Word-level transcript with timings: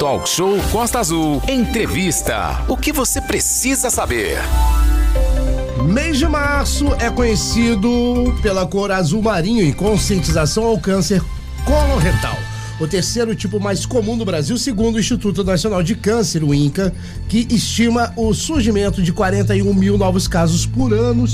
Talk 0.00 0.26
Show 0.26 0.56
Costa 0.72 0.98
Azul. 0.98 1.42
Entrevista. 1.46 2.64
O 2.66 2.74
que 2.74 2.90
você 2.90 3.20
precisa 3.20 3.90
saber? 3.90 4.38
Mês 5.84 6.16
de 6.16 6.26
março 6.26 6.86
é 6.98 7.10
conhecido 7.10 8.34
pela 8.40 8.66
cor 8.66 8.90
azul 8.90 9.20
marinho 9.20 9.62
e 9.62 9.74
conscientização 9.74 10.64
ao 10.64 10.78
câncer 10.78 11.22
coloretal. 11.66 12.34
O 12.80 12.86
terceiro 12.88 13.34
tipo 13.34 13.60
mais 13.60 13.84
comum 13.84 14.16
do 14.16 14.24
Brasil, 14.24 14.56
segundo 14.56 14.94
o 14.94 14.98
Instituto 14.98 15.44
Nacional 15.44 15.82
de 15.82 15.94
Câncer, 15.94 16.42
o 16.42 16.54
INCA, 16.54 16.94
que 17.28 17.46
estima 17.50 18.10
o 18.16 18.32
surgimento 18.32 19.02
de 19.02 19.12
41 19.12 19.74
mil 19.74 19.98
novos 19.98 20.26
casos 20.26 20.64
por 20.64 20.94
ano 20.94 21.26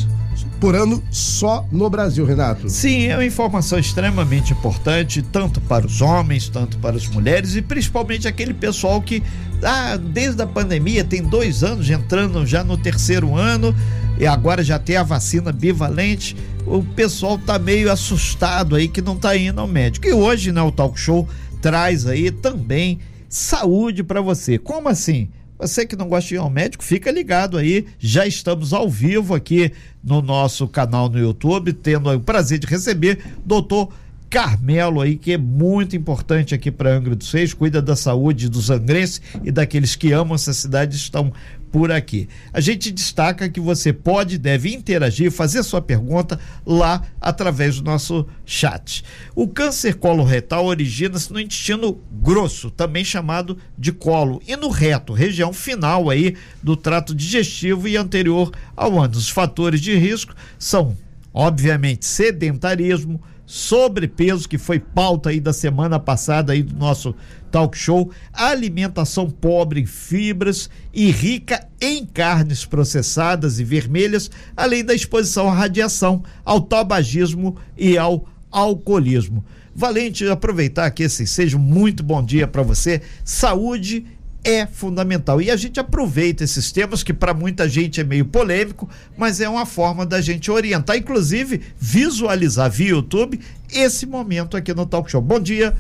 por 0.60 0.74
ano 0.74 1.02
só 1.10 1.66
no 1.70 1.88
Brasil, 1.90 2.24
Renato. 2.24 2.68
Sim, 2.68 3.06
é 3.06 3.16
uma 3.16 3.24
informação 3.24 3.78
extremamente 3.78 4.52
importante, 4.52 5.22
tanto 5.22 5.60
para 5.60 5.86
os 5.86 6.00
homens, 6.00 6.48
tanto 6.48 6.78
para 6.78 6.96
as 6.96 7.06
mulheres 7.06 7.54
e 7.54 7.62
principalmente 7.62 8.26
aquele 8.26 8.54
pessoal 8.54 9.00
que, 9.00 9.22
ah, 9.62 9.96
desde 9.96 10.42
a 10.42 10.46
pandemia, 10.46 11.04
tem 11.04 11.22
dois 11.22 11.62
anos, 11.62 11.88
entrando 11.90 12.46
já 12.46 12.64
no 12.64 12.76
terceiro 12.76 13.34
ano, 13.34 13.74
e 14.18 14.26
agora 14.26 14.64
já 14.64 14.78
tem 14.78 14.96
a 14.96 15.02
vacina 15.02 15.52
bivalente. 15.52 16.36
O 16.66 16.82
pessoal 16.82 17.38
tá 17.38 17.58
meio 17.58 17.92
assustado 17.92 18.74
aí 18.74 18.88
que 18.88 19.02
não 19.02 19.16
tá 19.16 19.36
indo 19.36 19.60
ao 19.60 19.68
médico. 19.68 20.06
E 20.06 20.12
hoje, 20.12 20.52
né, 20.52 20.62
o 20.62 20.72
Talk 20.72 20.98
Show 20.98 21.28
traz 21.60 22.06
aí 22.06 22.30
também 22.30 22.98
saúde 23.28 24.02
para 24.02 24.20
você. 24.20 24.58
Como 24.58 24.88
assim? 24.88 25.28
Você 25.58 25.86
que 25.86 25.96
não 25.96 26.08
gosta 26.08 26.28
de 26.28 26.34
ir 26.34 26.38
ao 26.38 26.50
médico, 26.50 26.84
fica 26.84 27.10
ligado 27.10 27.56
aí. 27.56 27.86
Já 27.98 28.26
estamos 28.26 28.72
ao 28.72 28.88
vivo 28.90 29.34
aqui 29.34 29.72
no 30.04 30.20
nosso 30.20 30.68
canal 30.68 31.08
no 31.08 31.18
YouTube, 31.18 31.72
tendo 31.72 32.10
o 32.10 32.20
prazer 32.20 32.58
de 32.58 32.66
receber 32.66 33.18
doutor 33.44 33.88
Carmelo 34.28 35.00
aí, 35.00 35.16
que 35.16 35.32
é 35.32 35.38
muito 35.38 35.96
importante 35.96 36.54
aqui 36.54 36.70
para 36.70 36.90
Angra 36.94 37.14
dos 37.14 37.30
Reis, 37.32 37.54
cuida 37.54 37.80
da 37.80 37.94
saúde 37.94 38.48
dos 38.48 38.70
angrenses 38.70 39.22
e 39.42 39.50
daqueles 39.50 39.94
que 39.94 40.12
amam 40.12 40.34
essa 40.34 40.52
cidade 40.52 40.96
estão 40.96 41.32
por 41.70 41.90
aqui. 41.90 42.28
A 42.52 42.60
gente 42.60 42.90
destaca 42.90 43.48
que 43.48 43.60
você 43.60 43.92
pode 43.92 44.38
deve 44.38 44.72
interagir, 44.72 45.30
fazer 45.30 45.62
sua 45.62 45.80
pergunta 45.80 46.38
lá 46.64 47.02
através 47.20 47.80
do 47.80 47.84
nosso 47.84 48.26
chat. 48.44 49.04
O 49.34 49.48
câncer 49.48 49.94
coloretal 49.96 50.66
origina-se 50.66 51.32
no 51.32 51.40
intestino 51.40 52.00
grosso, 52.10 52.70
também 52.70 53.04
chamado 53.04 53.58
de 53.76 53.92
colo, 53.92 54.40
e 54.46 54.56
no 54.56 54.68
reto, 54.68 55.12
região 55.12 55.52
final 55.52 56.10
aí 56.10 56.36
do 56.62 56.76
trato 56.76 57.14
digestivo 57.14 57.88
e 57.88 57.96
anterior 57.96 58.52
ao 58.76 58.98
ânus. 58.98 59.18
Os 59.18 59.28
fatores 59.28 59.80
de 59.80 59.96
risco 59.96 60.34
são, 60.58 60.96
obviamente, 61.32 62.06
sedentarismo, 62.06 63.20
sobrepeso, 63.46 64.48
que 64.48 64.58
foi 64.58 64.80
pauta 64.80 65.30
aí 65.30 65.38
da 65.38 65.52
semana 65.52 65.98
passada 66.00 66.52
aí 66.52 66.62
do 66.62 66.74
nosso 66.76 67.14
talk 67.50 67.78
show, 67.78 68.10
alimentação 68.32 69.30
pobre 69.30 69.80
em 69.80 69.86
fibras 69.86 70.68
e 70.92 71.10
rica 71.10 71.66
em 71.80 72.04
carnes 72.04 72.64
processadas 72.64 73.60
e 73.60 73.64
vermelhas, 73.64 74.30
além 74.56 74.84
da 74.84 74.92
exposição 74.92 75.48
à 75.48 75.54
radiação, 75.54 76.24
ao 76.44 76.60
tabagismo 76.60 77.56
e 77.78 77.96
ao 77.96 78.28
alcoolismo. 78.50 79.44
Valente, 79.74 80.26
aproveitar 80.26 80.90
que 80.90 81.02
esse 81.02 81.26
seja 81.26 81.58
muito 81.58 82.02
bom 82.02 82.24
dia 82.24 82.48
para 82.48 82.62
você. 82.62 83.02
Saúde 83.22 84.06
é 84.46 84.64
fundamental. 84.64 85.42
E 85.42 85.50
a 85.50 85.56
gente 85.56 85.80
aproveita 85.80 86.44
esses 86.44 86.70
temas 86.70 87.02
que 87.02 87.12
para 87.12 87.34
muita 87.34 87.68
gente 87.68 88.00
é 88.00 88.04
meio 88.04 88.24
polêmico, 88.24 88.88
mas 89.18 89.40
é 89.40 89.48
uma 89.48 89.66
forma 89.66 90.06
da 90.06 90.20
gente 90.20 90.50
orientar, 90.50 90.96
inclusive 90.96 91.60
visualizar 91.78 92.70
via 92.70 92.90
YouTube 92.90 93.40
esse 93.72 94.06
momento 94.06 94.56
aqui 94.56 94.72
no 94.72 94.86
Talk 94.86 95.10
Show. 95.10 95.20
Bom 95.20 95.40
dia. 95.40 95.74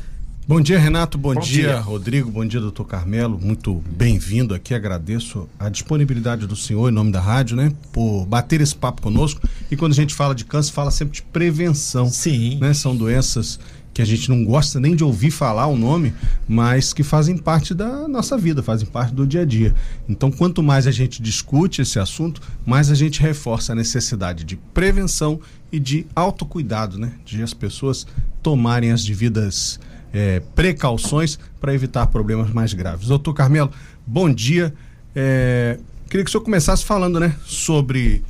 Bom 0.48 0.60
dia, 0.60 0.78
Renato. 0.78 1.16
Bom, 1.16 1.34
bom 1.34 1.40
dia, 1.40 1.68
dia, 1.68 1.80
Rodrigo. 1.80 2.30
Bom 2.30 2.44
dia, 2.44 2.60
doutor 2.60 2.84
Carmelo. 2.84 3.38
Muito 3.40 3.82
bem-vindo 3.90 4.54
aqui. 4.54 4.74
Agradeço 4.74 5.48
a 5.58 5.68
disponibilidade 5.68 6.46
do 6.46 6.54
senhor 6.54 6.88
em 6.88 6.92
nome 6.92 7.10
da 7.10 7.20
rádio, 7.20 7.56
né? 7.56 7.72
Por 7.92 8.26
bater 8.26 8.60
esse 8.60 8.74
papo 8.74 9.02
conosco. 9.02 9.40
E 9.70 9.76
quando 9.76 9.92
a 9.92 9.96
gente 9.96 10.14
fala 10.14 10.34
de 10.34 10.44
câncer, 10.44 10.72
fala 10.72 10.92
sempre 10.92 11.14
de 11.14 11.22
prevenção. 11.22 12.08
Sim. 12.08 12.58
Né? 12.60 12.72
São 12.74 12.96
doenças 12.96 13.58
que 13.96 14.02
a 14.02 14.04
gente 14.04 14.28
não 14.28 14.44
gosta 14.44 14.78
nem 14.78 14.94
de 14.94 15.02
ouvir 15.02 15.30
falar 15.30 15.68
o 15.68 15.74
nome, 15.74 16.12
mas 16.46 16.92
que 16.92 17.02
fazem 17.02 17.34
parte 17.34 17.72
da 17.72 18.06
nossa 18.06 18.36
vida, 18.36 18.62
fazem 18.62 18.86
parte 18.86 19.14
do 19.14 19.26
dia 19.26 19.40
a 19.40 19.44
dia. 19.46 19.74
Então, 20.06 20.30
quanto 20.30 20.62
mais 20.62 20.86
a 20.86 20.90
gente 20.90 21.22
discute 21.22 21.80
esse 21.80 21.98
assunto, 21.98 22.42
mais 22.66 22.90
a 22.90 22.94
gente 22.94 23.22
reforça 23.22 23.72
a 23.72 23.74
necessidade 23.74 24.44
de 24.44 24.54
prevenção 24.54 25.40
e 25.72 25.80
de 25.80 26.06
autocuidado, 26.14 26.98
né? 26.98 27.12
De 27.24 27.42
as 27.42 27.54
pessoas 27.54 28.06
tomarem 28.42 28.92
as 28.92 29.02
devidas 29.02 29.80
é, 30.12 30.40
precauções 30.54 31.38
para 31.58 31.72
evitar 31.72 32.06
problemas 32.08 32.50
mais 32.50 32.74
graves. 32.74 33.08
Doutor 33.08 33.32
Carmelo, 33.32 33.70
bom 34.06 34.30
dia. 34.30 34.74
É, 35.14 35.78
queria 36.10 36.22
que 36.22 36.28
o 36.28 36.32
senhor 36.32 36.44
começasse 36.44 36.84
falando, 36.84 37.18
né, 37.18 37.34
sobre 37.46 38.22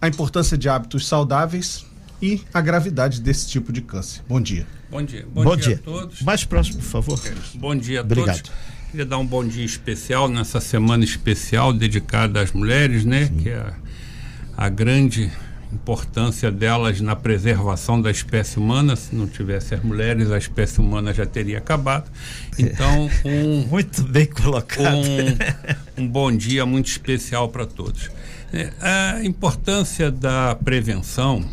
a 0.00 0.06
importância 0.06 0.56
de 0.56 0.68
hábitos 0.68 1.08
saudáveis 1.08 1.84
e 2.20 2.42
a 2.52 2.60
gravidade 2.60 3.20
desse 3.20 3.48
tipo 3.48 3.72
de 3.72 3.80
câncer. 3.80 4.22
Bom 4.28 4.40
dia. 4.40 4.66
Bom 4.90 5.02
dia. 5.02 5.26
Bom, 5.32 5.44
bom 5.44 5.56
dia, 5.56 5.66
dia, 5.66 5.74
a 5.76 5.78
todos. 5.78 6.22
Mais 6.22 6.44
próximo, 6.44 6.78
por 6.78 6.84
favor. 6.84 7.20
Bom 7.54 7.74
dia 7.74 8.00
a 8.00 8.02
Obrigado. 8.02 8.42
todos. 8.42 8.52
Queria 8.90 9.06
dar 9.06 9.18
um 9.18 9.26
bom 9.26 9.46
dia 9.46 9.64
especial 9.64 10.28
nessa 10.28 10.60
semana 10.60 11.04
especial 11.04 11.72
dedicada 11.72 12.40
às 12.40 12.52
mulheres, 12.52 13.04
né? 13.04 13.26
Sim. 13.26 13.36
Que 13.36 13.50
é 13.50 13.56
a, 13.56 13.74
a 14.56 14.68
grande 14.68 15.30
importância 15.72 16.50
delas 16.50 17.00
na 17.00 17.14
preservação 17.14 18.00
da 18.00 18.10
espécie 18.10 18.58
humana. 18.58 18.96
Se 18.96 19.14
não 19.14 19.26
tivesse 19.26 19.74
as 19.74 19.82
mulheres, 19.82 20.30
a 20.30 20.38
espécie 20.38 20.80
humana 20.80 21.12
já 21.12 21.26
teria 21.26 21.58
acabado. 21.58 22.10
Então, 22.58 23.10
um. 23.24 23.66
muito 23.68 24.02
bem 24.02 24.26
colocado. 24.26 24.96
Um, 24.96 26.02
um 26.04 26.08
bom 26.08 26.34
dia 26.34 26.64
muito 26.64 26.86
especial 26.86 27.48
para 27.48 27.66
todos. 27.66 28.10
É, 28.52 28.70
a 28.80 29.24
importância 29.24 30.10
da 30.10 30.54
prevenção, 30.54 31.44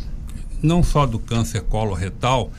não 0.64 0.82
só 0.82 1.06
do 1.06 1.18
câncer 1.18 1.60
coloretal, 1.62 2.50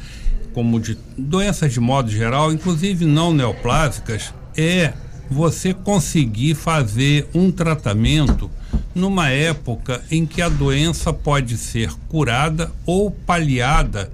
como 0.53 0.79
de 0.79 0.97
doenças 1.17 1.73
de 1.73 1.79
modo 1.79 2.09
geral, 2.09 2.53
inclusive 2.53 3.03
não 3.03 3.33
neoplásicas, 3.33 4.33
é 4.55 4.93
você 5.29 5.73
conseguir 5.73 6.55
fazer 6.55 7.27
um 7.33 7.51
tratamento 7.51 8.49
numa 8.93 9.29
época 9.29 10.01
em 10.09 10.25
que 10.25 10.41
a 10.41 10.47
doença 10.47 11.11
pode 11.11 11.57
ser 11.57 11.91
curada 12.07 12.71
ou 12.85 13.09
paliada 13.09 14.11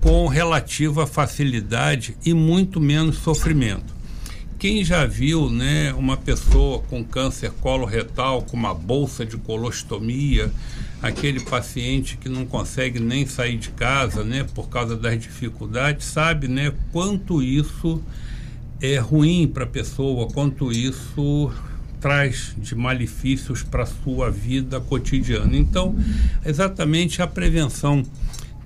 com 0.00 0.28
relativa 0.28 1.06
facilidade 1.06 2.16
e 2.24 2.34
muito 2.34 2.78
menos 2.78 3.16
sofrimento. 3.16 3.94
Quem 4.58 4.84
já 4.84 5.06
viu, 5.06 5.50
né, 5.50 5.92
uma 5.94 6.16
pessoa 6.16 6.80
com 6.80 7.02
câncer 7.02 7.50
coloretal 7.60 8.42
com 8.42 8.56
uma 8.56 8.74
bolsa 8.74 9.24
de 9.24 9.36
colostomia, 9.36 10.52
aquele 11.04 11.40
paciente 11.40 12.16
que 12.16 12.30
não 12.30 12.46
consegue 12.46 12.98
nem 12.98 13.26
sair 13.26 13.58
de 13.58 13.68
casa, 13.68 14.24
né, 14.24 14.46
por 14.54 14.70
causa 14.70 14.96
das 14.96 15.20
dificuldades, 15.20 16.06
sabe, 16.06 16.48
né, 16.48 16.72
quanto 16.92 17.42
isso 17.42 18.02
é 18.80 18.96
ruim 18.96 19.46
para 19.46 19.64
a 19.64 19.66
pessoa, 19.66 20.26
quanto 20.28 20.72
isso 20.72 21.52
traz 22.00 22.54
de 22.56 22.74
malefícios 22.74 23.62
para 23.62 23.82
a 23.82 23.86
sua 23.86 24.30
vida 24.30 24.80
cotidiana. 24.80 25.54
Então, 25.54 25.94
exatamente 26.44 27.20
a 27.20 27.26
prevenção 27.26 28.02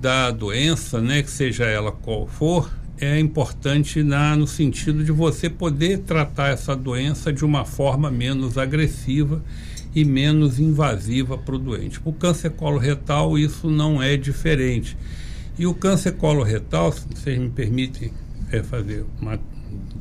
da 0.01 0.31
doença, 0.31 1.01
né, 1.01 1.25
que 1.25 1.31
seja 1.33 1.65
ela 1.65 1.91
qual 1.91 2.29
for, 2.29 2.71
é 3.01 3.19
importante 3.19 4.01
na, 4.05 4.37
no 4.37 4.47
sentido 4.47 5.03
de 5.03 5.11
você 5.11 5.51
poder 5.51 5.99
tratar 5.99 6.51
essa 6.51 6.77
doença 6.77 7.33
de 7.33 7.45
uma 7.45 7.65
forma 7.65 8.13
menos 8.13 8.57
agressiva 8.57 9.43
e 9.95 10.05
menos 10.05 10.59
invasiva 10.59 11.37
para 11.37 11.55
o 11.55 11.59
doente. 11.59 12.01
O 12.05 12.13
câncer 12.13 12.51
coloretal, 12.51 13.39
isso 13.39 13.71
não 13.71 14.03
é 14.03 14.17
diferente. 14.17 14.97
E 15.59 15.67
o 15.67 15.75
câncer 15.75 16.13
coloretal, 16.13 16.93
se 16.93 17.03
vocês 17.13 17.39
me 17.39 17.51
permitem 17.51 18.13
é, 18.53 18.63
fazer 18.63 19.05
uma 19.21 19.39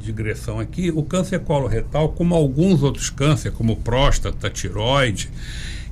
digressão 0.02 0.60
aqui, 0.60 0.92
o 0.92 1.04
câncer 1.04 1.40
coloretal, 1.40 2.10
como 2.10 2.36
alguns 2.36 2.84
outros 2.84 3.10
cânceres, 3.10 3.58
como 3.58 3.76
próstata, 3.78 4.50
tiroide, 4.50 5.30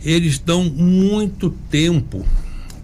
eles 0.04 0.38
dão 0.38 0.64
muito 0.64 1.50
tempo 1.70 2.26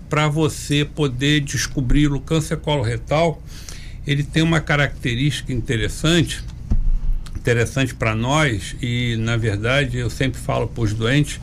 para 0.09 0.27
você 0.27 0.83
poder 0.83 1.41
descobrir 1.41 2.11
o 2.11 2.19
câncer 2.19 2.57
coloretal. 2.57 3.41
Ele 4.05 4.23
tem 4.23 4.41
uma 4.41 4.59
característica 4.59 5.53
interessante 5.53 6.43
interessante 7.41 7.95
para 7.95 8.15
nós 8.15 8.75
e, 8.81 9.15
na 9.17 9.35
verdade, 9.35 9.97
eu 9.97 10.09
sempre 10.09 10.39
falo 10.39 10.67
para 10.67 10.83
os 10.83 10.93
doentes 10.93 11.41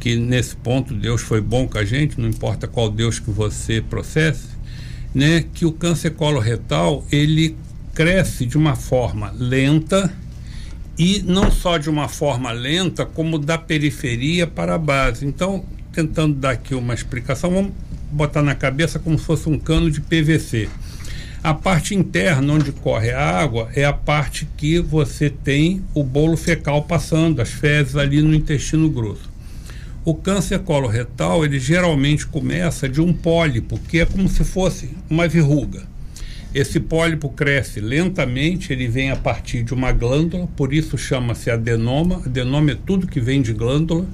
que 0.00 0.16
nesse 0.16 0.56
ponto 0.56 0.94
Deus 0.94 1.20
foi 1.20 1.40
bom 1.40 1.68
com 1.68 1.78
a 1.78 1.84
gente, 1.84 2.18
não 2.18 2.28
importa 2.28 2.66
qual 2.66 2.90
Deus 2.90 3.18
que 3.18 3.30
você 3.30 3.80
processe, 3.80 4.48
né, 5.14 5.44
que 5.54 5.66
o 5.66 5.72
câncer 5.72 6.10
coloretal 6.10 7.04
ele 7.12 7.56
cresce 7.94 8.46
de 8.46 8.56
uma 8.56 8.74
forma 8.74 9.32
lenta 9.36 10.12
e 10.98 11.22
não 11.22 11.50
só 11.50 11.76
de 11.76 11.90
uma 11.90 12.08
forma 12.08 12.50
lenta, 12.52 13.04
como 13.04 13.38
da 13.38 13.58
periferia 13.58 14.46
para 14.46 14.74
a 14.74 14.78
base. 14.78 15.26
Então, 15.26 15.64
tentando 15.92 16.34
dar 16.34 16.52
aqui 16.52 16.74
uma 16.74 16.94
explicação, 16.94 17.50
vamos 17.50 17.72
botar 18.10 18.42
na 18.42 18.54
cabeça 18.54 18.98
como 18.98 19.18
se 19.18 19.24
fosse 19.24 19.48
um 19.48 19.58
cano 19.58 19.90
de 19.90 20.00
PVC. 20.00 20.68
A 21.46 21.54
parte 21.54 21.94
interna, 21.94 22.54
onde 22.54 22.72
corre 22.72 23.12
a 23.12 23.24
água, 23.24 23.68
é 23.72 23.84
a 23.84 23.92
parte 23.92 24.48
que 24.56 24.80
você 24.80 25.30
tem 25.30 25.80
o 25.94 26.02
bolo 26.02 26.36
fecal 26.36 26.82
passando, 26.82 27.40
as 27.40 27.50
fezes 27.50 27.94
ali 27.94 28.20
no 28.20 28.34
intestino 28.34 28.90
grosso. 28.90 29.30
O 30.04 30.12
câncer 30.12 30.58
coloretal, 30.58 31.44
ele 31.44 31.60
geralmente 31.60 32.26
começa 32.26 32.88
de 32.88 33.00
um 33.00 33.12
pólipo, 33.12 33.78
que 33.78 34.00
é 34.00 34.04
como 34.04 34.28
se 34.28 34.42
fosse 34.42 34.90
uma 35.08 35.28
verruga. 35.28 35.84
Esse 36.52 36.80
pólipo 36.80 37.28
cresce 37.28 37.78
lentamente, 37.78 38.72
ele 38.72 38.88
vem 38.88 39.12
a 39.12 39.16
partir 39.16 39.62
de 39.62 39.72
uma 39.72 39.92
glândula, 39.92 40.48
por 40.56 40.74
isso 40.74 40.98
chama-se 40.98 41.48
adenoma. 41.48 42.22
Adenoma 42.26 42.72
é 42.72 42.76
tudo 42.84 43.06
que 43.06 43.20
vem 43.20 43.40
de 43.40 43.52
glândula. 43.52 44.04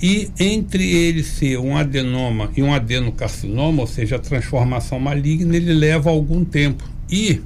E 0.00 0.28
entre 0.38 0.84
ele 0.94 1.22
ser 1.22 1.58
um 1.58 1.76
adenoma 1.76 2.50
e 2.56 2.62
um 2.62 2.72
adenocarcinoma, 2.72 3.80
ou 3.80 3.86
seja, 3.86 4.16
a 4.16 4.18
transformação 4.18 5.00
maligna, 5.00 5.56
ele 5.56 5.72
leva 5.72 6.10
algum 6.10 6.44
tempo. 6.44 6.84
E, 7.10 7.40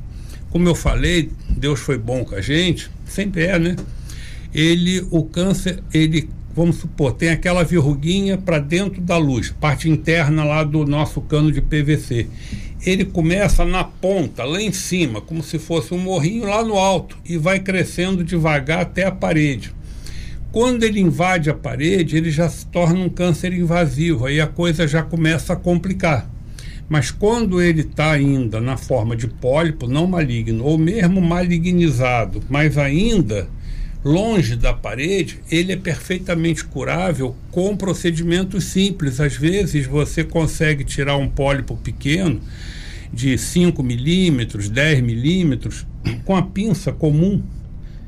como 0.50 0.66
eu 0.66 0.74
falei, 0.74 1.30
Deus 1.48 1.78
foi 1.80 1.96
bom 1.96 2.24
com 2.24 2.34
a 2.34 2.40
gente, 2.40 2.90
sempre 3.06 3.44
é, 3.44 3.58
né? 3.58 3.76
Ele, 4.52 5.06
o 5.12 5.22
câncer, 5.22 5.80
ele, 5.94 6.28
vamos 6.54 6.76
supor, 6.76 7.12
tem 7.12 7.30
aquela 7.30 7.62
verruguinha 7.62 8.36
para 8.36 8.58
dentro 8.58 9.00
da 9.00 9.16
luz, 9.16 9.54
parte 9.60 9.88
interna 9.88 10.42
lá 10.42 10.64
do 10.64 10.84
nosso 10.84 11.20
cano 11.20 11.52
de 11.52 11.60
PVC. 11.60 12.26
Ele 12.84 13.04
começa 13.04 13.64
na 13.64 13.84
ponta, 13.84 14.42
lá 14.42 14.60
em 14.60 14.72
cima, 14.72 15.20
como 15.20 15.42
se 15.42 15.56
fosse 15.58 15.94
um 15.94 15.98
morrinho 15.98 16.46
lá 16.46 16.64
no 16.64 16.76
alto, 16.76 17.16
e 17.24 17.36
vai 17.36 17.60
crescendo 17.60 18.24
devagar 18.24 18.80
até 18.80 19.04
a 19.04 19.12
parede. 19.12 19.72
Quando 20.52 20.82
ele 20.82 20.98
invade 20.98 21.48
a 21.48 21.54
parede, 21.54 22.16
ele 22.16 22.30
já 22.30 22.48
se 22.48 22.66
torna 22.66 22.98
um 22.98 23.08
câncer 23.08 23.52
invasivo, 23.52 24.26
aí 24.26 24.40
a 24.40 24.48
coisa 24.48 24.86
já 24.88 25.00
começa 25.00 25.52
a 25.52 25.56
complicar. 25.56 26.28
Mas 26.88 27.12
quando 27.12 27.62
ele 27.62 27.82
está 27.82 28.10
ainda 28.10 28.60
na 28.60 28.76
forma 28.76 29.14
de 29.14 29.28
pólipo 29.28 29.86
não 29.86 30.08
maligno, 30.08 30.64
ou 30.64 30.76
mesmo 30.76 31.20
malignizado, 31.20 32.42
mas 32.50 32.76
ainda 32.76 33.48
longe 34.04 34.56
da 34.56 34.72
parede, 34.72 35.38
ele 35.48 35.72
é 35.72 35.76
perfeitamente 35.76 36.64
curável 36.64 37.36
com 37.52 37.76
procedimentos 37.76 38.64
simples. 38.64 39.20
Às 39.20 39.36
vezes 39.36 39.86
você 39.86 40.24
consegue 40.24 40.82
tirar 40.82 41.16
um 41.16 41.28
pólipo 41.28 41.76
pequeno 41.76 42.40
de 43.12 43.38
5 43.38 43.80
milímetros, 43.84 44.68
10 44.68 45.00
milímetros, 45.00 45.86
com 46.24 46.34
a 46.34 46.42
pinça 46.42 46.92
comum 46.92 47.40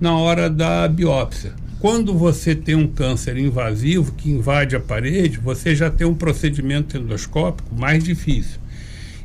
na 0.00 0.16
hora 0.16 0.50
da 0.50 0.88
biópsia. 0.88 1.61
Quando 1.82 2.17
você 2.17 2.55
tem 2.55 2.76
um 2.76 2.87
câncer 2.87 3.37
invasivo 3.37 4.12
que 4.12 4.31
invade 4.31 4.76
a 4.76 4.81
parede, 4.81 5.40
você 5.40 5.75
já 5.75 5.90
tem 5.90 6.06
um 6.06 6.14
procedimento 6.14 6.96
endoscópico 6.96 7.75
mais 7.75 8.05
difícil. 8.05 8.61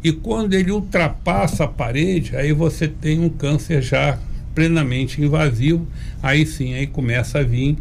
E 0.04 0.12
quando 0.12 0.56
ele 0.56 0.71
ultrapassa 0.71 1.65
a 1.65 1.68
parede, 1.68 2.36
aí 2.36 2.51
você 2.54 2.88
tem 2.88 3.19
um 3.19 3.30
câncer 3.30 3.83
já 3.83 4.18
plenamente 4.56 5.21
invasivo, 5.21 5.86
aí 6.19 6.48
sim, 6.48 6.74
aí 6.74 6.88
começa 6.88 7.38
a 7.38 7.44
vir 7.44 7.77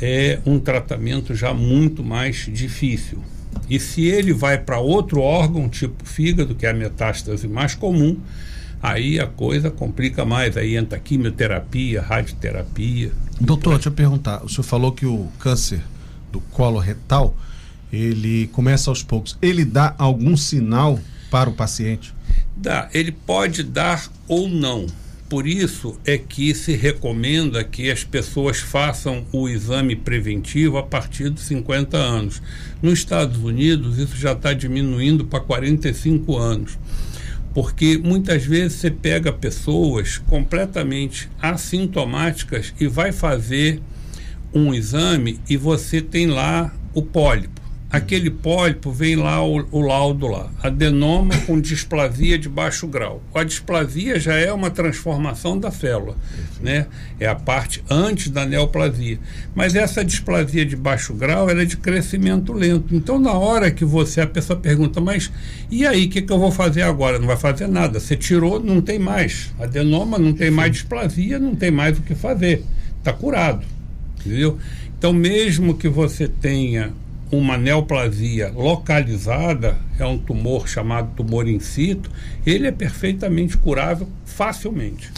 é, 0.00 0.38
um 0.46 0.60
tratamento 0.60 1.34
já 1.34 1.52
muito 1.52 2.04
mais 2.04 2.48
difícil. 2.52 3.18
E 3.68 3.80
se 3.80 4.06
ele 4.06 4.32
vai 4.32 4.58
para 4.58 4.78
outro 4.78 5.22
órgão, 5.22 5.68
tipo 5.68 6.06
fígado, 6.08 6.54
que 6.54 6.64
é 6.64 6.70
a 6.70 6.72
metástase 6.72 7.48
mais 7.48 7.74
comum, 7.74 8.16
aí 8.84 9.18
a 9.18 9.26
coisa 9.26 9.70
complica 9.70 10.26
mais. 10.26 10.58
Aí 10.58 10.76
entra 10.76 10.98
quimioterapia, 10.98 12.02
radioterapia. 12.02 13.10
Doutor, 13.40 13.74
deixa 13.74 13.88
eu 13.88 13.92
perguntar. 13.92 14.44
O 14.44 14.48
senhor 14.48 14.64
falou 14.64 14.92
que 14.92 15.06
o 15.06 15.28
câncer 15.38 15.80
do 16.30 16.40
colo 16.40 16.78
retal 16.78 17.34
ele 17.90 18.48
começa 18.48 18.90
aos 18.90 19.02
poucos. 19.02 19.38
Ele 19.40 19.64
dá 19.64 19.94
algum 19.96 20.36
sinal 20.36 21.00
para 21.30 21.48
o 21.48 21.54
paciente? 21.54 22.14
Dá. 22.54 22.90
Ele 22.92 23.10
pode 23.10 23.62
dar 23.62 24.10
ou 24.28 24.48
não. 24.48 24.86
Por 25.28 25.46
isso 25.46 25.98
é 26.04 26.18
que 26.18 26.54
se 26.54 26.76
recomenda 26.76 27.64
que 27.64 27.90
as 27.90 28.04
pessoas 28.04 28.58
façam 28.58 29.24
o 29.32 29.48
exame 29.48 29.96
preventivo 29.96 30.76
a 30.76 30.82
partir 30.82 31.30
dos 31.30 31.44
50 31.44 31.96
anos. 31.96 32.42
Nos 32.82 32.98
Estados 32.98 33.38
Unidos, 33.38 33.98
isso 33.98 34.16
já 34.16 34.32
está 34.32 34.52
diminuindo 34.52 35.24
para 35.24 35.40
45 35.40 36.36
anos 36.36 36.78
porque 37.54 37.96
muitas 37.96 38.44
vezes 38.44 38.78
você 38.78 38.90
pega 38.90 39.32
pessoas 39.32 40.18
completamente 40.18 41.30
assintomáticas 41.40 42.74
e 42.80 42.86
vai 42.88 43.12
fazer 43.12 43.80
um 44.52 44.74
exame 44.74 45.40
e 45.48 45.56
você 45.56 46.00
tem 46.00 46.26
lá 46.26 46.74
o 46.92 47.00
pólipo 47.00 47.63
aquele 47.94 48.28
pólipo 48.28 48.90
vem 48.90 49.14
lá 49.14 49.44
o, 49.44 49.64
o, 49.70 49.80
laudo 49.80 50.26
lá, 50.26 50.50
adenoma 50.60 51.38
com 51.46 51.60
displasia 51.60 52.36
de 52.36 52.48
baixo 52.48 52.88
grau. 52.88 53.22
A 53.32 53.44
displasia 53.44 54.18
já 54.18 54.34
é 54.34 54.52
uma 54.52 54.68
transformação 54.68 55.56
da 55.56 55.70
célula, 55.70 56.16
né? 56.60 56.88
É 57.20 57.28
a 57.28 57.36
parte 57.36 57.84
antes 57.88 58.30
da 58.30 58.44
neoplasia. 58.44 59.20
Mas 59.54 59.76
essa 59.76 60.04
displasia 60.04 60.66
de 60.66 60.74
baixo 60.74 61.14
grau 61.14 61.48
ela 61.48 61.62
é 61.62 61.64
de 61.64 61.76
crescimento 61.76 62.52
lento. 62.52 62.96
Então, 62.96 63.16
na 63.16 63.32
hora 63.32 63.70
que 63.70 63.84
você, 63.84 64.20
a 64.20 64.26
pessoa 64.26 64.58
pergunta, 64.58 65.00
mas 65.00 65.30
e 65.70 65.86
aí, 65.86 66.06
o 66.06 66.08
que, 66.08 66.22
que 66.22 66.32
eu 66.32 66.38
vou 66.38 66.50
fazer 66.50 66.82
agora? 66.82 67.20
Não 67.20 67.28
vai 67.28 67.36
fazer 67.36 67.68
nada. 67.68 68.00
Você 68.00 68.16
tirou, 68.16 68.58
não 68.58 68.80
tem 68.80 68.98
mais. 68.98 69.54
Adenoma 69.60 70.18
não 70.18 70.32
tem 70.32 70.50
mais 70.50 70.72
displasia, 70.72 71.38
não 71.38 71.54
tem 71.54 71.70
mais 71.70 71.96
o 71.96 72.02
que 72.02 72.16
fazer. 72.16 72.64
Está 72.98 73.12
curado. 73.12 73.64
Entendeu? 74.18 74.58
Então, 74.98 75.12
mesmo 75.12 75.74
que 75.76 75.88
você 75.88 76.26
tenha 76.26 76.92
uma 77.36 77.56
neoplasia 77.56 78.52
localizada, 78.54 79.76
é 79.98 80.04
um 80.04 80.18
tumor 80.18 80.68
chamado 80.68 81.10
tumor 81.16 81.48
in 81.48 81.60
situ, 81.60 82.10
ele 82.44 82.66
é 82.66 82.72
perfeitamente 82.72 83.56
curável 83.56 84.08
facilmente. 84.24 85.10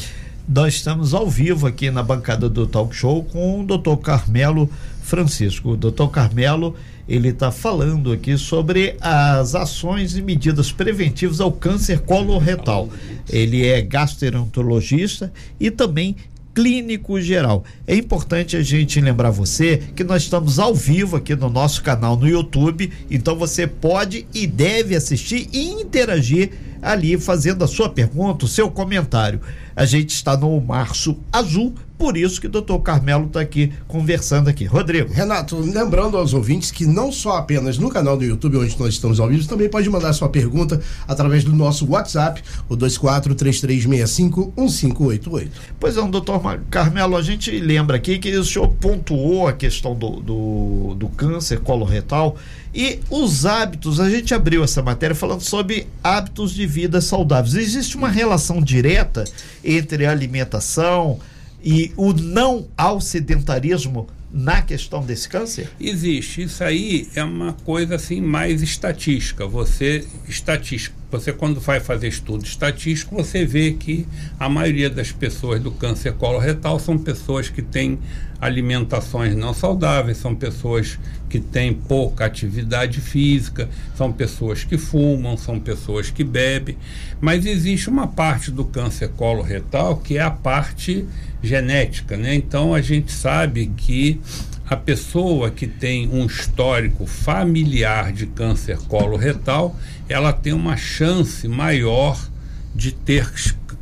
Nós 0.49 0.75
estamos 0.75 1.13
ao 1.13 1.29
vivo 1.29 1.67
aqui 1.67 1.91
na 1.91 2.03
bancada 2.03 2.49
do 2.49 2.67
Talk 2.67 2.95
Show 2.95 3.25
com 3.25 3.61
o 3.61 3.67
Dr. 3.67 3.97
Carmelo 4.01 4.71
Francisco. 5.03 5.71
O 5.71 5.77
Dr. 5.77 6.07
Carmelo, 6.07 6.77
ele 7.09 7.29
está 7.29 7.51
falando 7.51 8.13
aqui 8.13 8.39
sobre 8.39 8.97
as 9.01 9.57
ações 9.57 10.17
e 10.17 10.23
medidas 10.23 10.71
preventivas 10.71 11.41
ao 11.41 11.51
câncer 11.51 12.01
coloretal. 12.01 12.89
Ele 13.29 13.67
é 13.67 13.81
gastroenterologista 13.83 15.33
e 15.59 15.71
também 15.71 16.15
clínico 16.57 17.21
geral. 17.21 17.65
É 17.87 17.95
importante 17.95 18.57
a 18.57 18.63
gente 18.63 18.99
lembrar 18.99 19.31
você 19.31 19.77
que 19.95 20.03
nós 20.03 20.23
estamos 20.23 20.59
ao 20.59 20.75
vivo 20.75 21.15
aqui 21.15 21.37
no 21.37 21.51
nosso 21.51 21.83
canal 21.83 22.17
no 22.17 22.27
YouTube, 22.27 22.91
então 23.11 23.37
você 23.37 23.67
pode 23.67 24.27
e 24.33 24.47
deve 24.47 24.97
assistir 24.97 25.51
e 25.53 25.69
interagir 25.69 26.53
ali 26.81 27.19
fazendo 27.19 27.63
a 27.63 27.69
sua 27.69 27.91
pergunta, 27.91 28.47
o 28.47 28.49
seu 28.49 28.71
comentário. 28.71 29.39
A 29.77 29.85
gente 29.85 30.15
está 30.15 30.35
no 30.35 30.59
Março 30.59 31.19
Azul 31.31 31.75
por 31.99 32.17
isso 32.17 32.41
que 32.41 32.47
o 32.47 32.51
doutor 32.51 32.79
Carmelo 32.81 33.27
está 33.27 33.41
aqui 33.41 33.73
conversando 33.89 34.49
aqui. 34.49 34.65
Rodrigo. 34.65 35.13
Renato, 35.13 35.59
lembrando 35.59 36.17
aos 36.17 36.33
ouvintes 36.35 36.71
que 36.71 36.87
não 36.87 37.11
só 37.11 37.39
apenas 37.39 37.79
no 37.79 37.89
canal 37.89 38.17
do 38.17 38.25
YouTube, 38.25 38.59
onde 38.59 38.79
nós 38.79 38.95
estamos 38.95 39.19
ao 39.19 39.27
vivo, 39.29 39.49
também 39.49 39.69
pode 39.69 39.89
mandar 39.89 40.13
sua 40.13 40.29
pergunta 40.29 40.81
através 41.09 41.43
do 41.45 41.55
nosso 41.55 41.91
WhatsApp, 41.91 42.43
o 42.69 42.77
2433651588. 42.77 45.49
Pois 45.81 45.97
é, 45.97 46.07
doutor 46.07 46.41
Carmelo, 46.71 47.17
a 47.17 47.23
gente 47.23 47.51
lembra 47.51 47.97
aqui 47.97 48.19
que 48.19 48.37
o 48.37 48.45
senhor 48.45 48.69
pontuou 48.69 49.49
a 49.49 49.53
questão 49.53 49.95
do, 49.95 50.21
do, 50.21 50.95
do 50.95 51.09
câncer 51.09 51.61
coloretal 51.61 52.37
e 52.77 53.01
os 53.09 53.47
hábitos, 53.47 53.99
a 54.01 54.11
gente 54.11 54.35
abriu 54.35 54.63
essa 54.63 54.83
matéria 54.83 55.17
falando 55.17 55.41
sobre 55.41 55.87
hábitos 56.05 56.53
de 56.53 56.67
vida 56.67 57.01
saudáveis. 57.01 57.55
Existe 57.55 57.97
uma 57.97 58.11
relação 58.11 58.61
direta 58.61 59.25
entre 59.65 60.05
a 60.05 60.11
alimentação, 60.11 61.19
e 61.67 61.91
o 61.97 62.13
não 62.13 62.69
ao 62.77 63.01
sedentarismo 63.01 64.07
na 64.33 64.63
questão 64.63 65.05
desse 65.05 65.29
câncer? 65.29 65.69
Existe. 65.81 66.43
Isso 66.43 66.63
aí 66.63 67.09
é 67.17 67.25
uma 67.25 67.55
coisa 67.55 67.97
assim 67.97 68.21
mais 68.21 68.63
estatística. 68.63 69.45
Você 69.49 70.07
estatística. 70.29 70.95
Você 71.11 71.33
quando 71.33 71.61
vai 71.61 71.79
fazer 71.79 72.09
estudo 72.09 72.45
estatístico, 72.45 73.15
você 73.15 73.45
vê 73.45 73.73
que 73.73 74.07
a 74.39 74.49
maioria 74.49 74.91
das 74.91 75.13
pessoas 75.13 75.61
do 75.61 75.71
câncer 75.71 76.13
coloretal 76.15 76.81
são 76.81 76.99
pessoas 76.99 77.49
que 77.49 77.63
têm 77.63 77.99
alimentações 78.41 79.35
não 79.35 79.55
saudáveis, 79.55 80.19
são 80.19 80.35
pessoas 80.35 80.99
que 81.29 81.41
têm 81.41 81.73
pouca 81.73 82.27
atividade 82.27 83.01
física, 83.01 83.69
são 83.97 84.13
pessoas 84.13 84.65
que 84.65 84.77
fumam, 84.77 85.37
são 85.37 85.59
pessoas 85.59 86.11
que 86.11 86.25
bebem, 86.25 86.77
mas 87.21 87.47
existe 87.47 87.89
uma 87.89 88.07
parte 88.07 88.51
do 88.51 88.65
câncer 88.65 89.09
coloretal 89.11 89.97
que 89.97 90.19
é 90.19 90.23
a 90.23 90.31
parte 90.31 91.07
genética, 91.43 92.17
né? 92.17 92.35
Então 92.35 92.75
a 92.75 92.81
gente 92.81 93.13
sabe 93.13 93.73
que 93.77 94.21
a 94.69 94.77
pessoa 94.77 95.51
que 95.51 95.67
tem 95.67 96.09
um 96.09 96.27
histórico 96.27 97.07
familiar 97.07 98.13
de 98.13 98.27
câncer 98.27 98.79
coloretal, 98.79 99.77
ela 100.09 100.33
tem 100.33 100.53
uma 100.53 100.77
chance 100.77 101.47
maior 101.47 102.29
de 102.75 102.93
ter 102.93 103.31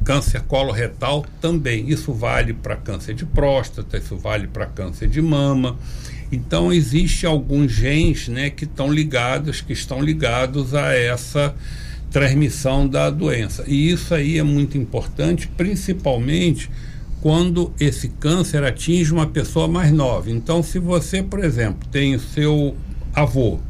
câncer 0.04 0.42
coloretal 0.42 1.24
também. 1.40 1.88
Isso 1.88 2.12
vale 2.12 2.52
para 2.52 2.76
câncer 2.76 3.14
de 3.14 3.24
próstata, 3.24 3.96
isso 3.96 4.16
vale 4.16 4.46
para 4.46 4.66
câncer 4.66 5.08
de 5.08 5.22
mama. 5.22 5.78
Então 6.30 6.70
existe 6.70 7.24
alguns 7.24 7.72
genes, 7.72 8.28
né, 8.28 8.50
que 8.50 8.64
estão 8.64 8.92
ligados, 8.92 9.62
que 9.62 9.72
estão 9.72 10.02
ligados 10.02 10.74
a 10.74 10.94
essa 10.94 11.54
transmissão 12.10 12.86
da 12.86 13.08
doença. 13.08 13.64
E 13.66 13.90
isso 13.90 14.14
aí 14.14 14.38
é 14.38 14.42
muito 14.42 14.76
importante, 14.76 15.48
principalmente 15.48 16.70
quando 17.24 17.72
esse 17.80 18.08
câncer 18.08 18.62
atinge 18.64 19.10
uma 19.10 19.26
pessoa 19.26 19.66
mais 19.66 19.90
nova. 19.90 20.30
Então, 20.30 20.62
se 20.62 20.78
você, 20.78 21.22
por 21.22 21.42
exemplo, 21.42 21.88
tem 21.90 22.14
o 22.14 22.20
seu 22.20 22.76
avô 23.14 23.60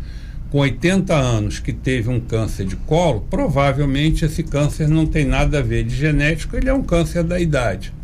com 0.50 0.58
80 0.58 1.14
anos 1.14 1.60
que 1.60 1.72
teve 1.72 2.08
um 2.08 2.18
câncer 2.18 2.66
de 2.66 2.74
colo, 2.74 3.24
provavelmente 3.30 4.24
esse 4.24 4.42
câncer 4.42 4.88
não 4.88 5.06
tem 5.06 5.24
nada 5.24 5.60
a 5.60 5.62
ver 5.62 5.84
de 5.84 5.94
genético, 5.94 6.56
ele 6.56 6.68
é 6.68 6.74
um 6.74 6.82
câncer 6.82 7.22
da 7.22 7.38
idade. 7.38 7.94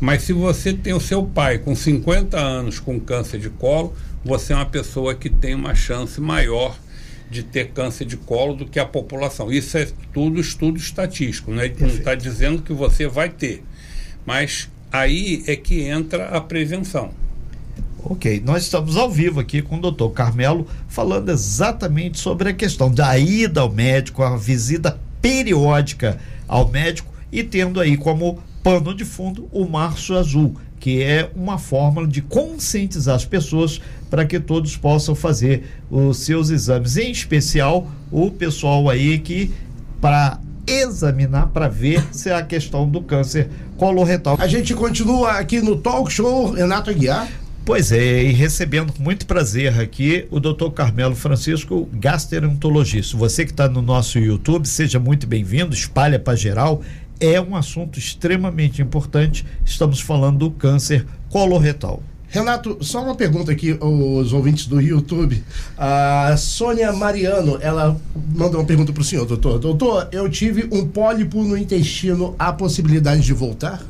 Mas 0.00 0.22
se 0.22 0.32
você 0.32 0.72
tem 0.72 0.94
o 0.94 1.00
seu 1.00 1.22
pai 1.22 1.58
com 1.58 1.76
50 1.76 2.40
anos 2.40 2.80
com 2.80 2.98
câncer 2.98 3.38
de 3.38 3.50
colo, 3.50 3.92
você 4.24 4.54
é 4.54 4.56
uma 4.56 4.64
pessoa 4.64 5.14
que 5.14 5.28
tem 5.28 5.54
uma 5.54 5.74
chance 5.74 6.18
maior 6.18 6.78
de 7.30 7.42
ter 7.42 7.72
câncer 7.72 8.06
de 8.06 8.16
colo 8.16 8.54
do 8.54 8.64
que 8.64 8.78
a 8.78 8.86
população. 8.86 9.52
Isso 9.52 9.76
é 9.76 9.86
tudo 10.14 10.40
estudo 10.40 10.78
estatístico, 10.78 11.50
né? 11.50 11.70
não 11.78 11.88
está 11.88 12.14
dizendo 12.14 12.62
que 12.62 12.72
você 12.72 13.06
vai 13.06 13.28
ter. 13.28 13.62
Mas 14.24 14.70
aí 14.94 15.42
é 15.48 15.56
que 15.56 15.82
entra 15.82 16.28
a 16.28 16.40
prevenção. 16.40 17.10
Ok, 17.98 18.40
nós 18.44 18.62
estamos 18.62 18.96
ao 18.96 19.10
vivo 19.10 19.40
aqui 19.40 19.60
com 19.60 19.76
o 19.76 19.80
doutor 19.80 20.10
Carmelo 20.10 20.68
falando 20.88 21.30
exatamente 21.30 22.20
sobre 22.20 22.50
a 22.50 22.52
questão 22.52 22.92
da 22.92 23.18
ida 23.18 23.60
ao 23.62 23.72
médico, 23.72 24.22
a 24.22 24.36
visita 24.36 25.00
periódica 25.20 26.18
ao 26.46 26.68
médico 26.68 27.12
e 27.32 27.42
tendo 27.42 27.80
aí 27.80 27.96
como 27.96 28.38
pano 28.62 28.94
de 28.94 29.04
fundo 29.04 29.48
o 29.50 29.66
Março 29.66 30.14
Azul, 30.14 30.54
que 30.78 31.02
é 31.02 31.28
uma 31.34 31.58
forma 31.58 32.06
de 32.06 32.22
conscientizar 32.22 33.16
as 33.16 33.24
pessoas 33.24 33.80
para 34.08 34.24
que 34.24 34.38
todos 34.38 34.76
possam 34.76 35.14
fazer 35.14 35.64
os 35.90 36.18
seus 36.18 36.50
exames, 36.50 36.96
em 36.96 37.10
especial 37.10 37.90
o 38.12 38.30
pessoal 38.30 38.88
aí 38.88 39.18
que 39.18 39.50
para 40.00 40.38
examinar 40.66 41.48
para 41.48 41.68
ver 41.68 42.04
se 42.12 42.30
é 42.30 42.34
a 42.34 42.42
questão 42.42 42.88
do 42.88 43.02
câncer 43.02 43.48
coloretal. 43.76 44.36
A 44.38 44.46
gente 44.46 44.74
continua 44.74 45.32
aqui 45.32 45.60
no 45.60 45.76
Talk 45.76 46.12
Show 46.12 46.52
Renato 46.52 46.90
Aguiar. 46.90 47.28
Pois 47.64 47.92
é, 47.92 48.22
e 48.22 48.32
recebendo 48.32 48.92
com 48.92 49.02
muito 49.02 49.26
prazer 49.26 49.80
aqui 49.80 50.26
o 50.30 50.38
Dr. 50.38 50.68
Carmelo 50.74 51.16
Francisco, 51.16 51.88
gastroenterologista. 51.94 53.16
Você 53.16 53.46
que 53.46 53.52
está 53.52 53.66
no 53.68 53.80
nosso 53.80 54.18
YouTube, 54.18 54.68
seja 54.68 54.98
muito 54.98 55.26
bem-vindo, 55.26 55.72
espalha 55.72 56.18
para 56.18 56.36
geral 56.36 56.82
é 57.20 57.40
um 57.40 57.56
assunto 57.56 57.98
extremamente 57.98 58.82
importante. 58.82 59.46
Estamos 59.64 60.00
falando 60.00 60.38
do 60.38 60.50
câncer 60.50 61.06
coloretal. 61.30 62.02
Renato, 62.34 62.78
só 62.80 63.00
uma 63.00 63.14
pergunta 63.14 63.52
aqui, 63.52 63.78
os 63.80 64.32
ouvintes 64.32 64.66
do 64.66 64.80
YouTube. 64.80 65.40
A 65.78 66.34
Sônia 66.36 66.92
Mariano, 66.92 67.58
ela 67.60 67.96
manda 68.34 68.58
uma 68.58 68.64
pergunta 68.64 68.92
para 68.92 69.02
o 69.02 69.04
senhor, 69.04 69.24
doutor. 69.24 69.60
Doutor, 69.60 70.08
eu 70.10 70.28
tive 70.28 70.68
um 70.72 70.84
pólipo 70.84 71.44
no 71.44 71.56
intestino, 71.56 72.34
há 72.36 72.52
possibilidade 72.52 73.22
de 73.22 73.32
voltar? 73.32 73.86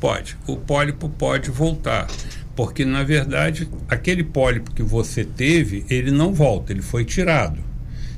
Pode. 0.00 0.36
O 0.44 0.56
pólipo 0.56 1.08
pode 1.08 1.48
voltar. 1.52 2.08
Porque, 2.56 2.84
na 2.84 3.04
verdade, 3.04 3.68
aquele 3.88 4.24
pólipo 4.24 4.72
que 4.72 4.82
você 4.82 5.24
teve, 5.24 5.86
ele 5.88 6.10
não 6.10 6.34
volta, 6.34 6.72
ele 6.72 6.82
foi 6.82 7.04
tirado. 7.04 7.60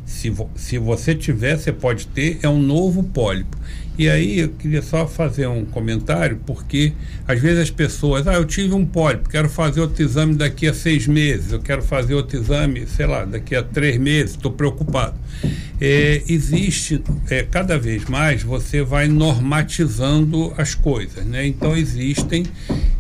Se, 0.09 0.31
vo 0.31 0.49
se 0.57 0.79
você 0.79 1.15
tiver, 1.15 1.59
você 1.59 1.71
pode 1.71 2.07
ter, 2.07 2.39
é 2.43 2.49
um 2.49 2.61
novo 2.61 3.03
pólipo. 3.03 3.59
E 3.99 4.09
aí 4.09 4.39
eu 4.39 4.49
queria 4.49 4.81
só 4.81 5.07
fazer 5.07 5.47
um 5.49 5.67
comentário, 5.67 6.41
porque 6.47 6.93
às 7.27 7.39
vezes 7.41 7.65
as 7.65 7.71
pessoas, 7.71 8.27
ah, 8.27 8.35
eu 8.35 8.45
tive 8.47 8.73
um 8.73 8.87
pólipo, 8.87 9.29
quero 9.29 9.51
fazer 9.51 9.81
outro 9.81 10.03
exame 10.03 10.35
daqui 10.35 10.67
a 10.67 10.73
seis 10.73 11.07
meses, 11.07 11.53
eu 11.53 11.61
quero 11.61 11.83
fazer 11.83 12.15
outro 12.15 12.39
exame, 12.39 12.87
sei 12.87 13.07
lá, 13.07 13.25
daqui 13.25 13.55
a 13.55 13.63
três 13.63 13.99
meses, 13.99 14.31
estou 14.31 14.53
preocupado. 14.53 15.15
É, 15.81 16.23
existe, 16.27 17.03
é, 17.29 17.43
cada 17.43 17.79
vez 17.79 18.05
mais, 18.07 18.43
você 18.43 18.83
vai 18.83 19.09
normatizando 19.09 20.55
as 20.57 20.75
coisas, 20.75 21.25
né? 21.27 21.47
Então 21.47 21.77
existem 21.77 22.45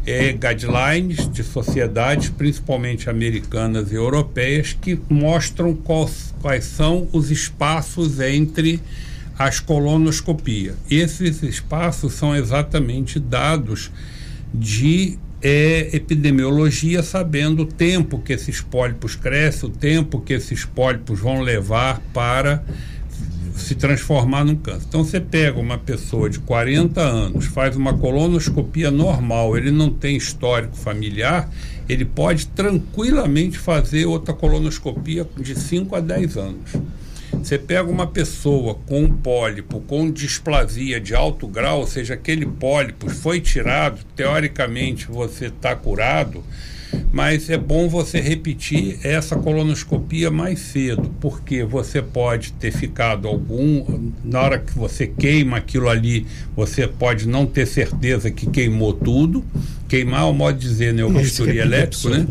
é, 0.08 0.32
guidelines 0.32 1.30
de 1.30 1.42
sociedades, 1.42 2.30
principalmente 2.30 3.10
americanas 3.10 3.92
e 3.92 3.94
europeias, 3.94 4.76
que 4.80 4.98
mostram 5.08 5.74
quais, 5.74 6.64
são 6.64 7.08
os 7.12 7.30
espaços 7.30 8.20
entre 8.20 8.80
as 9.38 9.60
colonoscopias. 9.60 10.74
Esses 10.90 11.42
espaços 11.42 12.14
são 12.14 12.34
exatamente 12.34 13.20
dados 13.20 13.90
de 14.52 15.18
é, 15.40 15.90
epidemiologia, 15.92 17.02
sabendo 17.02 17.62
o 17.62 17.66
tempo 17.66 18.18
que 18.18 18.32
esses 18.32 18.60
pólipos 18.60 19.14
crescem, 19.14 19.68
o 19.68 19.72
tempo 19.72 20.20
que 20.20 20.32
esses 20.32 20.64
pólipos 20.64 21.20
vão 21.20 21.40
levar 21.40 22.00
para 22.12 22.64
se 23.58 23.74
transformar 23.74 24.44
num 24.44 24.56
câncer. 24.56 24.86
Então 24.88 25.04
você 25.04 25.20
pega 25.20 25.58
uma 25.58 25.76
pessoa 25.76 26.30
de 26.30 26.38
40 26.38 27.00
anos, 27.00 27.46
faz 27.46 27.76
uma 27.76 27.96
colonoscopia 27.96 28.90
normal, 28.90 29.56
ele 29.56 29.70
não 29.70 29.90
tem 29.90 30.16
histórico 30.16 30.76
familiar, 30.76 31.50
ele 31.88 32.04
pode 32.04 32.46
tranquilamente 32.46 33.58
fazer 33.58 34.06
outra 34.06 34.32
colonoscopia 34.32 35.26
de 35.36 35.54
5 35.54 35.96
a 35.96 36.00
10 36.00 36.36
anos. 36.36 36.70
Você 37.32 37.58
pega 37.58 37.88
uma 37.88 38.06
pessoa 38.06 38.74
com 38.86 39.04
um 39.04 39.12
pólipo, 39.12 39.80
com 39.80 40.10
displasia 40.10 41.00
de 41.00 41.14
alto 41.14 41.46
grau, 41.46 41.80
ou 41.80 41.86
seja, 41.86 42.14
aquele 42.14 42.46
pólipo 42.46 43.08
foi 43.10 43.40
tirado, 43.40 44.00
teoricamente 44.16 45.06
você 45.06 45.46
está 45.46 45.76
curado, 45.76 46.42
mas 47.12 47.48
é 47.50 47.56
bom 47.56 47.88
você 47.88 48.20
repetir 48.20 48.98
essa 49.02 49.36
colonoscopia 49.36 50.30
mais 50.30 50.58
cedo, 50.58 51.10
porque 51.20 51.64
você 51.64 52.02
pode 52.02 52.52
ter 52.52 52.70
ficado 52.70 53.26
algum. 53.28 54.10
Na 54.24 54.40
hora 54.40 54.58
que 54.58 54.76
você 54.76 55.06
queima 55.06 55.56
aquilo 55.56 55.88
ali, 55.88 56.26
você 56.54 56.86
pode 56.86 57.26
não 57.26 57.46
ter 57.46 57.66
certeza 57.66 58.30
que 58.30 58.48
queimou 58.48 58.92
tudo. 58.92 59.44
Queimar 59.88 60.22
é 60.22 60.24
o 60.24 60.32
modo 60.32 60.58
de 60.58 60.68
dizer, 60.68 60.92
né? 60.92 61.04
O 61.04 61.10
bisturi 61.10 61.58
é 61.58 61.62
elétrico, 61.62 62.10
né? 62.10 62.26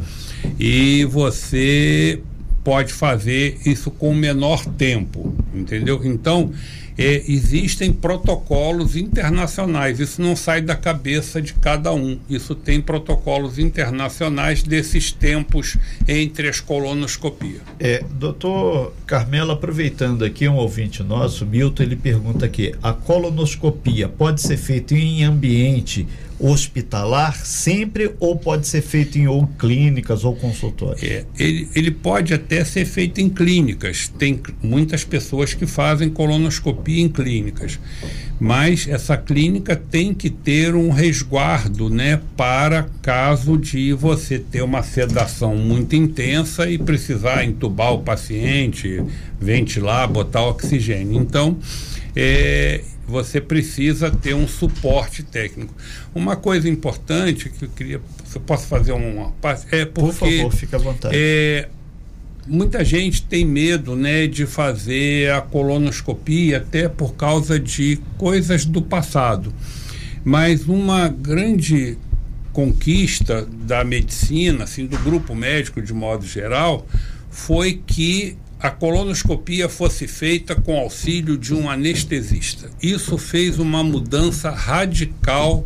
E 0.59 1.05
você 1.05 2.21
pode 2.63 2.93
fazer 2.93 3.57
isso 3.65 3.89
com 3.89 4.13
menor 4.13 4.65
tempo, 4.65 5.33
entendeu? 5.53 6.01
Então, 6.03 6.51
é, 6.97 7.23
existem 7.27 7.93
protocolos 7.93 8.95
internacionais, 8.95 9.99
isso 9.99 10.21
não 10.21 10.35
sai 10.35 10.61
da 10.61 10.75
cabeça 10.75 11.41
de 11.41 11.53
cada 11.53 11.93
um, 11.93 12.17
isso 12.29 12.55
tem 12.55 12.81
protocolos 12.81 13.59
internacionais 13.59 14.63
desses 14.63 15.11
tempos 15.11 15.77
entre 16.07 16.49
as 16.49 16.59
colonoscopias. 16.59 17.61
É, 17.79 18.03
doutor 18.11 18.93
Carmelo, 19.05 19.51
aproveitando 19.51 20.25
aqui 20.25 20.47
um 20.47 20.55
ouvinte 20.55 21.03
nosso, 21.03 21.45
Milton, 21.45 21.83
ele 21.83 21.95
pergunta 21.95 22.45
aqui, 22.45 22.73
a 22.81 22.93
colonoscopia 22.93 24.07
pode 24.07 24.41
ser 24.41 24.57
feita 24.57 24.95
em 24.95 25.23
ambiente 25.23 26.07
hospitalar 26.39 27.35
sempre 27.45 28.11
ou 28.19 28.35
pode 28.35 28.67
ser 28.67 28.81
feito 28.81 29.17
em 29.17 29.27
ou 29.27 29.47
clínicas 29.59 30.23
ou 30.23 30.35
consultórios? 30.35 31.03
É, 31.03 31.25
ele, 31.37 31.67
ele 31.75 31.91
pode 31.91 32.33
até 32.33 32.63
ser 32.63 32.85
feito 32.85 33.19
em 33.19 33.29
clínicas. 33.29 34.07
Tem 34.07 34.39
muitas 34.61 35.03
pessoas 35.03 35.53
que 35.53 35.65
fazem 35.65 36.09
colonoscopia 36.09 37.01
em 37.01 37.09
clínicas, 37.09 37.79
mas 38.39 38.87
essa 38.87 39.17
clínica 39.17 39.75
tem 39.75 40.13
que 40.13 40.29
ter 40.29 40.75
um 40.75 40.91
resguardo, 40.91 41.89
né, 41.89 42.19
para 42.35 42.87
caso 43.01 43.57
de 43.57 43.93
você 43.93 44.37
ter 44.37 44.61
uma 44.61 44.83
sedação 44.83 45.55
muito 45.55 45.95
intensa 45.95 46.69
e 46.69 46.77
precisar 46.77 47.43
entubar 47.43 47.93
o 47.93 47.99
paciente, 47.99 49.03
ventilar, 49.39 50.07
botar 50.07 50.45
oxigênio. 50.45 51.19
Então, 51.19 51.57
é, 52.15 52.81
você 53.07 53.39
precisa 53.39 54.11
ter 54.11 54.33
um 54.33 54.47
suporte 54.47 55.23
técnico. 55.23 55.73
Uma 56.13 56.35
coisa 56.35 56.67
importante 56.67 57.49
que 57.49 57.63
eu 57.63 57.69
queria, 57.69 58.01
se 58.25 58.37
eu 58.37 58.41
posso 58.41 58.67
fazer 58.67 58.91
uma 58.91 59.31
parte, 59.41 59.65
é 59.71 59.85
porque, 59.85 59.91
por 59.91 60.13
favor, 60.13 60.51
fique 60.51 60.75
à 60.75 60.77
vontade. 60.77 61.15
É, 61.17 61.69
muita 62.45 62.83
gente 62.83 63.23
tem 63.23 63.45
medo, 63.45 63.95
né, 63.95 64.27
de 64.27 64.45
fazer 64.45 65.31
a 65.31 65.39
colonoscopia 65.39 66.57
até 66.57 66.89
por 66.89 67.15
causa 67.15 67.57
de 67.57 67.97
coisas 68.17 68.65
do 68.65 68.81
passado. 68.81 69.53
Mas 70.23 70.67
uma 70.67 71.07
grande 71.07 71.97
conquista 72.51 73.47
da 73.49 73.83
medicina, 73.85 74.65
assim, 74.65 74.85
do 74.85 74.97
grupo 74.97 75.33
médico 75.33 75.81
de 75.81 75.93
modo 75.93 76.25
geral, 76.25 76.85
foi 77.29 77.81
que 77.85 78.35
a 78.59 78.71
colonoscopia 78.71 79.69
fosse 79.69 80.07
feita 80.07 80.55
com 80.55 80.77
auxílio 80.77 81.37
de 81.37 81.53
um 81.53 81.69
anestesista. 81.69 82.69
Isso 82.81 83.17
fez 83.17 83.59
uma 83.59 83.83
mudança 83.83 84.49
radical 84.49 85.65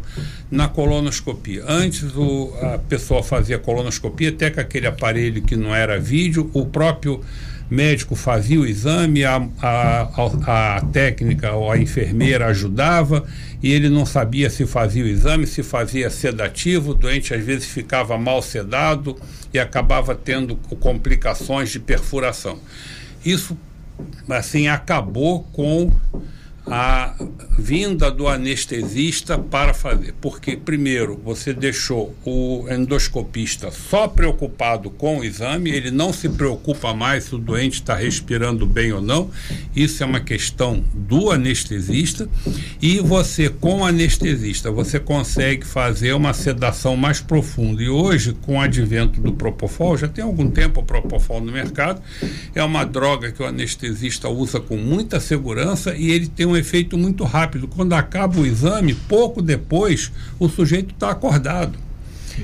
na 0.52 0.68
colonoscopia. 0.68 1.64
Antes 1.66 2.14
o, 2.14 2.54
a 2.62 2.78
pessoa 2.78 3.24
fazia 3.24 3.58
colonoscopia 3.58 4.30
até 4.30 4.50
com 4.50 4.60
aquele 4.60 4.86
aparelho 4.86 5.42
que 5.42 5.56
não 5.56 5.74
era 5.74 5.98
vídeo, 5.98 6.52
o 6.54 6.66
próprio 6.66 7.22
médico 7.70 8.16
fazia 8.16 8.60
o 8.60 8.68
exame, 8.68 9.24
a, 9.24 9.48
a, 9.62 10.76
a, 10.76 10.82
técnica 10.92 11.54
ou 11.54 11.72
a 11.72 11.78
enfermeira 11.78 12.48
ajudava 12.48 13.24
e 13.64 13.72
ele 13.72 13.88
não 13.88 14.06
sabia 14.06 14.50
se 14.50 14.66
fazia 14.66 15.06
o 15.06 15.08
exame, 15.08 15.48
se 15.48 15.64
fazia 15.64 16.10
sedativo, 16.10 16.92
o 16.92 16.94
doente 16.94 17.34
às 17.34 17.42
vezes 17.42 17.68
ficava 17.68 18.18
mal 18.18 18.42
sedado 18.42 19.16
e 19.54 19.60
acabava 19.60 20.14
tendo 20.14 20.58
complicações 20.82 21.70
de 21.70 21.80
perfuração. 21.80 22.60
Isso 23.24 23.58
assim 24.28 24.68
acabou 24.68 25.44
com 25.54 25.90
a 26.66 27.16
vinda 27.58 28.12
do 28.12 28.28
anestesista 28.28 29.38
para 29.38 29.74
fazer. 29.74 30.14
Porque, 30.22 30.56
primeiro, 30.56 31.20
você 31.24 31.54
deixou 31.54 32.16
o 32.24 32.66
endoscopista 32.70 33.72
só 33.72 34.08
preocupado 34.08 34.90
com 34.90 35.20
o 35.20 35.24
exame, 35.24 35.72
ele 35.72 35.92
não 35.92 36.14
se 36.14 36.30
preocupa 36.30 36.94
mais 36.94 37.26
se 37.26 37.36
o 37.36 37.38
doente 37.38 37.76
está 37.76 37.96
respirando 37.96 38.66
bem 38.66 38.92
ou 38.92 39.02
não. 39.02 39.30
Isso 39.76 40.04
é 40.04 40.06
uma 40.06 40.20
questão 40.20 40.84
do 40.94 41.32
anestesista. 41.32 42.30
E 42.82 43.00
você, 43.00 43.50
com 43.50 43.80
o 43.80 43.86
anestesista, 43.86 44.72
você 44.72 45.00
consegue 45.00 45.66
fazer 45.66 46.14
uma 46.14 46.34
sedação 46.34 46.96
mais 46.96 47.20
profunda. 47.20 47.82
E 47.82 47.90
hoje, 47.90 48.34
com 48.42 48.58
o 48.58 48.62
advento 48.62 49.20
do 49.20 49.34
Propofol, 49.34 49.98
já 49.98 50.08
tem 50.08 50.24
algum 50.24 50.50
tempo 50.50 50.82
o 50.82 50.84
Propofol 50.84 51.42
no 51.42 51.52
mercado, 51.52 52.02
é 52.54 52.64
uma 52.64 52.84
droga 52.84 53.32
que 53.32 53.42
o 53.42 53.46
anestesista 53.46 54.30
usa 54.30 54.60
com 54.60 54.78
muita 54.78 55.20
segurança 55.20 55.96
e 55.96 56.12
ele 56.12 56.28
tem 56.28 56.51
um 56.52 56.58
efeito 56.58 56.98
muito 56.98 57.24
rápido. 57.24 57.68
Quando 57.68 57.94
acaba 57.94 58.40
o 58.40 58.46
exame, 58.46 58.94
pouco 58.94 59.42
depois, 59.42 60.12
o 60.40 60.50
sujeito 60.50 60.94
está 60.94 61.12
acordado. 61.12 61.78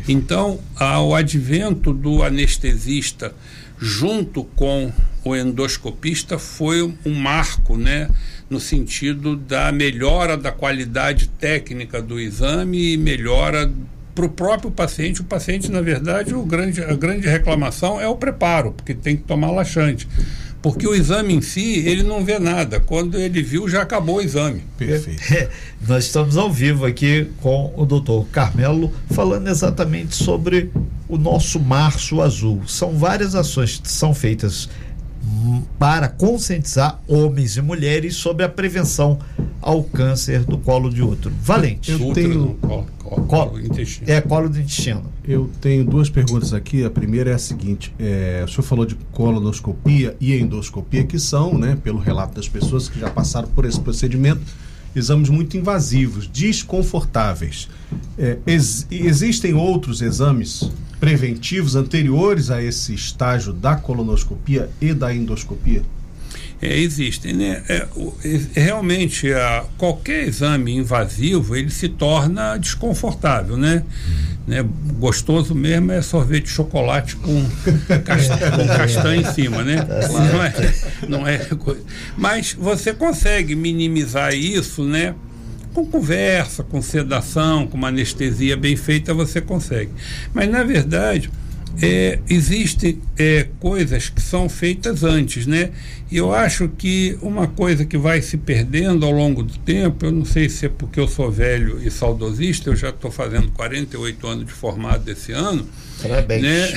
Então, 0.08 0.60
ao 0.76 1.16
advento 1.16 1.94
do 1.94 2.24
anestesista 2.24 3.34
junto 3.80 4.44
com 4.44 4.92
o 5.24 5.36
endoscopista 5.36 6.40
foi 6.40 6.82
um 6.82 7.14
marco, 7.14 7.78
né, 7.78 8.10
no 8.50 8.60
sentido 8.60 9.36
da 9.36 9.72
melhora 9.72 10.38
da 10.38 10.52
qualidade 10.52 11.28
técnica 11.28 12.02
do 12.02 12.20
exame 12.20 12.94
e 12.94 12.98
melhora 12.98 13.72
para 14.16 14.26
o 14.26 14.30
próprio 14.30 14.72
paciente. 14.72 15.22
O 15.22 15.26
paciente, 15.26 15.70
na 15.72 15.82
verdade, 15.82 16.34
o 16.34 16.44
grande, 16.44 16.82
a 16.84 16.96
grande 16.96 17.28
reclamação 17.28 18.02
é 18.02 18.08
o 18.08 18.16
preparo, 18.16 18.72
porque 18.72 18.94
tem 18.94 19.16
que 19.16 19.24
tomar 19.24 19.52
laxante 19.52 20.08
porque 20.62 20.88
o 20.88 20.96
exame 20.96 21.34
em 21.34 21.42
si, 21.42 21.80
ele 21.86 22.04
não 22.04 22.26
vê 22.26 22.40
nada. 22.40 22.80
Quando 22.80 23.18
ele 23.18 23.42
viu, 23.42 23.70
já 23.70 23.82
acabou 23.82 24.18
o 24.18 24.22
exame. 24.22 24.64
Perfeito. 24.78 25.22
É, 25.34 25.50
nós 25.88 26.06
estamos 26.06 26.38
ao 26.38 26.52
vivo 26.52 26.86
aqui 26.86 27.28
com 27.42 27.74
o 27.76 27.86
doutor 27.86 28.26
Carmelo, 28.32 28.92
falando 29.12 29.48
exatamente 29.48 30.16
sobre 30.16 30.72
o 31.08 31.18
nosso 31.18 31.60
Março 31.60 32.22
Azul. 32.22 32.62
São 32.68 32.98
várias 32.98 33.36
ações 33.36 33.78
que 33.78 33.92
são 33.92 34.14
feitas 34.14 34.70
para 35.78 36.08
conscientizar 36.08 37.00
homens 37.08 37.58
e 37.58 37.62
mulheres 37.62 38.16
sobre 38.16 38.44
a 38.44 38.50
prevenção 38.50 39.20
ao 39.62 39.84
câncer 39.84 40.44
do 40.44 40.58
colo 40.58 40.90
de 40.90 41.02
útero. 41.02 41.34
Valente. 41.42 41.92
Eu 41.92 42.14
tenho 42.14 42.56
colo, 42.62 42.88
colo, 43.04 43.28
colo, 43.28 43.60
intestino. 43.60 44.10
É 44.10 44.22
colo 44.22 44.50
do 44.50 44.60
intestino. 44.60 45.04
Eu 45.28 45.50
tenho 45.60 45.84
duas 45.84 46.10
perguntas 46.10 46.54
aqui. 46.54 46.86
A 46.86 46.90
primeira 46.90 47.32
é 47.32 47.34
a 47.34 47.40
seguinte: 47.40 47.94
é, 48.00 48.44
o 48.46 48.48
senhor 48.50 48.64
falou 48.64 48.86
de 48.86 48.96
colonoscopia 49.12 50.16
e 50.22 50.34
endoscopia, 50.34 51.04
que 51.04 51.20
são, 51.20 51.58
né, 51.58 51.78
pelo 51.84 52.00
relato 52.00 52.36
das 52.36 52.48
pessoas 52.48 52.88
que 52.88 52.98
já 52.98 53.10
passaram 53.10 53.50
por 53.50 53.66
esse 53.66 53.80
procedimento, 53.80 54.42
exames 54.96 55.30
muito 55.30 55.58
invasivos, 55.58 56.28
desconfortáveis. 56.28 57.68
É, 58.18 58.38
ex 58.48 58.88
existem 58.90 59.54
outros 59.54 60.02
exames 60.02 60.72
preventivos 61.00 61.76
anteriores 61.76 62.50
a 62.50 62.64
esse 62.64 62.94
estágio 62.94 63.52
da 63.52 63.76
colonoscopia 63.76 64.70
e 64.80 64.94
da 64.94 65.14
endoscopia? 65.14 65.84
É, 66.62 66.78
existem, 66.78 67.34
né? 67.34 67.64
É, 67.70 67.88
realmente, 68.54 69.32
a, 69.32 69.66
qualquer 69.78 70.28
exame 70.28 70.76
invasivo, 70.76 71.56
ele 71.56 71.70
se 71.70 71.88
torna 71.88 72.58
desconfortável, 72.58 73.56
né? 73.56 73.84
né? 74.48 74.66
Gostoso 74.98 75.54
mesmo 75.54 75.92
é 75.92 76.02
sorvete 76.02 76.46
de 76.46 76.50
chocolate 76.50 77.16
com, 77.18 77.44
com 77.46 78.68
castanha 78.68 79.22
em 79.22 79.34
cima, 79.34 79.64
né? 79.64 79.84
Tá 79.84 80.08
não 80.08 80.44
é, 80.44 80.54
não 81.08 81.28
é 81.28 81.38
coisa. 81.38 81.82
Mas 82.18 82.54
você 82.54 82.94
consegue 82.94 83.56
minimizar 83.56 84.34
isso, 84.34 84.84
né? 84.84 85.14
com 85.74 85.86
conversa, 85.86 86.64
com 86.64 86.82
sedação, 86.82 87.68
com 87.68 87.78
uma 87.78 87.90
anestesia 87.90 88.58
bem 88.58 88.76
feita, 88.76 89.14
você 89.14 89.40
consegue. 89.40 89.92
Mas, 90.34 90.50
na 90.50 90.64
verdade, 90.64 91.30
é, 91.82 92.20
existem 92.30 93.00
é, 93.18 93.48
coisas 93.60 94.10
que 94.10 94.22
são 94.22 94.50
feitas 94.50 95.04
antes, 95.04 95.46
né? 95.46 95.72
E 96.10 96.18
eu 96.18 96.34
acho 96.34 96.70
que 96.70 97.18
uma 97.22 97.48
coisa 97.48 97.86
que 97.86 97.98
vai 97.98 98.22
se 98.22 98.38
perdendo 98.38 99.06
ao 99.06 99.12
longo 99.12 99.44
do 99.44 99.58
tempo, 99.60 100.06
eu 100.06 100.12
não 100.12 100.26
sei 100.26 100.50
se 100.50 100.66
é 100.66 100.70
porque 100.70 101.00
eu 101.00 101.08
sou 101.08 101.30
velho 101.30 101.80
e 101.86 101.92
saudosista, 101.92 102.70
eu 102.70 102.76
já 102.76 102.90
estou 102.90 103.12
fazendo 103.12 103.52
48 103.52 104.28
anos 104.28 104.46
de 104.46 104.52
formado 104.52 105.08
esse 105.10 105.32
ano. 105.32 105.68
Parabéns. 106.02 106.42
Né? 106.42 106.74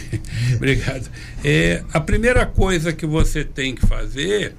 Obrigado. 0.56 1.08
É, 1.42 1.82
a 1.92 2.00
primeira 2.00 2.46
coisa 2.46 2.92
que 2.92 3.06
você 3.06 3.44
tem 3.44 3.74
que 3.74 3.86
fazer 3.86 4.54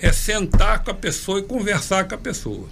é 0.00 0.12
sentar 0.12 0.82
com 0.82 0.90
a 0.90 0.94
pessoa 0.94 1.38
e 1.38 1.42
conversar 1.42 2.08
com 2.08 2.14
a 2.14 2.18
pessoa. 2.18 2.66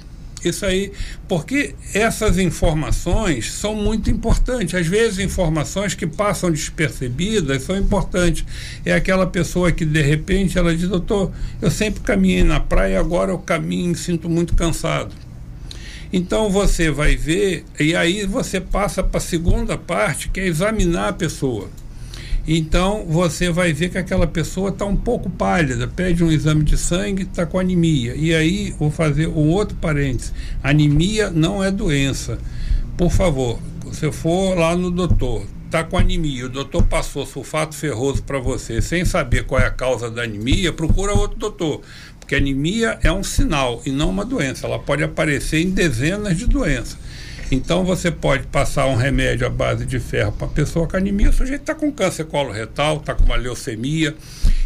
Isso 0.48 0.66
aí, 0.66 0.92
porque 1.28 1.74
essas 1.92 2.38
informações 2.38 3.52
são 3.52 3.74
muito 3.74 4.11
importantes. 4.11 4.74
Às 4.74 4.87
vezes, 4.87 5.18
informações 5.18 5.94
que 5.94 6.07
passam 6.07 6.50
despercebidas 6.50 7.62
são 7.62 7.76
importantes. 7.76 8.44
É 8.85 8.92
aquela 8.92 9.26
pessoa 9.26 9.72
que, 9.72 9.85
de 9.85 10.02
repente, 10.02 10.59
ela 10.59 10.74
diz: 10.74 10.88
Doutor, 10.88 11.33
eu 11.61 11.70
sempre 11.70 12.00
caminhei 12.00 12.44
na 12.44 12.61
praia, 12.61 13.00
agora 13.00 13.30
eu 13.30 13.38
caminho 13.38 13.92
e 13.92 13.96
sinto 13.96 14.28
muito 14.28 14.54
cansado. 14.54 15.14
Então 16.12 16.48
você 16.48 16.92
vai 16.92 17.16
ver, 17.16 17.64
e 17.78 17.96
aí 17.96 18.24
você 18.24 18.61
passa 18.61 19.02
para 19.02 19.18
a 19.18 19.20
segunda 19.20 19.76
parte, 19.76 20.28
que 20.28 20.38
é 20.38 20.46
examinar 20.46 21.09
a 21.09 21.12
pessoa. 21.12 21.68
Então 22.46 23.07
você 23.07 23.50
vai 23.50 23.72
ver 23.72 23.88
que 23.88 23.98
aquela 23.98 24.26
pessoa 24.26 24.68
está 24.68 24.85
um 24.85 24.96
pouco 24.96 25.30
pálida, 25.30 25.88
pede 25.88 26.22
um 26.22 26.30
exame 26.30 26.62
de 26.62 26.76
sangue, 26.76 27.22
está 27.22 27.46
com 27.46 27.59
anemia. 27.59 28.14
E 28.14 28.35
aí 28.35 28.74
vou 28.78 28.90
fazer 28.90 29.28
um 29.28 29.48
outro 29.48 29.76
parênteses: 29.76 30.33
anemia 30.62 31.30
não 31.30 31.64
é 31.64 31.70
doença. 31.70 32.38
Por 32.96 33.11
favor, 33.11 33.59
se 33.92 34.12
for 34.12 34.57
lá 34.57 34.76
no 34.76 34.90
doutor, 34.90 35.46
está 35.64 35.83
com 35.83 35.98
anemia, 35.98 36.46
o 36.46 36.48
doutor 36.48 36.85
passou 36.85 37.26
sulfato 37.26 37.74
ferroso 37.74 38.22
para 38.22 38.38
você 38.38 38.80
sem 38.80 39.04
saber 39.04 39.44
qual 39.44 39.61
é 39.61 39.66
a 39.66 39.70
causa 39.70 40.11
da 40.11 40.22
anemia, 40.22 40.72
procura 40.72 41.14
outro 41.14 41.38
doutor. 41.38 41.80
Porque 42.20 42.37
anemia 42.37 42.98
é 43.02 43.12
um 43.12 43.22
sinal 43.22 43.83
e 43.85 43.90
não 43.90 44.09
uma 44.09 44.24
doença. 44.24 44.66
Ela 44.66 44.78
pode 44.78 45.02
aparecer 45.02 45.61
em 45.61 45.70
dezenas 45.70 46.38
de 46.38 46.46
doenças. 46.46 46.96
Então 47.50 47.85
você 47.85 48.11
pode 48.11 48.46
passar 48.46 48.87
um 48.87 48.96
remédio 48.96 49.46
à 49.46 49.50
base 49.50 49.85
de 49.85 49.98
ferro 49.98 50.33
para 50.33 50.46
a 50.46 50.50
pessoa 50.50 50.87
com 50.87 50.96
anemia, 50.96 51.30
o 51.30 51.33
sujeito 51.33 51.61
está 51.61 51.74
com 51.74 51.92
câncer 51.92 52.24
coloretal, 52.24 52.96
está 52.96 53.14
com 53.14 53.24
uma 53.24 53.37
leucemia 53.37 54.14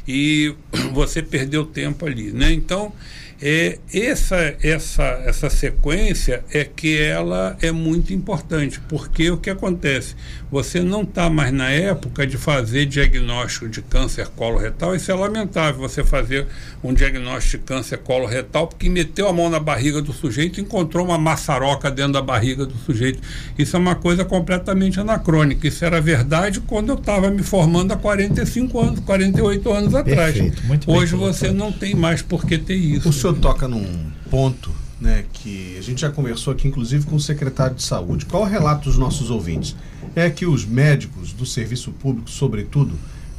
e 0.07 0.55
você 0.93 1.23
perdeu 1.23 1.65
tempo 1.65 2.07
ali, 2.07 2.33
né? 2.33 2.53
Então 2.53 2.93
é, 3.41 3.79
essa, 3.95 4.57
essa, 4.63 5.05
essa 5.25 5.49
sequência 5.49 6.45
é 6.53 6.65
que 6.65 7.01
ela 7.01 7.57
é 7.63 7.71
muito 7.71 8.13
importante, 8.13 8.81
porque 8.89 9.31
o 9.31 9.39
que 9.39 9.49
acontece? 9.49 10.17
Você 10.51 10.81
não 10.81 11.03
está 11.03 11.29
mais 11.29 11.53
na 11.53 11.71
época 11.71 12.27
de 12.27 12.39
fazer 12.39 12.87
diagnóstico 12.87 13.69
de 13.69 13.83
câncer 13.83 14.29
coloretal, 14.29 14.95
isso 14.95 15.11
é 15.11 15.15
lamentável, 15.15 15.81
você 15.81 16.03
fazer 16.03 16.47
um 16.83 16.95
diagnóstico 16.95 17.59
de 17.59 17.65
câncer 17.65 17.99
coloretal 17.99 18.67
porque 18.67 18.89
meteu 18.89 19.29
a 19.29 19.33
mão 19.33 19.51
na 19.51 19.61
barriga 19.61 20.01
do 20.01 20.13
sujeito 20.13 20.59
e 20.59 20.63
encontrou 20.63 21.05
uma 21.05 21.19
maçaroca 21.19 21.91
dentro 21.91 22.15
da 22.15 22.23
barriga 22.23 22.65
do 22.65 22.75
sujeito. 22.79 23.21
Isso 23.59 23.77
é 23.77 23.79
uma 23.79 23.95
coisa 23.95 24.25
completamente 24.25 24.99
anacrônica. 24.99 25.69
Isso 25.69 25.85
era 25.85 26.01
verdade 26.01 26.61
quando 26.61 26.91
eu 26.91 26.95
estava 26.95 27.31
me 27.31 27.43
formando 27.43 27.93
há 27.93 27.97
45 27.97 28.81
anos, 28.81 29.01
48 29.01 29.73
anos 29.73 29.95
atrás. 29.95 30.35
Perfeito, 30.35 30.63
muito 30.67 30.91
Hoje 30.91 31.15
você 31.15 31.51
não 31.51 31.71
tem 31.71 31.95
mais 31.95 32.23
por 32.23 32.47
que 32.47 32.57
ter 32.57 32.75
isso 32.75 33.13
senhor 33.13 33.39
toca 33.39 33.67
num 33.67 33.85
ponto 34.31 34.71
né, 35.01 35.25
que 35.33 35.77
a 35.79 35.83
gente 35.83 36.01
já 36.01 36.11
conversou 36.11 36.53
aqui, 36.53 36.67
inclusive, 36.67 37.07
com 37.07 37.17
o 37.17 37.21
secretário 37.21 37.77
de 37.77 37.83
saúde. 37.83 38.27
Qual 38.27 38.43
o 38.43 38.47
relato 38.47 38.89
dos 38.89 38.99
nossos 38.99 39.31
ouvintes? 39.31 39.77
É 40.19 40.29
que 40.29 40.45
os 40.45 40.67
médicos 40.67 41.33
do 41.33 41.47
serviço 41.47 41.93
público, 41.93 42.29
sobretudo, 42.29 42.99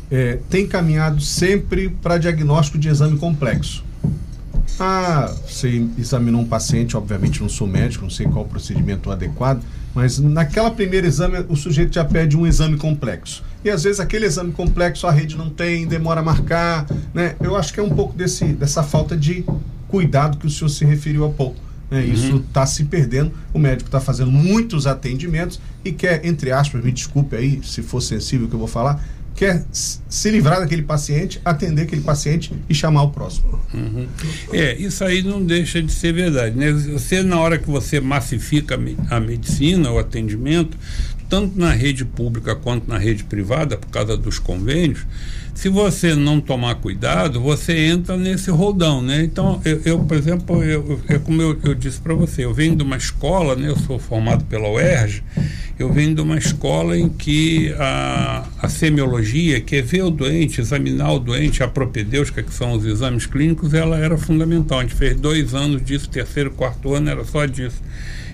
é, 0.10 0.40
têm 0.50 0.66
caminhado 0.66 1.20
sempre 1.20 1.90
para 1.90 2.18
diagnóstico 2.18 2.78
de 2.78 2.88
exame 2.88 3.18
complexo. 3.18 3.84
Ah, 4.80 5.36
você 5.46 5.86
examinou 5.98 6.40
um 6.40 6.46
paciente, 6.46 6.96
obviamente 6.96 7.42
não 7.42 7.50
sou 7.50 7.68
médico, 7.68 8.06
não 8.06 8.10
sei 8.10 8.26
qual 8.28 8.46
o 8.46 8.48
procedimento 8.48 9.12
adequado, 9.12 9.62
mas 9.94 10.20
naquela 10.20 10.72
primeira 10.72 11.06
exame 11.06 11.46
o 11.50 11.56
sujeito 11.58 11.96
já 11.96 12.06
pede 12.06 12.38
um 12.38 12.48
exame 12.48 12.78
complexo. 12.78 13.44
E 13.62 13.70
às 13.70 13.84
vezes 13.84 14.00
aquele 14.00 14.26
exame 14.26 14.54
complexo 14.54 15.06
a 15.06 15.12
rede 15.12 15.36
não 15.36 15.50
tem, 15.50 15.86
demora 15.86 16.22
a 16.22 16.24
marcar, 16.24 16.86
né? 17.14 17.36
Eu 17.42 17.58
acho 17.58 17.74
que 17.74 17.82
é 17.82 17.84
um 17.84 17.90
pouco 17.90 18.18
desse, 18.18 18.46
dessa 18.54 18.82
falta 18.82 19.18
de 19.18 19.44
cuidado 19.90 20.38
que 20.38 20.48
o 20.48 20.50
senhor 20.50 20.70
se 20.70 20.86
referiu 20.86 21.26
há 21.26 21.30
pouco. 21.30 21.69
Né? 21.90 22.02
Uhum. 22.02 22.14
Isso 22.14 22.36
está 22.48 22.66
se 22.66 22.86
perdendo. 22.86 23.32
O 23.54 23.60
médico 23.60 23.88
está 23.88 24.00
fazendo 24.00 24.32
muitos 24.32 24.86
atendimentos 24.88 25.60
e 25.84 25.92
quer, 25.92 26.26
entre 26.26 26.52
aspas, 26.52 26.84
me 26.84 26.92
desculpe 26.92 27.36
aí 27.36 27.60
se 27.64 27.82
for 27.82 28.02
sensível 28.02 28.48
o 28.48 28.50
que 28.50 28.56
eu 28.56 28.60
vou 28.60 28.68
falar, 28.68 29.04
quer 29.36 29.64
se 29.72 30.30
livrar 30.30 30.60
daquele 30.60 30.82
paciente, 30.82 31.40
atender 31.46 31.84
aquele 31.84 32.02
paciente 32.02 32.52
e 32.68 32.76
chamar 32.76 33.04
o 33.04 33.10
próximo. 33.10 33.58
Uhum. 33.74 34.06
É, 34.52 34.76
isso 34.76 35.02
aí 35.04 35.24
não 35.24 35.42
deixa 35.44 35.82
de 35.82 35.92
ser 35.94 36.14
verdade. 36.14 36.58
Né? 36.58 36.72
Você, 36.74 37.24
na 37.24 37.40
hora 37.40 37.58
que 37.58 37.70
você 37.70 38.02
massifica 38.02 38.78
a 39.10 39.20
medicina, 39.20 39.90
o 39.92 39.98
atendimento, 39.98 40.78
tanto 41.30 41.58
na 41.58 41.72
rede 41.72 42.04
pública 42.04 42.54
quanto 42.54 42.90
na 42.90 42.98
rede 42.98 43.24
privada, 43.24 43.78
por 43.78 43.90
causa 43.90 44.18
dos 44.18 44.40
convênios, 44.40 45.06
se 45.60 45.68
você 45.68 46.16
não 46.16 46.40
tomar 46.40 46.76
cuidado, 46.76 47.42
você 47.42 47.78
entra 47.88 48.16
nesse 48.16 48.50
roldão, 48.50 49.02
né? 49.02 49.22
Então, 49.26 49.60
eu, 49.66 49.82
eu 49.84 50.00
por 50.00 50.16
exemplo, 50.16 50.64
eu, 50.64 51.02
eu, 51.10 51.20
como 51.20 51.42
eu, 51.42 51.60
eu 51.62 51.76
disse 51.76 52.00
para 52.00 52.14
você, 52.14 52.46
eu 52.46 52.54
venho 52.54 52.78
de 52.78 52.82
uma 52.82 52.96
escola, 52.96 53.58
né? 53.58 53.68
Eu 53.68 53.76
sou 53.76 54.00
formado 54.00 54.46
pela 54.46 54.70
UERJ, 54.70 55.22
eu 55.78 55.92
venho 55.92 56.16
de 56.16 56.22
uma 56.22 56.38
escola 56.38 56.98
em 56.98 57.10
que 57.10 57.76
a, 57.78 58.48
a 58.62 58.70
semiologia, 58.70 59.60
que 59.60 59.76
é 59.76 59.82
ver 59.82 60.04
o 60.04 60.10
doente, 60.10 60.62
examinar 60.62 61.12
o 61.12 61.20
doente, 61.20 61.62
a 61.62 61.68
propedêutica, 61.68 62.42
que 62.42 62.54
são 62.54 62.72
os 62.72 62.86
exames 62.86 63.26
clínicos, 63.26 63.74
ela 63.74 63.98
era 63.98 64.18
fundamental. 64.18 64.80
A 64.80 64.84
gente 64.84 64.96
fez 64.96 65.20
dois 65.20 65.54
anos 65.54 65.84
disso, 65.84 66.10
terceiro, 66.10 66.52
quarto 66.52 66.94
ano 66.94 67.10
era 67.10 67.26
só 67.26 67.46
disso. 67.46 67.82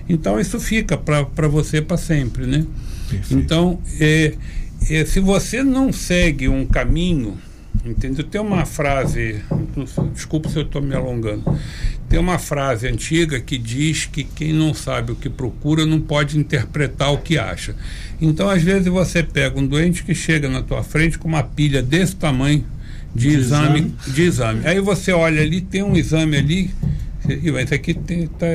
Então, 0.08 0.38
isso 0.38 0.60
fica 0.60 0.96
para 0.96 1.48
você 1.48 1.82
para 1.82 1.96
sempre, 1.96 2.46
né? 2.46 2.64
Perfeito. 3.10 3.34
Então, 3.34 3.80
é, 3.98 4.34
é, 4.34 4.34
se 5.06 5.20
você 5.20 5.62
não 5.62 5.92
segue 5.92 6.48
um 6.48 6.64
caminho, 6.64 7.36
entendeu? 7.84 8.24
Tem 8.24 8.40
uma 8.40 8.64
frase, 8.64 9.42
desculpa 10.12 10.48
se 10.48 10.56
eu 10.56 10.62
estou 10.62 10.80
me 10.80 10.94
alongando, 10.94 11.44
tem 12.08 12.18
uma 12.18 12.38
frase 12.38 12.86
antiga 12.86 13.40
que 13.40 13.58
diz 13.58 14.06
que 14.06 14.22
quem 14.22 14.52
não 14.52 14.72
sabe 14.72 15.10
o 15.12 15.16
que 15.16 15.28
procura 15.28 15.84
não 15.84 16.00
pode 16.00 16.38
interpretar 16.38 17.12
o 17.12 17.18
que 17.18 17.36
acha. 17.36 17.74
Então, 18.20 18.48
às 18.48 18.62
vezes, 18.62 18.86
você 18.86 19.22
pega 19.22 19.58
um 19.58 19.66
doente 19.66 20.04
que 20.04 20.14
chega 20.14 20.48
na 20.48 20.62
tua 20.62 20.84
frente 20.84 21.18
com 21.18 21.26
uma 21.26 21.42
pilha 21.42 21.82
desse 21.82 22.14
tamanho 22.14 22.64
de, 23.14 23.30
de 23.30 23.36
exame, 23.36 23.78
exame, 23.78 23.94
de 24.06 24.22
exame. 24.22 24.60
Aí 24.66 24.80
você 24.80 25.10
olha 25.10 25.42
ali, 25.42 25.60
tem 25.60 25.82
um 25.82 25.96
exame 25.96 26.36
ali 26.36 26.70
isso 27.34 27.74
aqui 27.74 27.94
tem, 27.94 28.26
tá, 28.26 28.46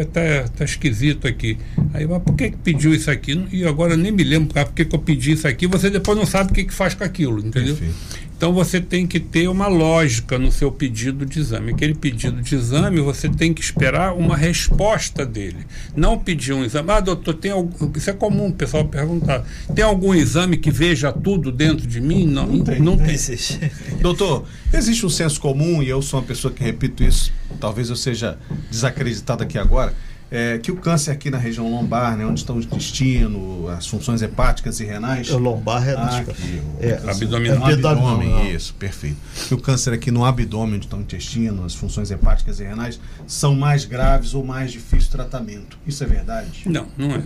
tá, 0.55 0.63
esquisito 0.63 1.27
aqui. 1.27 1.57
Aí, 1.93 2.07
mas 2.07 2.21
por 2.23 2.35
que, 2.35 2.51
que 2.51 2.57
pediu 2.57 2.93
isso 2.93 3.09
aqui? 3.11 3.47
E 3.51 3.65
agora 3.65 3.97
nem 3.97 4.11
me 4.11 4.23
lembro 4.23 4.53
por 4.53 4.73
que, 4.73 4.85
que 4.85 4.95
eu 4.95 4.99
pedi 4.99 5.33
isso 5.33 5.47
aqui. 5.47 5.67
Você 5.67 5.89
depois 5.89 6.17
não 6.17 6.25
sabe 6.25 6.51
o 6.51 6.53
que, 6.53 6.63
que 6.63 6.73
faz 6.73 6.93
com 6.93 7.03
aquilo, 7.03 7.39
entendeu? 7.39 7.75
Perfeito. 7.75 8.30
Então 8.41 8.51
você 8.51 8.81
tem 8.81 9.05
que 9.05 9.19
ter 9.19 9.47
uma 9.47 9.67
lógica 9.67 10.39
no 10.39 10.51
seu 10.51 10.71
pedido 10.71 11.27
de 11.27 11.39
exame. 11.39 11.73
Aquele 11.73 11.93
pedido 11.93 12.41
de 12.41 12.55
exame, 12.55 12.99
você 12.99 13.29
tem 13.29 13.53
que 13.53 13.61
esperar 13.61 14.15
uma 14.15 14.35
resposta 14.35 15.23
dele. 15.23 15.59
Não 15.95 16.17
pedir 16.17 16.51
um 16.51 16.65
exame. 16.65 16.89
Ah, 16.89 16.99
doutor, 16.99 17.35
tem 17.35 17.51
algum. 17.51 17.91
Isso 17.95 18.09
é 18.09 18.13
comum 18.13 18.47
o 18.47 18.51
pessoal 18.51 18.83
perguntar. 18.85 19.45
Tem 19.75 19.85
algum 19.85 20.15
exame 20.15 20.57
que 20.57 20.71
veja 20.71 21.13
tudo 21.13 21.51
dentro 21.51 21.85
de 21.85 22.01
mim? 22.01 22.25
Não, 22.25 22.47
não 22.47 22.63
tem. 22.63 22.79
Não 22.79 22.97
tem. 22.97 23.15
doutor, 24.01 24.47
existe 24.73 25.05
um 25.05 25.09
senso 25.09 25.39
comum, 25.39 25.83
e 25.83 25.89
eu 25.89 26.01
sou 26.01 26.19
uma 26.19 26.25
pessoa 26.25 26.51
que 26.51 26.63
repito 26.63 27.03
isso, 27.03 27.31
talvez 27.59 27.91
eu 27.91 27.95
seja 27.95 28.39
desacreditado 28.71 29.43
aqui 29.43 29.59
agora 29.59 29.93
é, 30.31 30.57
que 30.59 30.71
o 30.71 30.77
câncer 30.77 31.11
aqui 31.11 31.29
na 31.29 31.37
região 31.37 31.69
lombar, 31.69 32.15
né, 32.15 32.25
onde 32.25 32.39
estão 32.39 32.55
o 32.55 32.59
intestino, 32.61 33.67
as 33.67 33.85
funções 33.85 34.21
hepáticas 34.21 34.79
e 34.79 34.85
renais. 34.85 35.29
O 35.29 35.37
lombar 35.37 35.87
é, 35.87 35.93
ah, 35.93 36.17
aqui, 36.19 36.61
é 36.79 36.93
abdômen. 37.09 37.51
No 37.51 37.65
abdômen, 37.65 38.55
isso, 38.55 38.73
perfeito. 38.75 39.17
Que 39.49 39.53
o 39.53 39.57
câncer 39.57 39.93
aqui 39.93 40.09
no 40.09 40.23
abdômen, 40.23 40.75
onde 40.75 40.85
está 40.85 40.95
o 40.95 41.01
intestino, 41.01 41.65
as 41.65 41.75
funções 41.75 42.09
hepáticas 42.11 42.61
e 42.61 42.63
renais, 42.63 42.97
são 43.27 43.53
mais 43.53 43.83
graves 43.83 44.33
ou 44.33 44.43
mais 44.43 44.71
difíceis 44.71 45.03
de 45.03 45.09
tratamento. 45.09 45.77
Isso 45.85 46.01
é 46.01 46.07
verdade? 46.07 46.63
Não, 46.65 46.87
não 46.97 47.11
é. 47.15 47.23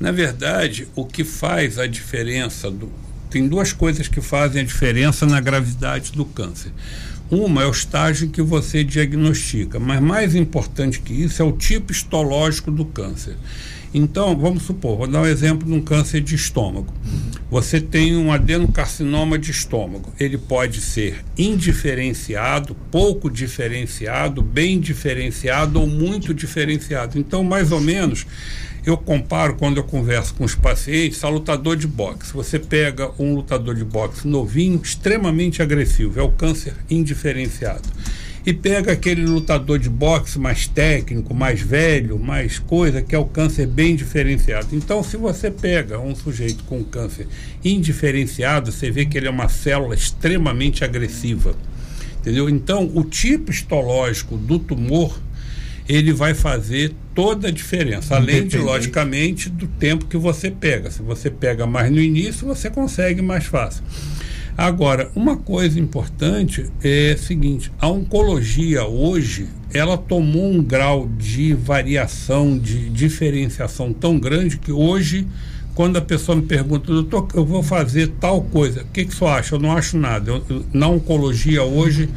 Na 0.00 0.10
verdade, 0.10 0.88
o 0.96 1.06
que 1.06 1.22
faz 1.22 1.78
a 1.78 1.86
diferença 1.86 2.70
do. 2.70 2.90
Tem 3.30 3.48
duas 3.48 3.72
coisas 3.72 4.08
que 4.08 4.20
fazem 4.20 4.60
a 4.60 4.64
diferença 4.64 5.24
na 5.24 5.40
gravidade 5.40 6.12
do 6.12 6.24
câncer. 6.24 6.72
Uma 7.32 7.62
é 7.62 7.66
o 7.66 7.70
estágio 7.70 8.28
que 8.28 8.42
você 8.42 8.84
diagnostica, 8.84 9.80
mas 9.80 10.02
mais 10.02 10.34
importante 10.34 11.00
que 11.00 11.14
isso 11.14 11.40
é 11.40 11.44
o 11.46 11.52
tipo 11.52 11.90
histológico 11.90 12.70
do 12.70 12.84
câncer. 12.84 13.38
Então, 13.94 14.36
vamos 14.36 14.64
supor, 14.64 14.98
vou 14.98 15.06
dar 15.06 15.22
um 15.22 15.26
exemplo 15.26 15.66
de 15.66 15.72
um 15.72 15.80
câncer 15.80 16.20
de 16.20 16.34
estômago. 16.34 16.92
Você 17.50 17.80
tem 17.80 18.14
um 18.18 18.30
adenocarcinoma 18.30 19.38
de 19.38 19.50
estômago. 19.50 20.12
Ele 20.20 20.36
pode 20.36 20.82
ser 20.82 21.24
indiferenciado, 21.38 22.76
pouco 22.90 23.30
diferenciado, 23.30 24.42
bem 24.42 24.78
diferenciado 24.78 25.80
ou 25.80 25.86
muito 25.86 26.34
diferenciado. 26.34 27.18
Então, 27.18 27.42
mais 27.42 27.72
ou 27.72 27.80
menos, 27.80 28.26
eu 28.84 28.96
comparo 28.96 29.54
quando 29.54 29.76
eu 29.76 29.84
converso 29.84 30.34
com 30.34 30.44
os 30.44 30.54
pacientes 30.54 31.22
a 31.22 31.28
lutador 31.28 31.76
de 31.76 31.86
boxe. 31.86 32.32
Você 32.32 32.58
pega 32.58 33.10
um 33.18 33.34
lutador 33.34 33.74
de 33.74 33.84
boxe 33.84 34.26
novinho, 34.26 34.80
extremamente 34.82 35.62
agressivo, 35.62 36.18
é 36.18 36.22
o 36.22 36.32
câncer 36.32 36.74
indiferenciado. 36.90 37.88
E 38.44 38.52
pega 38.52 38.90
aquele 38.90 39.24
lutador 39.24 39.78
de 39.78 39.88
boxe 39.88 40.36
mais 40.36 40.66
técnico, 40.66 41.32
mais 41.32 41.60
velho, 41.60 42.18
mais 42.18 42.58
coisa, 42.58 43.00
que 43.00 43.14
é 43.14 43.18
o 43.18 43.24
câncer 43.24 43.68
bem 43.68 43.94
diferenciado. 43.94 44.74
Então, 44.74 45.00
se 45.04 45.16
você 45.16 45.48
pega 45.48 46.00
um 46.00 46.12
sujeito 46.12 46.64
com 46.64 46.82
câncer 46.82 47.28
indiferenciado, 47.64 48.72
você 48.72 48.90
vê 48.90 49.06
que 49.06 49.16
ele 49.16 49.28
é 49.28 49.30
uma 49.30 49.48
célula 49.48 49.94
extremamente 49.94 50.82
agressiva. 50.82 51.54
Entendeu? 52.18 52.48
Então, 52.48 52.90
o 52.94 53.04
tipo 53.04 53.52
histológico 53.52 54.36
do 54.36 54.58
tumor 54.58 55.16
ele 55.88 56.12
vai 56.12 56.34
fazer 56.34 56.92
toda 57.14 57.48
a 57.48 57.50
diferença, 57.50 58.16
além 58.16 58.46
de, 58.46 58.58
logicamente, 58.58 59.48
do 59.48 59.66
tempo 59.66 60.06
que 60.06 60.16
você 60.16 60.50
pega. 60.50 60.90
Se 60.90 61.02
você 61.02 61.30
pega 61.30 61.66
mais 61.66 61.90
no 61.90 62.00
início, 62.00 62.46
você 62.46 62.70
consegue 62.70 63.20
mais 63.20 63.44
fácil. 63.44 63.82
Agora, 64.56 65.10
uma 65.14 65.36
coisa 65.36 65.80
importante 65.80 66.66
é 66.82 67.12
a 67.12 67.18
seguinte: 67.18 67.72
a 67.80 67.88
oncologia 67.88 68.84
hoje 68.84 69.48
ela 69.72 69.96
tomou 69.96 70.50
um 70.50 70.62
grau 70.62 71.08
de 71.18 71.54
variação, 71.54 72.58
de 72.58 72.90
diferenciação 72.90 73.92
tão 73.92 74.18
grande 74.18 74.58
que 74.58 74.70
hoje, 74.70 75.26
quando 75.74 75.96
a 75.96 76.02
pessoa 76.02 76.36
me 76.36 76.42
pergunta, 76.42 76.86
doutor, 76.86 77.28
eu 77.34 77.44
vou 77.44 77.62
fazer 77.62 78.08
tal 78.20 78.42
coisa, 78.42 78.82
o 78.82 78.86
que, 78.92 79.06
que 79.06 79.14
você 79.14 79.24
acha? 79.24 79.54
Eu 79.54 79.58
não 79.58 79.72
acho 79.72 79.96
nada. 79.96 80.30
Eu, 80.30 80.64
na 80.74 80.86
oncologia 80.86 81.62
hoje, 81.62 82.10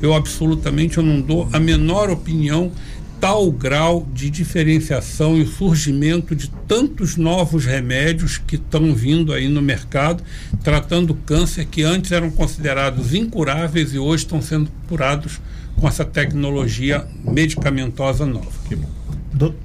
eu 0.00 0.14
absolutamente 0.14 0.96
eu 0.96 1.04
não 1.04 1.20
dou 1.20 1.48
a 1.52 1.60
menor 1.60 2.08
opinião 2.08 2.72
tal 3.20 3.50
grau 3.50 4.06
de 4.12 4.28
diferenciação 4.30 5.38
e 5.38 5.46
surgimento 5.46 6.34
de 6.34 6.50
tantos 6.68 7.16
novos 7.16 7.64
remédios 7.64 8.38
que 8.38 8.56
estão 8.56 8.94
vindo 8.94 9.32
aí 9.32 9.48
no 9.48 9.62
mercado, 9.62 10.22
tratando 10.62 11.14
câncer 11.14 11.66
que 11.66 11.82
antes 11.82 12.12
eram 12.12 12.30
considerados 12.30 13.14
incuráveis 13.14 13.94
e 13.94 13.98
hoje 13.98 14.24
estão 14.24 14.42
sendo 14.42 14.70
curados 14.88 15.40
com 15.76 15.88
essa 15.88 16.04
tecnologia 16.04 17.06
medicamentosa 17.24 18.26
nova. 18.26 18.50
Que 18.68 18.76
bom. 18.76 18.88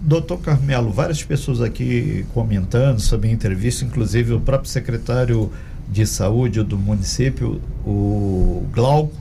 Doutor 0.01 0.39
Carmelo, 0.39 0.91
várias 0.91 1.23
pessoas 1.23 1.61
aqui 1.61 2.25
comentando 2.33 2.99
sobre 2.99 3.29
a 3.29 3.31
entrevista, 3.31 3.85
inclusive 3.85 4.33
o 4.33 4.39
próprio 4.39 4.69
secretário 4.69 5.51
de 5.87 6.05
saúde 6.05 6.63
do 6.63 6.77
município, 6.77 7.61
o 7.85 8.65
Glauco, 8.71 9.13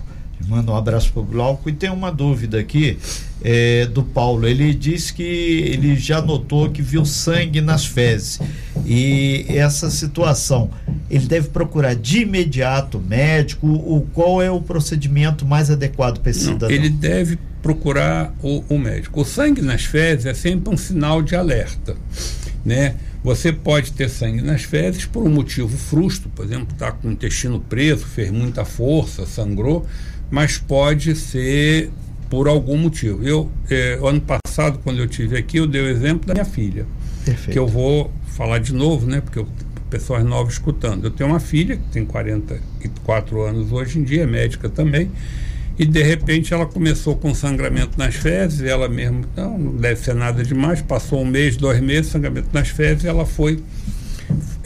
manda 0.48 0.72
um 0.72 0.76
abraço 0.76 1.12
para 1.12 1.20
o 1.20 1.24
Glauco. 1.24 1.68
E 1.68 1.72
tem 1.72 1.90
uma 1.90 2.10
dúvida 2.10 2.58
aqui 2.58 2.98
é, 3.42 3.86
do 3.86 4.02
Paulo. 4.02 4.48
Ele 4.48 4.74
diz 4.74 5.10
que 5.10 5.22
ele 5.22 5.94
já 5.96 6.22
notou 6.22 6.70
que 6.70 6.80
viu 6.80 7.04
sangue 7.04 7.60
nas 7.60 7.84
fezes. 7.84 8.40
E 8.86 9.44
essa 9.48 9.90
situação, 9.90 10.70
ele 11.10 11.26
deve 11.26 11.48
procurar 11.48 11.94
de 11.94 12.22
imediato 12.22 12.98
médico? 12.98 13.66
O, 13.66 14.06
qual 14.12 14.40
é 14.40 14.50
o 14.50 14.60
procedimento 14.60 15.44
mais 15.44 15.70
adequado 15.70 16.20
para 16.20 16.30
esse 16.30 16.46
Não, 16.46 16.54
cidadão? 16.54 16.74
Ele 16.74 16.88
deve 16.88 17.38
procurar 17.62 18.34
o, 18.42 18.64
o 18.68 18.78
médico. 18.78 19.20
O 19.20 19.24
sangue 19.24 19.60
nas 19.60 19.84
fezes 19.84 20.24
é 20.26 20.34
sempre 20.34 20.72
um 20.72 20.76
sinal 20.76 21.20
de 21.22 21.36
alerta, 21.36 21.96
né? 22.64 22.94
Você 23.22 23.52
pode 23.52 23.92
ter 23.92 24.08
sangue 24.08 24.40
nas 24.40 24.62
fezes 24.62 25.04
por 25.04 25.24
um 25.24 25.28
motivo 25.28 25.76
frusto, 25.76 26.28
por 26.28 26.44
exemplo, 26.44 26.68
está 26.72 26.92
com 26.92 27.08
o 27.08 27.10
intestino 27.10 27.58
preso, 27.58 28.06
fez 28.06 28.30
muita 28.30 28.64
força, 28.64 29.26
sangrou 29.26 29.84
mas 30.30 30.58
pode 30.58 31.14
ser 31.16 31.90
por 32.28 32.48
algum 32.48 32.76
motivo. 32.76 33.22
Eu, 33.26 33.50
eh, 33.70 33.98
ano 34.02 34.20
passado, 34.20 34.78
quando 34.84 34.98
eu 34.98 35.06
tive 35.06 35.36
aqui, 35.36 35.58
eu 35.58 35.66
dei 35.66 35.80
o 35.80 35.88
exemplo 35.88 36.26
da 36.26 36.34
minha 36.34 36.44
filha, 36.44 36.86
Perfeito. 37.24 37.52
que 37.52 37.58
eu 37.58 37.66
vou 37.66 38.12
falar 38.28 38.58
de 38.58 38.74
novo, 38.74 39.06
né? 39.06 39.20
Porque 39.20 39.38
eu, 39.38 39.48
pessoas 39.88 40.24
novas 40.24 40.54
escutando. 40.54 41.04
Eu 41.04 41.10
tenho 41.10 41.30
uma 41.30 41.40
filha 41.40 41.76
que 41.76 41.88
tem 41.90 42.04
44 42.04 43.42
anos 43.42 43.72
hoje 43.72 43.98
em 43.98 44.02
dia, 44.02 44.24
é 44.24 44.26
médica 44.26 44.68
também, 44.68 45.10
e 45.78 45.86
de 45.86 46.02
repente 46.02 46.52
ela 46.52 46.66
começou 46.66 47.16
com 47.16 47.34
sangramento 47.34 47.98
nas 47.98 48.14
fezes, 48.14 48.60
ela 48.62 48.88
mesmo, 48.88 49.24
não, 49.36 49.58
não 49.58 49.76
deve 49.76 50.00
ser 50.00 50.14
nada 50.14 50.44
demais, 50.44 50.82
passou 50.82 51.22
um 51.22 51.24
mês, 51.24 51.56
dois 51.56 51.80
meses, 51.80 52.10
sangramento 52.10 52.48
nas 52.52 52.68
fezes, 52.68 53.04
ela 53.04 53.24
foi 53.24 53.62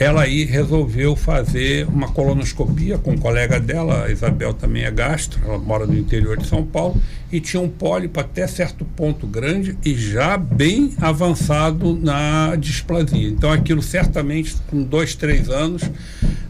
ela 0.02 0.22
aí 0.22 0.44
resolveu 0.44 1.14
fazer 1.14 1.86
uma 1.86 2.08
colonoscopia 2.08 2.98
com 2.98 3.12
um 3.12 3.16
colega 3.16 3.60
dela, 3.60 4.06
a 4.06 4.10
Isabel 4.10 4.52
também 4.52 4.82
é 4.82 4.90
gastro, 4.90 5.40
ela 5.44 5.58
mora 5.58 5.86
no 5.86 5.96
interior 5.96 6.36
de 6.36 6.46
São 6.46 6.64
Paulo, 6.64 7.00
e 7.30 7.40
tinha 7.40 7.62
um 7.62 7.68
pólipo 7.68 8.18
até 8.18 8.46
certo 8.48 8.84
ponto 8.84 9.28
grande 9.28 9.78
e 9.84 9.94
já 9.94 10.36
bem 10.36 10.92
avançado 11.00 11.94
na 11.94 12.56
displasia. 12.56 13.28
Então 13.28 13.52
aquilo 13.52 13.80
certamente, 13.80 14.56
com 14.68 14.82
dois, 14.82 15.14
três 15.14 15.48
anos, 15.48 15.82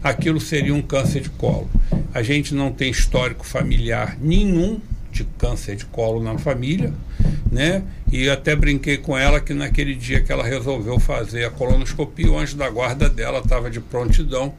aquilo 0.03 0.41
seria 0.41 0.73
um 0.73 0.81
câncer 0.81 1.21
de 1.21 1.29
colo. 1.29 1.69
A 2.11 2.23
gente 2.23 2.55
não 2.55 2.71
tem 2.71 2.89
histórico 2.89 3.45
familiar 3.45 4.17
nenhum 4.19 4.79
de 5.11 5.23
câncer 5.37 5.75
de 5.75 5.85
colo 5.85 6.23
na 6.23 6.39
família, 6.39 6.91
né? 7.51 7.83
E 8.13 8.29
até 8.29 8.55
brinquei 8.55 8.95
com 8.95 9.17
ela 9.17 9.41
que 9.41 9.55
naquele 9.55 9.95
dia 9.95 10.21
que 10.21 10.31
ela 10.31 10.43
resolveu 10.43 10.99
fazer 10.99 11.45
a 11.45 11.49
colonoscopia, 11.49 12.29
o 12.29 12.37
anjo 12.37 12.55
da 12.55 12.69
guarda 12.69 13.09
dela 13.09 13.39
estava 13.39 13.71
de 13.71 13.79
prontidão 13.79 14.53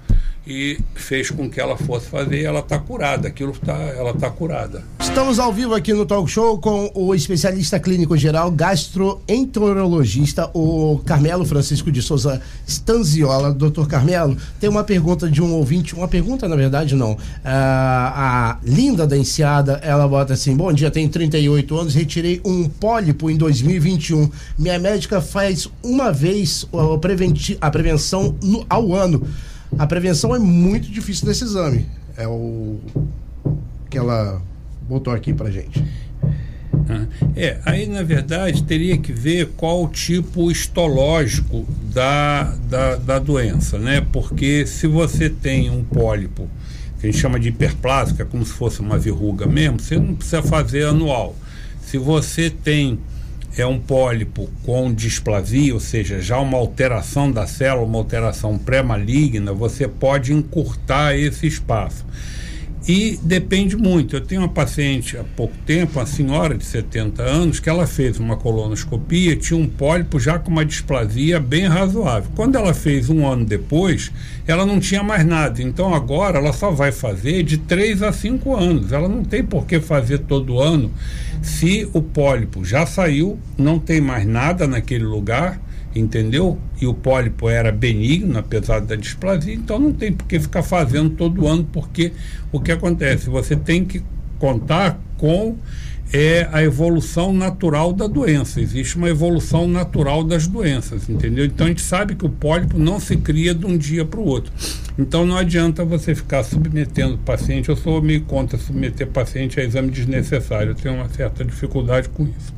e 0.47 0.79
fez 0.95 1.31
com 1.31 1.49
que 1.49 1.61
ela 1.61 1.77
fosse 1.77 2.07
fazer 2.07 2.43
ela 2.43 2.61
está 2.61 2.79
curada. 2.79 3.29
Aquilo 3.29 3.53
tá, 3.53 3.75
ela 3.75 4.11
está 4.11 4.31
curada. 4.31 4.85
Estamos 5.01 5.39
ao 5.39 5.53
vivo 5.53 5.75
aqui 5.75 5.93
no 5.93 6.05
Talk 6.05 6.31
Show 6.31 6.59
com 6.59 6.91
o 6.95 7.15
especialista 7.15 7.79
clínico 7.79 8.17
geral, 8.17 8.51
gastroenterologista, 8.51 10.51
o 10.53 11.01
Carmelo 11.07 11.45
Francisco 11.45 11.91
de 11.91 12.03
Souza 12.03 12.41
Stanziola. 12.67 13.53
Doutor 13.53 13.89
Carmelo, 13.89 14.37
tem 14.61 14.69
uma 14.69 14.85
pergunta 14.85 15.31
de 15.31 15.43
um 15.43 15.53
ouvinte, 15.53 15.95
uma 15.95 16.09
pergunta 16.09 16.49
na 16.49 16.57
verdade 16.57 16.95
não. 16.95 17.17
Ah, 17.45 18.13
a 18.15 18.59
Linda 18.65 19.07
da 19.07 19.17
Enseada, 19.17 19.81
ela 19.83 20.07
bota 20.07 20.35
assim: 20.35 20.57
Bom 20.57 20.73
dia, 20.73 20.91
tenho 20.91 21.09
38 21.09 21.79
anos, 21.79 21.95
retirei 21.95 22.41
um 22.45 22.69
pólipo 22.69 23.31
em 23.31 23.37
2021. 23.37 24.31
Minha 24.59 24.79
médica 24.79 25.21
faz 25.21 25.69
uma 25.83 26.13
vez 26.13 26.67
a 27.61 27.71
prevenção 27.71 28.37
ao 28.69 28.95
ano. 28.95 29.27
A 29.79 29.87
prevenção 29.87 30.35
é 30.35 30.39
muito 30.39 30.91
difícil 30.91 31.27
desse 31.27 31.45
exame. 31.45 31.87
É 32.17 32.27
o 32.29 32.79
que 33.91 33.99
ela 33.99 34.41
botou 34.89 35.13
aqui 35.13 35.33
pra 35.33 35.51
gente. 35.51 35.85
É, 37.35 37.59
aí 37.65 37.87
na 37.87 38.03
verdade 38.03 38.63
teria 38.63 38.97
que 38.99 39.13
ver 39.13 39.53
qual 39.57 39.85
o 39.85 39.89
tipo 39.89 40.51
histológico 40.51 41.67
da, 41.93 42.55
da, 42.69 42.97
da 42.97 43.19
doença, 43.19 43.79
né? 43.79 44.07
Porque 44.13 44.67
se 44.67 44.87
você 44.87 45.31
tem 45.31 45.71
um 45.71 45.83
pólipo, 45.83 46.49
que 47.01 47.07
a 47.07 47.11
gente 47.11 47.21
chama 47.21 47.41
de 47.41 47.49
hiperplásica, 47.49 48.25
como 48.25 48.45
se 48.45 48.53
fosse 48.53 48.81
uma 48.81 48.99
verruga 48.99 49.47
mesmo, 49.47 49.81
você 49.81 49.99
não 49.99 50.15
precisa 50.15 50.43
fazer 50.43 50.87
anual. 50.87 51.35
Se 51.81 51.99
você 51.99 52.51
tem 52.51 52.99
é 53.57 53.67
um 53.67 53.79
pólipo 53.79 54.49
com 54.65 54.93
displasia, 54.93 55.75
ou 55.75 55.81
seja, 55.81 56.21
já 56.21 56.39
uma 56.39 56.59
alteração 56.59 57.31
da 57.31 57.47
célula, 57.47 57.87
uma 57.87 57.99
alteração 57.99 58.59
pré-maligna, 58.59 59.53
você 59.53 59.87
pode 59.87 60.33
encurtar 60.33 61.17
esse 61.17 61.47
espaço. 61.47 62.05
E 62.87 63.19
depende 63.23 63.77
muito. 63.77 64.15
Eu 64.15 64.21
tenho 64.21 64.43
uma 64.43 64.49
paciente 64.49 65.17
há 65.17 65.25
pouco 65.25 65.55
tempo, 65.65 65.99
uma 65.99 66.05
senhora 66.05 66.55
de 66.55 66.67
70 66.67 67.23
anos, 67.23 67.59
que 67.59 67.69
ela 67.71 67.87
fez 67.87 68.19
uma 68.19 68.37
colonoscopia, 68.37 69.37
tinha 69.37 69.59
um 69.59 69.67
pólipo 69.67 70.21
já 70.21 70.39
com 70.39 70.51
uma 70.51 70.67
displasia 70.67 71.41
bem 71.41 71.67
razoável. 71.67 72.31
Quando 72.35 72.57
ela 72.57 72.75
fez 72.75 73.09
um 73.09 73.27
ano 73.27 73.47
depois, 73.47 74.13
ela 74.47 74.67
não 74.67 74.79
tinha 74.79 75.03
mais 75.03 75.25
nada. 75.25 75.63
Então 75.63 75.95
agora 75.95 76.39
ela 76.39 76.53
só 76.53 76.71
vai 76.71 76.93
fazer 76.93 77.43
de 77.43 77.57
3 77.57 78.03
a 78.03 78.13
5 78.13 78.55
anos. 78.55 78.93
Ela 78.93 79.09
não 79.09 79.25
tem 79.25 79.43
por 79.43 79.65
que 79.65 79.81
fazer 79.81 80.19
todo 80.19 80.61
ano 80.61 80.93
se 81.45 81.89
o 81.93 82.03
pólipo 82.03 82.65
já 82.65 82.87
saiu, 82.87 83.39
não 83.57 83.79
tem 83.79 84.01
mais 84.01 84.27
nada 84.27 84.67
naquele 84.67 85.05
lugar 85.05 85.61
entendeu? 85.95 86.59
E 86.81 86.87
o 86.87 86.95
pólipo 86.95 87.49
era 87.49 87.71
benigno, 87.71 88.39
apesar 88.39 88.81
da 88.81 88.97
displasia, 88.97 89.55
então 89.55 89.79
não 89.79 89.93
tem 89.93 90.13
por 90.13 90.27
que 90.27 90.41
ficar 90.41 90.63
fazendo 90.63 91.11
todo 91.11 91.47
ano, 91.47 91.69
porque 91.73 92.13
o 92.51 92.61
que 92.61 92.73
acontece? 92.73 93.31
Você 93.31 93.55
tem 93.55 93.85
que 93.85 94.03
contar 94.39 95.01
com 95.17 95.57
é 96.13 96.49
a 96.53 96.63
evolução 96.63 97.33
natural 97.33 97.93
da 97.93 98.07
doença. 98.07 98.61
Existe 98.61 98.97
uma 98.97 99.09
evolução 99.09 99.67
natural 99.67 100.23
das 100.23 100.47
doenças, 100.47 101.09
entendeu? 101.09 101.45
Então 101.45 101.67
a 101.67 101.69
gente 101.69 101.83
sabe 101.83 102.15
que 102.15 102.25
o 102.25 102.29
pólipo 102.29 102.79
não 102.79 103.01
se 103.01 103.17
cria 103.17 103.55
de 103.55 103.67
um 103.67 103.77
dia 103.77 104.05
para 104.05 104.21
o 104.21 104.25
outro. 104.25 104.53
Então 104.97 105.27
não 105.27 105.37
adianta 105.37 105.85
você 105.85 106.15
ficar 106.15 106.45
submetendo 106.45 107.15
o 107.15 107.19
paciente. 107.19 107.69
Eu 107.69 107.77
sou 107.77 108.01
meio 108.01 108.23
contra 108.23 108.57
submeter 108.57 109.09
paciente 109.09 109.59
a 109.59 109.65
exame 109.65 109.91
desnecessário. 109.91 110.71
Eu 110.71 110.75
tenho 110.75 110.95
uma 110.95 111.09
certa 111.09 111.45
dificuldade 111.45 112.09
com 112.09 112.25
isso. 112.25 112.55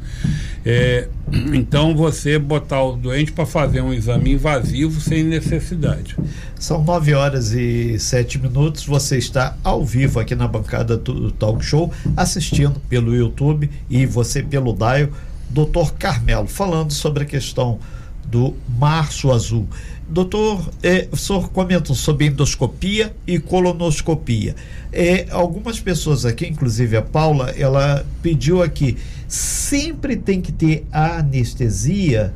É, 0.69 1.07
então 1.55 1.95
você 1.95 2.41
botar 2.41 2.83
o 2.83 2.97
doente 2.97 3.31
para 3.31 3.47
fazer 3.47 3.81
um 3.83 3.95
exame 3.95 4.33
invasivo 4.33 5.01
sem 5.01 5.23
necessidade. 5.23 6.17
São 6.59 6.83
nove 6.83 7.15
horas 7.15 7.53
e 7.53 7.97
sete 8.01 8.37
minutos. 8.37 8.85
Você 8.85 9.17
está 9.17 9.57
ao 9.63 9.85
vivo 9.85 10.19
aqui 10.19 10.35
na 10.35 10.49
bancada 10.49 10.97
do 10.97 11.31
Talk 11.31 11.65
Show, 11.65 11.93
assistindo 12.17 12.81
pelo 12.89 13.15
YouTube 13.15 13.71
e 13.89 14.05
você 14.07 14.43
pelo 14.43 14.73
Daio, 14.73 15.13
Dr. 15.51 15.93
Carmelo, 15.97 16.49
falando 16.49 16.93
sobre 16.93 17.23
a 17.23 17.27
questão 17.27 17.79
do 18.25 18.53
Março 18.69 19.31
Azul. 19.31 19.69
Doutor, 20.09 20.69
é, 20.83 21.09
o 21.11 21.17
senhor 21.17 21.51
comentou 21.51 21.95
sobre 21.95 22.27
endoscopia 22.27 23.15
e 23.27 23.39
colonoscopia. 23.39 24.55
É, 24.93 25.27
algumas 25.31 25.81
pessoas 25.81 26.25
aqui, 26.25 26.47
inclusive 26.47 26.97
a 26.97 27.03
Paula, 27.03 27.51
ela 27.51 28.07
pediu 28.23 28.63
aqui, 28.63 28.97
sempre 29.29 30.17
tem 30.17 30.41
que 30.41 30.53
ter 30.53 30.87
a 30.93 31.19
anestesia 31.19 32.33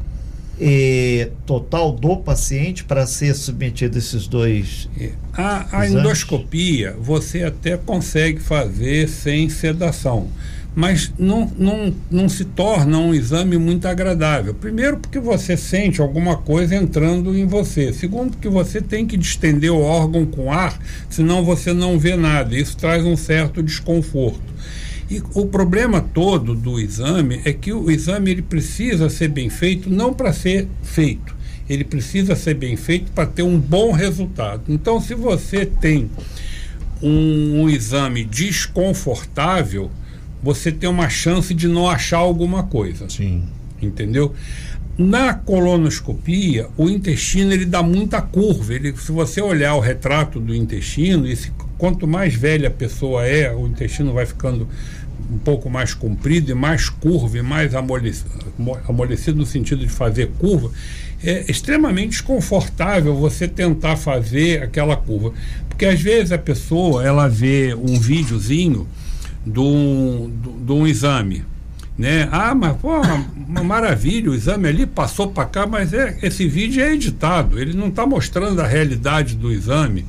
é, 0.61 1.31
total 1.47 1.93
do 1.93 2.17
paciente 2.19 2.85
para 2.85 3.07
ser 3.07 3.35
submetido 3.35 3.97
a 3.97 3.99
esses 3.99 4.27
dois. 4.27 4.89
É. 4.99 5.11
A, 5.33 5.81
a 5.81 5.89
endoscopia 5.89 6.95
você 7.01 7.45
até 7.45 7.77
consegue 7.77 8.41
fazer 8.41 9.09
sem 9.09 9.49
sedação 9.49 10.29
mas 10.75 11.13
não, 11.19 11.51
não, 11.59 11.93
não 12.11 12.29
se 12.29 12.45
torna 12.45 12.99
um 12.99 13.15
exame 13.15 13.59
muito 13.59 13.87
agradável. 13.87 14.55
Primeiro, 14.55 14.99
porque 14.99 15.19
você 15.19 15.57
sente 15.57 16.01
alguma 16.01 16.37
coisa 16.37 16.77
entrando 16.77 17.37
em 17.37 17.45
você. 17.45 17.93
Segundo, 17.93 18.33
porque 18.33 18.49
você 18.49 18.81
tem 18.81 19.05
que 19.05 19.17
distender 19.17 19.71
o 19.71 19.81
órgão 19.81 20.25
com 20.25 20.53
ar, 20.53 20.79
senão 21.09 21.45
você 21.45 21.73
não 21.73 21.99
vê 21.99 22.17
nada. 22.17 22.57
Isso 22.57 22.77
traz 22.77 23.05
um 23.05 23.17
certo 23.17 23.63
desconforto. 23.63 24.41
E 25.11 25.21
o 25.35 25.47
problema 25.47 26.01
todo 26.01 26.55
do 26.55 26.79
exame 26.79 27.41
é 27.45 27.53
que 27.53 27.73
o 27.73 27.91
exame 27.91 28.31
ele 28.31 28.43
precisa 28.43 29.11
ser 29.11 29.29
bem 29.29 29.51
feito, 29.51 29.91
não 29.91 30.15
para 30.15 30.33
ser 30.33 30.69
feito. 30.85 31.35
Ele 31.69 31.83
precisa 31.83 32.37
ser 32.37 32.55
bem 32.55 32.77
feito 32.77 33.11
para 33.11 33.27
ter 33.27 33.43
um 33.43 33.59
bom 33.59 33.91
resultado. 33.91 34.63
Então, 34.69 35.01
se 35.01 35.15
você 35.15 35.67
tem 35.67 36.09
um, 37.03 37.63
um 37.63 37.69
exame 37.69 38.25
desconfortável, 38.25 39.91
você 40.43 40.71
tem 40.71 40.89
uma 40.89 41.09
chance 41.09 41.53
de 41.53 41.67
não 41.67 41.89
achar 41.89 42.19
alguma 42.19 42.63
coisa. 42.63 43.09
Sim. 43.09 43.45
Entendeu? 43.83 44.33
Na 44.97 45.33
colonoscopia, 45.33 46.69
o 46.77 46.89
intestino 46.89 47.53
ele 47.53 47.65
dá 47.65 47.83
muita 47.83 48.21
curva. 48.21 48.75
Ele, 48.75 48.95
se 48.97 49.11
você 49.11 49.41
olhar 49.41 49.75
o 49.75 49.81
retrato 49.81 50.39
do 50.39 50.55
intestino, 50.55 51.27
e 51.27 51.35
se, 51.35 51.51
quanto 51.79 52.07
mais 52.07 52.35
velha 52.35 52.69
a 52.69 52.71
pessoa 52.71 53.27
é, 53.27 53.51
o 53.55 53.67
intestino 53.67 54.13
vai 54.13 54.27
ficando 54.27 54.69
um 55.31 55.39
pouco 55.39 55.71
mais 55.71 55.95
comprido 55.95 56.51
e 56.51 56.55
mais 56.55 56.89
curvo 56.89 57.37
e 57.37 57.43
mais 57.43 57.75
amolecido, 57.75 58.31
amolecido 58.89 59.39
no 59.39 59.47
sentido 59.47 59.81
de 59.81 59.89
fazer 59.89 60.31
curva, 60.39 60.71
é 61.23 61.45
extremamente 61.49 62.11
desconfortável 62.11 63.15
você 63.15 63.47
tentar 63.47 63.97
fazer 63.97 64.63
aquela 64.63 64.97
curva. 64.97 65.33
Porque 65.69 65.87
às 65.87 66.01
vezes 66.01 66.33
a 66.33 66.39
pessoa 66.39 67.05
ela 67.05 67.29
vê 67.29 67.75
um 67.75 67.99
videozinho 67.99 68.89
de 69.47 69.61
um, 69.61 70.31
de 70.65 70.73
um 70.73 70.87
exame. 70.87 71.45
Né? 71.97 72.29
Ah, 72.33 72.55
mas 72.55 72.77
pô, 72.79 72.99
uma 73.47 73.63
maravilha, 73.63 74.31
o 74.31 74.35
exame 74.35 74.69
ali 74.69 74.87
passou 74.87 75.29
para 75.29 75.45
cá, 75.45 75.67
mas 75.67 75.93
é, 75.93 76.19
esse 76.23 76.49
vídeo 76.49 76.83
é 76.83 76.95
editado, 76.95 77.61
ele 77.61 77.75
não 77.75 77.89
está 77.89 78.07
mostrando 78.07 78.59
a 78.61 78.67
realidade 78.67 79.37
do 79.37 79.53
exame, 79.53 80.07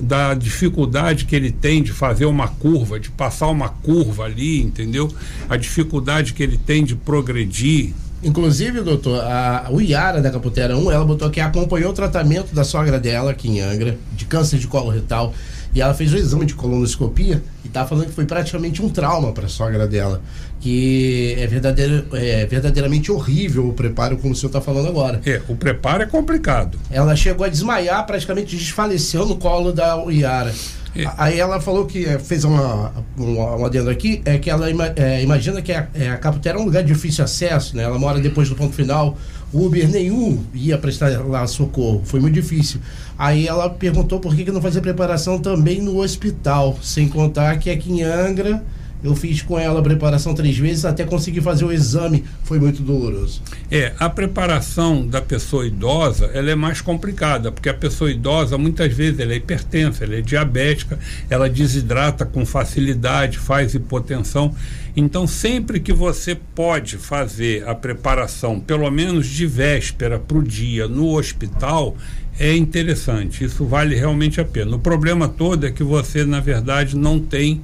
da 0.00 0.34
dificuldade 0.34 1.24
que 1.24 1.36
ele 1.36 1.50
tem 1.50 1.82
de 1.82 1.92
fazer 1.92 2.26
uma 2.26 2.48
curva, 2.48 2.98
de 2.98 3.10
passar 3.10 3.48
uma 3.48 3.68
curva 3.68 4.24
ali, 4.24 4.62
entendeu? 4.62 5.12
A 5.48 5.56
dificuldade 5.56 6.32
que 6.32 6.42
ele 6.42 6.56
tem 6.56 6.84
de 6.84 6.94
progredir. 6.94 7.92
Inclusive, 8.22 8.80
doutor, 8.82 9.20
a, 9.20 9.68
Iara 9.80 10.22
da 10.22 10.30
Caputera 10.30 10.76
1, 10.76 10.92
ela 10.92 11.04
botou 11.04 11.28
que 11.28 11.40
acompanhou 11.40 11.90
o 11.90 11.94
tratamento 11.94 12.54
da 12.54 12.62
sogra 12.62 13.00
dela 13.00 13.32
aqui 13.32 13.48
em 13.48 13.60
Angra, 13.60 13.98
de 14.12 14.24
câncer 14.24 14.58
de 14.58 14.68
colo 14.68 14.90
retal. 14.90 15.34
E 15.74 15.80
ela 15.80 15.94
fez 15.94 16.12
o 16.12 16.16
exame 16.16 16.44
de 16.44 16.54
colonoscopia 16.54 17.42
e 17.64 17.68
tá 17.68 17.86
falando 17.86 18.06
que 18.06 18.12
foi 18.12 18.26
praticamente 18.26 18.82
um 18.82 18.90
trauma 18.90 19.32
para 19.32 19.46
a 19.46 19.48
sogra 19.48 19.88
dela. 19.88 20.20
Que 20.62 21.34
é, 21.38 21.42
é 21.42 22.46
verdadeiramente 22.46 23.12
horrível 23.12 23.68
o 23.68 23.72
preparo, 23.72 24.16
como 24.16 24.32
o 24.32 24.36
senhor 24.36 24.48
está 24.48 24.60
falando 24.60 24.88
agora. 24.88 25.20
É, 25.26 25.42
o 25.48 25.56
preparo 25.56 26.04
é 26.04 26.06
complicado. 26.06 26.78
Ela 26.90 27.14
chegou 27.14 27.44
a 27.44 27.48
desmaiar, 27.48 28.06
praticamente 28.06 28.56
desfaleceu 28.56 29.26
no 29.26 29.36
colo 29.36 29.72
da 29.72 29.96
Yara. 30.08 30.54
É. 30.94 31.06
Aí 31.16 31.40
ela 31.40 31.60
falou 31.60 31.86
que 31.86 32.04
é, 32.04 32.18
fez 32.18 32.44
uma, 32.44 32.92
uma, 33.16 33.56
um 33.56 33.64
adendo 33.64 33.88
aqui, 33.88 34.20
é 34.24 34.38
que 34.38 34.50
ela 34.50 34.68
é, 34.96 35.22
imagina 35.22 35.62
que 35.62 35.72
a, 35.72 35.88
é, 35.94 36.10
a 36.10 36.18
Caputera 36.18 36.58
é 36.58 36.60
um 36.60 36.64
lugar 36.64 36.82
de 36.82 36.92
difícil 36.92 37.24
acesso, 37.24 37.74
né? 37.74 37.82
Ela 37.82 37.98
mora 37.98 38.20
depois 38.20 38.48
do 38.48 38.54
ponto 38.54 38.74
final, 38.74 39.16
Uber 39.52 39.88
nenhum 39.88 40.44
ia 40.52 40.76
prestar 40.76 41.08
lá 41.26 41.46
socorro, 41.46 42.02
foi 42.04 42.20
muito 42.20 42.34
difícil. 42.34 42.80
Aí 43.18 43.48
ela 43.48 43.70
perguntou 43.70 44.20
por 44.20 44.36
que, 44.36 44.44
que 44.44 44.52
não 44.52 44.60
fazia 44.60 44.82
preparação 44.82 45.38
também 45.38 45.80
no 45.80 45.98
hospital, 45.98 46.78
sem 46.82 47.08
contar 47.08 47.58
que 47.58 47.70
aqui 47.70 47.90
em 47.90 48.02
Angra 48.02 48.62
Eu 49.02 49.16
fiz 49.16 49.42
com 49.42 49.58
ela 49.58 49.80
a 49.80 49.82
preparação 49.82 50.34
três 50.34 50.56
vezes 50.56 50.84
até 50.84 51.04
conseguir 51.04 51.40
fazer 51.40 51.64
o 51.64 51.72
exame. 51.72 52.24
Foi 52.44 52.58
muito 52.58 52.82
doloroso. 52.82 53.42
É, 53.70 53.92
a 53.98 54.08
preparação 54.08 55.06
da 55.06 55.20
pessoa 55.20 55.66
idosa, 55.66 56.26
ela 56.32 56.50
é 56.50 56.54
mais 56.54 56.80
complicada, 56.80 57.50
porque 57.50 57.68
a 57.68 57.74
pessoa 57.74 58.10
idosa, 58.10 58.56
muitas 58.56 58.92
vezes, 58.92 59.18
ela 59.18 59.32
é 59.32 59.36
hipertensa, 59.36 60.04
ela 60.04 60.14
é 60.14 60.20
diabética, 60.20 60.98
ela 61.28 61.48
desidrata 61.48 62.24
com 62.24 62.46
facilidade, 62.46 63.38
faz 63.38 63.74
hipotensão. 63.74 64.54
Então, 64.94 65.26
sempre 65.26 65.80
que 65.80 65.92
você 65.92 66.34
pode 66.34 66.96
fazer 66.98 67.66
a 67.66 67.74
preparação, 67.74 68.60
pelo 68.60 68.88
menos 68.90 69.26
de 69.26 69.46
véspera 69.46 70.18
para 70.18 70.36
o 70.36 70.42
dia 70.42 70.86
no 70.86 71.16
hospital, 71.16 71.96
é 72.38 72.54
interessante. 72.54 73.44
Isso 73.44 73.64
vale 73.64 73.94
realmente 73.94 74.40
a 74.40 74.44
pena. 74.44 74.76
O 74.76 74.78
problema 74.78 75.28
todo 75.28 75.66
é 75.66 75.70
que 75.70 75.82
você, 75.82 76.24
na 76.24 76.40
verdade, 76.40 76.96
não 76.96 77.18
tem 77.18 77.60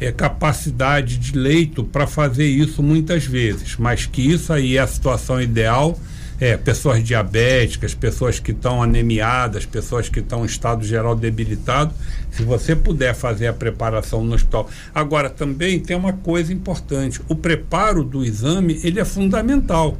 é, 0.00 0.12
capacidade 0.12 1.16
de 1.16 1.36
leito 1.36 1.84
para 1.84 2.06
fazer 2.06 2.46
isso 2.46 2.82
muitas 2.82 3.24
vezes, 3.24 3.76
mas 3.76 4.06
que 4.06 4.22
isso 4.22 4.52
aí 4.52 4.76
é 4.76 4.80
a 4.80 4.86
situação 4.86 5.40
ideal. 5.40 5.98
É, 6.40 6.56
pessoas 6.56 7.02
diabéticas, 7.02 7.94
pessoas 7.94 8.38
que 8.38 8.52
estão 8.52 8.80
anemiadas, 8.80 9.66
pessoas 9.66 10.08
que 10.08 10.20
estão 10.20 10.44
em 10.44 10.46
estado 10.46 10.84
geral 10.84 11.16
debilitado, 11.16 11.92
se 12.30 12.44
você 12.44 12.76
puder 12.76 13.12
fazer 13.12 13.48
a 13.48 13.52
preparação 13.52 14.22
no 14.22 14.36
hospital. 14.36 14.70
Agora, 14.94 15.28
também 15.28 15.80
tem 15.80 15.96
uma 15.96 16.12
coisa 16.12 16.52
importante: 16.52 17.20
o 17.28 17.34
preparo 17.34 18.04
do 18.04 18.24
exame 18.24 18.78
ele 18.84 19.00
é 19.00 19.04
fundamental. 19.04 19.98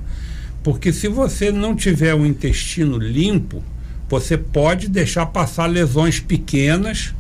Porque 0.62 0.92
se 0.92 1.08
você 1.08 1.50
não 1.50 1.74
tiver 1.74 2.14
o 2.14 2.24
intestino 2.24 2.98
limpo, 2.98 3.61
você 4.08 4.38
pode 4.38 4.88
deixar 4.88 5.26
passar 5.26 5.66
lesões 5.66 6.20
pequenas 6.20 7.14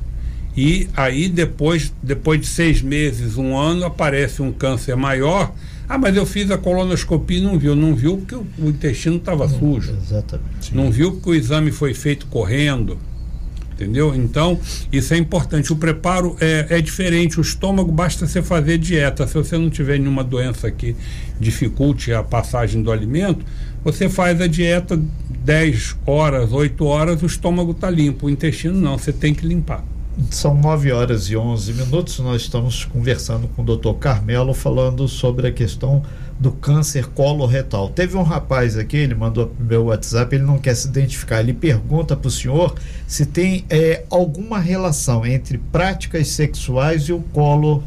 e 0.60 0.88
aí 0.96 1.28
depois, 1.28 1.92
depois 2.02 2.40
de 2.40 2.48
seis 2.48 2.82
meses, 2.82 3.36
um 3.36 3.56
ano, 3.56 3.84
aparece 3.84 4.42
um 4.42 4.50
câncer 4.50 4.96
maior. 4.96 5.54
Ah, 5.88 5.96
mas 5.96 6.16
eu 6.16 6.26
fiz 6.26 6.50
a 6.50 6.58
colonoscopia 6.58 7.38
e 7.38 7.40
não 7.40 7.56
viu. 7.56 7.76
Não 7.76 7.94
viu 7.94 8.16
porque 8.16 8.34
o, 8.34 8.68
intestino 8.68 9.18
estava 9.18 9.48
sujo. 9.48 9.96
Exatamente. 9.96 10.74
Não 10.74 10.90
viu 10.90 11.12
porque 11.12 11.30
o 11.30 11.34
exame 11.36 11.70
foi 11.70 11.94
feito 11.94 12.26
correndo. 12.26 12.98
Entendeu? 13.72 14.12
Então, 14.16 14.58
isso 14.90 15.14
é 15.14 15.16
importante. 15.16 15.72
O 15.72 15.76
preparo 15.76 16.36
é, 16.40 16.66
é 16.70 16.80
diferente. 16.80 17.38
O 17.38 17.40
estômago 17.40 17.92
basta 17.92 18.26
você 18.26 18.42
fazer 18.42 18.78
dieta. 18.78 19.28
Se 19.28 19.34
você 19.34 19.56
não 19.56 19.70
tiver 19.70 19.96
nenhuma 20.00 20.24
doença 20.24 20.72
que 20.72 20.96
dificulte 21.38 22.12
a 22.12 22.24
passagem 22.24 22.82
do 22.82 22.90
alimento, 22.90 23.46
você 23.84 24.08
faz 24.08 24.40
a 24.40 24.48
dieta 24.48 25.00
10 25.44 25.98
horas, 26.04 26.50
8 26.50 26.84
horas, 26.84 27.22
o 27.22 27.26
estômago 27.26 27.70
está 27.70 27.88
limpo. 27.88 28.26
O 28.26 28.30
intestino 28.30 28.74
não, 28.74 28.98
você 28.98 29.12
tem 29.12 29.32
que 29.32 29.46
limpar. 29.46 29.84
São 30.30 30.54
9 30.54 30.92
horas 30.92 31.30
e 31.30 31.36
11 31.36 31.72
minutos. 31.72 32.18
Nós 32.18 32.42
estamos 32.42 32.84
conversando 32.84 33.48
com 33.48 33.62
o 33.62 33.76
Dr. 33.76 33.92
Carmelo 33.98 34.52
falando 34.52 35.06
sobre 35.08 35.46
a 35.46 35.52
questão 35.52 36.02
do 36.38 36.52
câncer 36.52 37.06
coloretal. 37.06 37.88
Teve 37.88 38.16
um 38.16 38.22
rapaz 38.22 38.76
aqui, 38.76 38.96
ele 38.96 39.14
mandou 39.14 39.52
meu 39.58 39.86
WhatsApp, 39.86 40.34
ele 40.34 40.44
não 40.44 40.58
quer 40.58 40.74
se 40.74 40.88
identificar. 40.88 41.40
Ele 41.40 41.52
pergunta 41.52 42.16
para 42.16 42.28
o 42.28 42.30
senhor 42.30 42.74
se 43.06 43.26
tem 43.26 43.64
é, 43.70 44.04
alguma 44.10 44.58
relação 44.58 45.24
entre 45.24 45.58
práticas 45.58 46.28
sexuais 46.28 47.04
e 47.04 47.12
o 47.12 47.20
colo 47.20 47.82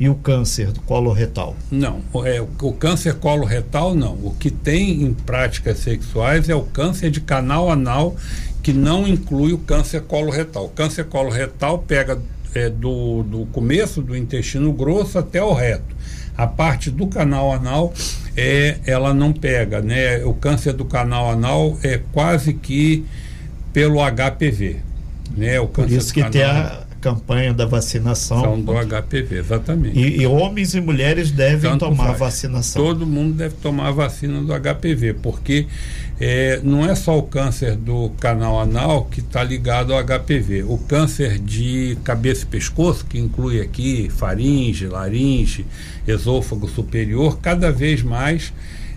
e 0.00 0.08
o 0.08 0.14
câncer 0.14 0.72
do 0.72 0.80
colo 0.80 1.12
retal? 1.12 1.54
Não, 1.70 2.00
é, 2.24 2.40
o 2.40 2.72
câncer 2.72 3.16
colo 3.16 3.44
retal 3.44 3.94
não. 3.94 4.14
O 4.14 4.34
que 4.38 4.50
tem 4.50 5.02
em 5.02 5.12
práticas 5.12 5.80
sexuais 5.80 6.48
é 6.48 6.54
o 6.54 6.62
câncer 6.62 7.10
de 7.10 7.20
canal 7.20 7.70
anal 7.70 8.16
que 8.62 8.72
não 8.72 9.06
inclui 9.06 9.52
o 9.52 9.58
câncer 9.58 10.02
coloretal. 10.02 10.66
O 10.66 10.70
câncer 10.70 11.04
coloretal 11.04 11.78
pega 11.78 12.20
é, 12.54 12.68
do, 12.68 13.22
do 13.22 13.46
começo 13.46 14.02
do 14.02 14.16
intestino 14.16 14.72
grosso 14.72 15.18
até 15.18 15.42
o 15.42 15.52
reto. 15.52 15.96
A 16.36 16.46
parte 16.46 16.90
do 16.90 17.06
canal 17.06 17.52
anal 17.52 17.92
é, 18.36 18.78
ela 18.86 19.12
não 19.12 19.32
pega, 19.32 19.80
né? 19.80 20.24
O 20.24 20.34
câncer 20.34 20.72
do 20.72 20.84
canal 20.84 21.30
anal 21.30 21.78
é 21.82 22.00
quase 22.12 22.54
que 22.54 23.04
pelo 23.72 23.98
HPV, 24.00 24.76
né? 25.36 25.60
O 25.60 25.66
Por 25.66 25.82
câncer 25.82 25.96
isso 25.96 26.14
que 26.14 26.22
do 26.22 26.30
tem 26.30 26.42
canal 26.42 26.62
a 26.62 26.89
campanha 27.00 27.54
da 27.54 27.66
vacinação. 27.66 28.40
são 28.42 28.60
do 28.60 28.72
HPV, 28.72 29.38
exatamente. 29.38 29.98
E, 29.98 30.20
e 30.22 30.26
homens 30.26 30.74
e 30.74 30.80
mulheres 30.80 31.30
devem 31.30 31.70
Tanto 31.70 31.86
tomar 31.86 32.08
faz. 32.08 32.18
vacinação. 32.18 32.84
Todo 32.84 33.06
mundo 33.06 33.34
deve 33.34 33.54
tomar 33.56 33.88
a 33.88 33.92
vacina 33.92 34.40
do 34.42 34.52
HPV, 34.52 35.14
porque 35.22 35.66
é, 36.20 36.60
não 36.62 36.84
é 36.84 36.94
só 36.94 37.18
o 37.18 37.22
câncer 37.22 37.76
do 37.76 38.10
canal 38.20 38.60
anal 38.60 39.06
que 39.06 39.20
está 39.20 39.42
ligado 39.42 39.94
ao 39.94 40.04
HPV. 40.04 40.64
O 40.64 40.76
câncer 40.76 41.38
de 41.38 41.96
cabeça 42.04 42.44
e 42.44 42.46
pescoço, 42.46 43.06
que 43.06 43.18
inclui 43.18 43.60
aqui 43.60 44.10
faringe, 44.10 44.86
laringe, 44.86 45.64
esôfago 46.06 46.68
superior, 46.68 47.38
cada 47.40 47.72
vez 47.72 48.02
mais 48.02 48.52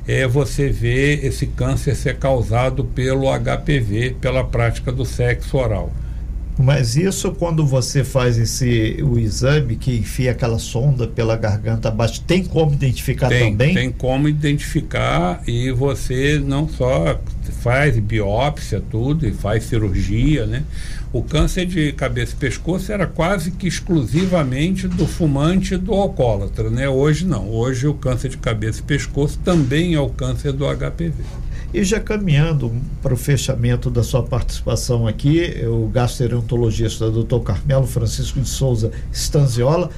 é, 0.08 0.28
você 0.28 0.70
vê 0.70 1.16
esse 1.26 1.48
câncer 1.48 1.96
ser 1.96 2.18
causado 2.18 2.84
pelo 2.84 3.28
HPV, 3.32 4.18
pela 4.20 4.44
prática 4.44 4.92
do 4.92 5.06
sexo 5.06 5.58
oral. 5.58 5.92
Mas 6.64 6.96
isso 6.96 7.34
quando 7.34 7.66
você 7.66 8.06
faz 8.06 8.38
esse 8.38 8.98
o 9.04 9.20
exame 9.20 9.76
que 9.76 9.98
enfia 9.98 10.32
aquela 10.32 10.58
sonda 10.58 11.06
pela 11.06 11.36
garganta 11.36 11.90
abaixo, 11.90 12.22
tem 12.22 12.42
como 12.42 12.74
identificar 12.74 13.28
tem, 13.28 13.52
também? 13.52 13.74
tem 13.74 13.92
como 13.92 14.30
identificar 14.30 15.44
e 15.46 15.72
você 15.72 16.40
não 16.40 16.70
só 16.70 17.20
faz 17.62 18.00
biópsia, 18.00 18.82
tudo, 18.90 19.28
e 19.28 19.34
faz 19.34 19.66
cirurgia, 19.66 20.46
né? 20.46 20.64
O 21.12 21.22
câncer 21.22 21.66
de 21.66 21.92
cabeça 21.92 22.34
e 22.34 22.38
pescoço 22.38 22.92
era 22.92 23.06
quase 23.06 23.52
que 23.52 23.68
exclusivamente 23.68 24.88
do 24.88 25.06
fumante 25.06 25.74
e 25.74 25.78
do 25.78 25.94
alcoólatra, 25.94 26.70
né? 26.70 26.88
Hoje 26.88 27.26
não. 27.26 27.50
Hoje 27.50 27.88
o 27.88 27.94
câncer 27.94 28.30
de 28.30 28.38
cabeça 28.38 28.80
e 28.80 28.84
pescoço 28.84 29.38
também 29.44 29.96
é 29.96 30.00
o 30.00 30.10
câncer 30.10 30.54
do 30.54 30.66
HPV. 30.66 31.24
E 31.74 31.84
já 31.84 32.00
caminhando 32.00 32.72
para 33.02 33.14
o 33.14 33.18
fechamento 33.18 33.90
da 33.90 34.04
sua 34.04 34.22
participação 34.22 35.08
aqui, 35.08 35.56
o 35.66 35.88
gastroenterologista 35.88 37.10
Dr. 37.10 37.40
Carmelo 37.44 37.88
Francisco 37.88 38.40
de 38.40 38.48
Souza 38.48 38.92
Stanziola, 39.12 39.90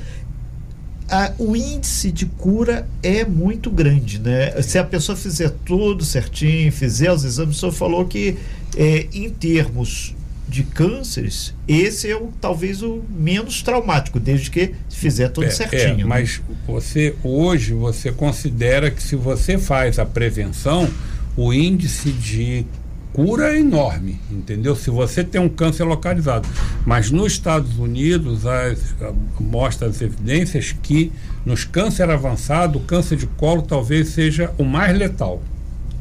a- 1.09 1.33
o 1.37 1.53
índice 1.55 2.11
de 2.11 2.25
cura 2.25 2.87
é 3.03 3.25
muito 3.25 3.69
grande, 3.69 4.19
né? 4.19 4.59
Se 4.61 4.77
a 4.77 4.83
pessoa 4.85 5.15
fizer 5.17 5.49
tudo 5.65 6.03
certinho, 6.05 6.71
fizer 6.71 7.11
os 7.11 7.23
exames, 7.25 7.57
o 7.57 7.59
senhor 7.59 7.71
falou 7.73 8.05
que 8.05 8.37
é, 8.77 9.07
em 9.13 9.29
termos 9.29 10.15
de 10.47 10.63
cânceres, 10.63 11.53
esse 11.67 12.09
é 12.09 12.15
o, 12.15 12.29
talvez 12.39 12.81
o 12.81 13.01
menos 13.09 13.61
traumático, 13.61 14.19
desde 14.19 14.49
que 14.49 14.73
fizer 14.89 15.29
tudo 15.29 15.47
É, 15.47 15.49
certinho. 15.49 15.81
é, 15.81 15.95
né? 15.97 16.03
mas 16.05 16.41
você 16.67 17.15
hoje 17.23 17.73
você 17.73 18.11
considera 18.11 18.89
que 18.91 19.01
se 19.03 19.15
você 19.15 19.57
faz 19.57 19.97
a 19.99 20.05
prevenção, 20.05 20.87
o 21.37 21.53
índice 21.53 22.11
de 22.11 22.65
cura 23.13 23.55
é 23.55 23.59
enorme, 23.59 24.19
entendeu? 24.29 24.75
Se 24.75 24.89
você 24.89 25.23
tem 25.23 25.39
um 25.39 25.47
câncer 25.49 25.83
localizado, 25.85 26.47
mas 26.85 27.09
nos 27.11 27.31
Estados 27.33 27.77
Unidos 27.77 28.45
as, 28.45 28.93
a- 29.01 29.13
mostra 29.39 29.87
as 29.87 30.01
evidências 30.01 30.75
que 30.83 31.11
nos 31.45 31.63
câncer 31.63 32.09
avançado, 32.09 32.77
o 32.79 32.81
câncer 32.81 33.15
de 33.17 33.25
colo 33.27 33.61
talvez 33.61 34.09
seja 34.09 34.51
o 34.57 34.63
mais 34.65 34.97
letal. 34.97 35.41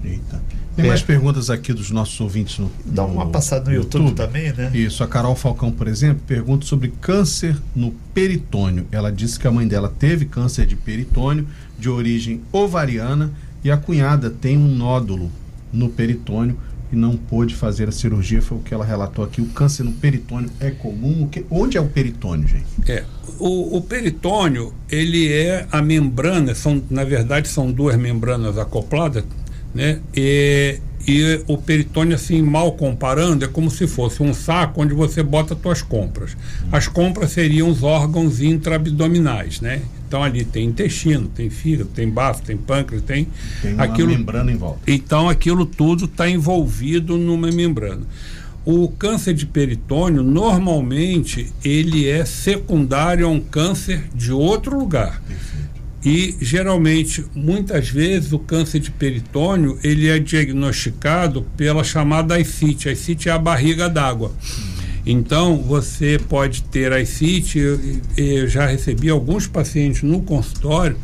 Eita. 0.05 0.43
Tem 0.75 0.87
É. 0.87 0.89
mais 0.89 1.03
perguntas 1.03 1.51
aqui 1.51 1.73
dos 1.73 1.93
nossos 1.93 2.21
ouvintes 2.21 2.59
no. 2.59 2.69
Dá 2.85 3.05
uma 3.05 3.25
no 3.27 3.31
passada 3.31 3.71
no 3.71 3.77
YouTube, 3.77 4.11
também, 4.13 4.53
né? 4.53 4.73
Isso, 4.75 5.05
a 5.05 5.07
Carol 5.07 5.37
Falcão, 5.37 5.71
por 5.71 5.87
exemplo, 5.87 6.21
pergunta 6.27 6.67
sobre 6.67 6.93
câncer 7.01 7.57
no 7.77 7.93
peritônio. 8.13 8.85
Ela 8.91 9.13
disse 9.13 9.39
que 9.39 9.47
a 9.47 9.53
mãe 9.53 9.69
dela 9.69 9.89
teve 9.97 10.25
câncer 10.25 10.67
de 10.67 10.75
peritônio 10.75 11.47
de 11.79 11.89
origem 11.89 12.41
ovariana 12.51 13.31
e 13.65 13.71
a 13.71 13.77
cunhada 13.77 14.29
tem 14.31 14.57
um 14.59 14.69
nódulo 14.69 15.31
no 15.73 15.89
peritônio 15.89 16.57
e 16.93 16.97
não 16.97 17.17
pôde 17.17 17.55
fazer 17.55 17.89
a 17.89 17.93
cirurgia. 17.93 18.41
Foi 18.43 18.59
o 18.59 18.61
que 18.61 18.73
ela 18.75 18.85
relatou 18.85 19.25
aqui. 19.25 19.41
O 19.41 19.47
câncer 19.47 19.83
no 19.83 19.93
peritônio 19.93 20.51
é 20.61 20.71
comum? 20.71 21.27
Que- 21.27 21.45
onde 21.51 21.77
é 21.77 21.81
o 21.81 21.87
peritônio, 21.87 22.47
gente? 22.47 22.65
É, 22.87 23.03
o, 23.39 23.79
o 23.79 23.81
peritônio, 23.81 24.73
ele 24.91 25.33
é 25.33 25.67
a 25.73 25.81
membrana, 25.83 26.55
são, 26.55 26.81
na 26.91 27.03
verdade 27.03 27.49
são 27.49 27.73
duas 27.73 27.97
membranas 27.97 28.59
acopladas, 28.59 29.25
né? 29.75 29.99
E, 30.15 30.79
e 31.09 31.41
o 31.49 31.59
peritônio, 31.59 32.15
assim, 32.15 32.41
mal 32.43 32.73
comparando, 32.73 33.45
é 33.45 33.49
como 33.49 33.71
se 33.71 33.87
fosse 33.87 34.23
um 34.23 34.33
saco 34.33 34.81
onde 34.83 34.95
você 34.95 35.23
bota 35.23 35.57
suas 35.61 35.83
compras. 35.83 36.37
As 36.71 36.87
compras 36.87 37.33
seriam 37.33 37.69
os 37.69 37.83
órgãos 37.83 38.41
intraabdominais, 38.41 39.61
né? 39.61 39.83
Então 40.15 40.23
ali 40.23 40.45
tem 40.45 40.67
intestino, 40.67 41.27
tem 41.27 41.51
fígado, 41.51 41.91
tem 41.93 42.09
bafo, 42.09 42.41
tem 42.41 42.57
pâncreas, 42.57 43.03
tem, 43.03 43.27
Tem 43.61 43.75
uma 43.75 43.83
aquilo 43.83 44.11
membrana 44.11 44.53
em 44.53 44.57
volta. 44.57 44.79
então 44.87 45.29
aquilo 45.29 45.67
tudo 45.67 46.05
está 46.05 46.31
envolvido 46.31 47.19
numa 47.19 47.51
membrana. 47.51 48.07
O 48.65 48.87
câncer 48.87 49.35
de 49.35 49.45
peritônio, 49.45 50.23
normalmente, 50.23 51.53
ele 51.65 52.09
é 52.09 52.25
secundário 52.25 53.27
a 53.27 53.29
um 53.29 53.41
câncer 53.41 54.05
de 54.15 54.31
outro 54.31 54.79
lugar. 54.79 55.21
E 56.05 56.37
geralmente, 56.41 57.25
muitas 57.35 57.89
vezes, 57.89 58.33
o 58.33 58.39
câncer 58.39 58.79
de 58.79 58.93
peritônio 58.93 59.81
ele 59.83 60.07
é 60.07 60.21
diagnosticado 60.21 61.43
pela 61.57 61.83
chamada 61.83 62.37
ascite. 62.37 62.89
A 62.89 62.93
ascite 62.93 63.29
é 63.29 63.33
a 63.33 63.39
barriga 63.39 63.89
d'água. 63.89 64.31
Então, 65.07 65.59
você 65.59 66.19
pode 66.29 66.63
ter 66.63 66.93
ascite. 66.93 67.59
Eu, 67.59 67.79
eu 68.17 68.49
já 68.49 68.67
recebi 68.67 69.11
alguns 69.11 69.47
pacientes 69.47 70.03
no 70.03 70.23
consultório 70.23 70.97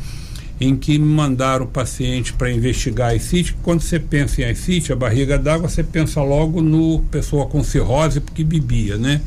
em 0.60 0.76
que 0.76 0.98
me 0.98 1.06
mandaram 1.06 1.64
o 1.64 1.68
paciente 1.68 2.32
para 2.34 2.50
investigar 2.50 3.14
ascite. 3.14 3.56
Quando 3.62 3.80
você 3.80 3.98
pensa 3.98 4.42
em 4.42 4.44
ascite, 4.44 4.92
a 4.92 4.96
barriga 4.96 5.38
d'água, 5.38 5.68
você 5.68 5.82
pensa 5.82 6.22
logo 6.22 6.60
no 6.60 7.00
pessoa 7.10 7.46
com 7.46 7.64
cirrose 7.64 8.20
porque 8.20 8.44
bebia, 8.44 8.98
né? 8.98 9.22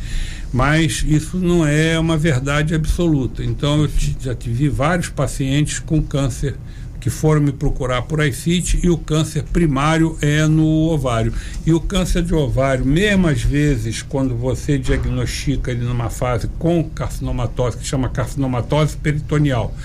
Mas 0.51 1.03
isso 1.07 1.37
não 1.37 1.65
é 1.65 1.97
uma 1.97 2.15
verdade 2.15 2.75
absoluta. 2.75 3.43
Então, 3.43 3.83
eu 3.83 3.89
já 4.21 4.35
tive 4.35 4.69
vários 4.69 5.09
pacientes 5.09 5.79
com 5.79 6.01
câncer 6.01 6.55
que 7.03 7.09
foram 7.09 7.41
me 7.41 7.51
procurar 7.51 8.03
por 8.03 8.21
ascite 8.21 8.79
e 8.81 8.89
o 8.89 8.97
câncer 8.97 9.43
primário 9.43 10.17
é 10.21 10.47
no 10.47 10.65
ovário. 10.89 11.33
E 11.65 11.73
o 11.73 11.81
câncer 11.81 12.23
de 12.23 12.33
ovário, 12.33 12.85
mesmo 12.85 13.27
às 13.27 13.41
vezes, 13.41 14.01
quando 14.01 14.33
você 14.37 14.77
diagnostica 14.77 15.69
ele 15.69 15.83
numa 15.83 16.09
fase 16.09 16.47
com 16.57 16.81
carcinomatose, 16.81 17.75
que 17.75 17.85
chama 17.85 18.07
carcinomatose 18.07 18.95
peritoneal, 18.95 19.75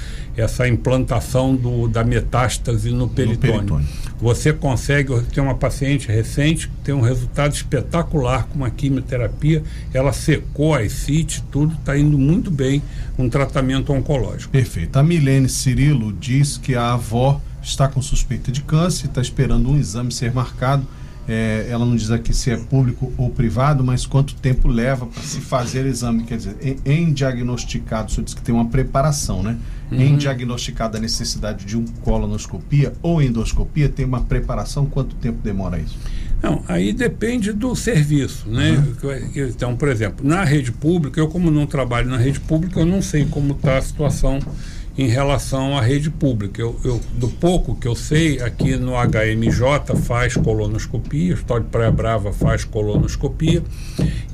essa 0.41 0.69
implantação 0.69 1.55
do, 1.55 1.89
da 1.89 2.05
metástase 2.05 2.91
no 2.91 3.09
peritônio. 3.09 3.57
no 3.57 3.59
peritônio. 3.59 3.89
Você 4.21 4.53
consegue, 4.53 5.21
ter 5.33 5.41
uma 5.41 5.55
paciente 5.55 6.09
recente 6.09 6.69
que 6.69 6.75
tem 6.85 6.95
um 6.95 7.01
resultado 7.01 7.53
espetacular 7.53 8.47
com 8.47 8.57
uma 8.57 8.71
quimioterapia, 8.71 9.63
ela 9.93 10.13
secou 10.13 10.75
a 10.75 10.81
ascite, 10.81 11.43
tudo 11.51 11.75
está 11.75 11.97
indo 11.97 12.19
muito 12.19 12.51
bem, 12.51 12.83
um 13.19 13.29
tratamento 13.29 13.93
oncológico. 13.93 14.51
Perfeito. 14.51 14.97
A 14.97 15.03
Milene 15.03 15.49
Cirilo 15.49 16.13
diz 16.13 16.57
que 16.57 16.75
a 16.75 16.95
avó 16.95 17.41
está 17.63 17.89
com 17.89 18.01
suspeita 18.01 18.51
de 18.51 18.63
câncer, 18.63 19.07
está 19.07 19.21
esperando 19.21 19.71
um 19.71 19.79
exame 19.79 20.11
ser 20.13 20.33
marcado. 20.33 20.87
É, 21.29 21.67
ela 21.69 21.85
não 21.85 21.95
diz 21.95 22.11
aqui 22.11 22.33
se 22.33 22.51
é 22.51 22.57
público 22.57 23.13
ou 23.19 23.29
privado, 23.29 23.85
mas 23.85 24.07
quanto 24.07 24.35
tempo 24.35 24.67
leva 24.67 25.05
para 25.05 25.23
se 25.23 25.41
fazer 25.41 25.85
exame? 25.85 26.25
Quer 26.25 26.39
dizer, 26.39 26.57
em, 26.63 26.79
em 26.87 27.13
diagnosticado, 27.13 28.11
você 28.11 28.23
diz 28.23 28.33
que 28.33 28.41
tem 28.41 28.55
uma 28.55 28.65
preparação, 28.65 29.43
né? 29.43 29.59
Uhum. 29.93 30.01
Em 30.01 30.17
diagnosticada 30.17 30.97
a 30.97 31.01
necessidade 31.01 31.67
de 31.67 31.77
um 31.77 31.85
colonoscopia 32.03 32.95
ou 33.03 33.21
endoscopia, 33.21 33.91
tem 33.91 34.07
uma 34.07 34.23
preparação, 34.23 34.87
quanto 34.87 35.15
tempo 35.17 35.39
demora 35.43 35.79
isso? 35.79 35.99
Não, 36.43 36.63
aí 36.67 36.93
depende 36.93 37.53
do 37.53 37.75
serviço, 37.77 38.49
né? 38.49 38.83
Uhum. 39.03 39.49
Então, 39.49 39.77
por 39.77 39.89
exemplo, 39.89 40.27
na 40.27 40.45
rede 40.45 40.73
pública, 40.73 41.21
eu 41.21 41.29
como 41.29 41.51
não 41.51 41.67
trabalho 41.67 42.09
na 42.09 42.17
rede 42.17 42.41
pública, 42.41 42.81
eu 42.81 42.87
não 42.87 43.03
sei 43.03 43.27
como 43.27 43.53
está 43.53 43.77
a 43.77 43.83
situação 43.83 44.39
em 44.99 45.07
relação 45.07 45.79
à 45.79 45.81
rede 45.81 46.11
pública. 46.11 46.61
Eu, 46.61 46.79
eu, 46.85 47.01
do 47.13 47.29
pouco 47.29 47.77
que 47.77 47.87
eu 47.87 47.95
sei, 47.95 48.43
aqui 48.43 48.77
no 48.77 48.95
HMJ 48.95 49.97
faz 50.03 50.37
colonoscopia, 50.37 51.31
o 51.31 51.35
Hospital 51.35 51.61
de 51.61 51.67
Praia 51.67 51.93
Brava 51.93 52.33
faz 52.33 52.65
colonoscopia, 52.65 53.63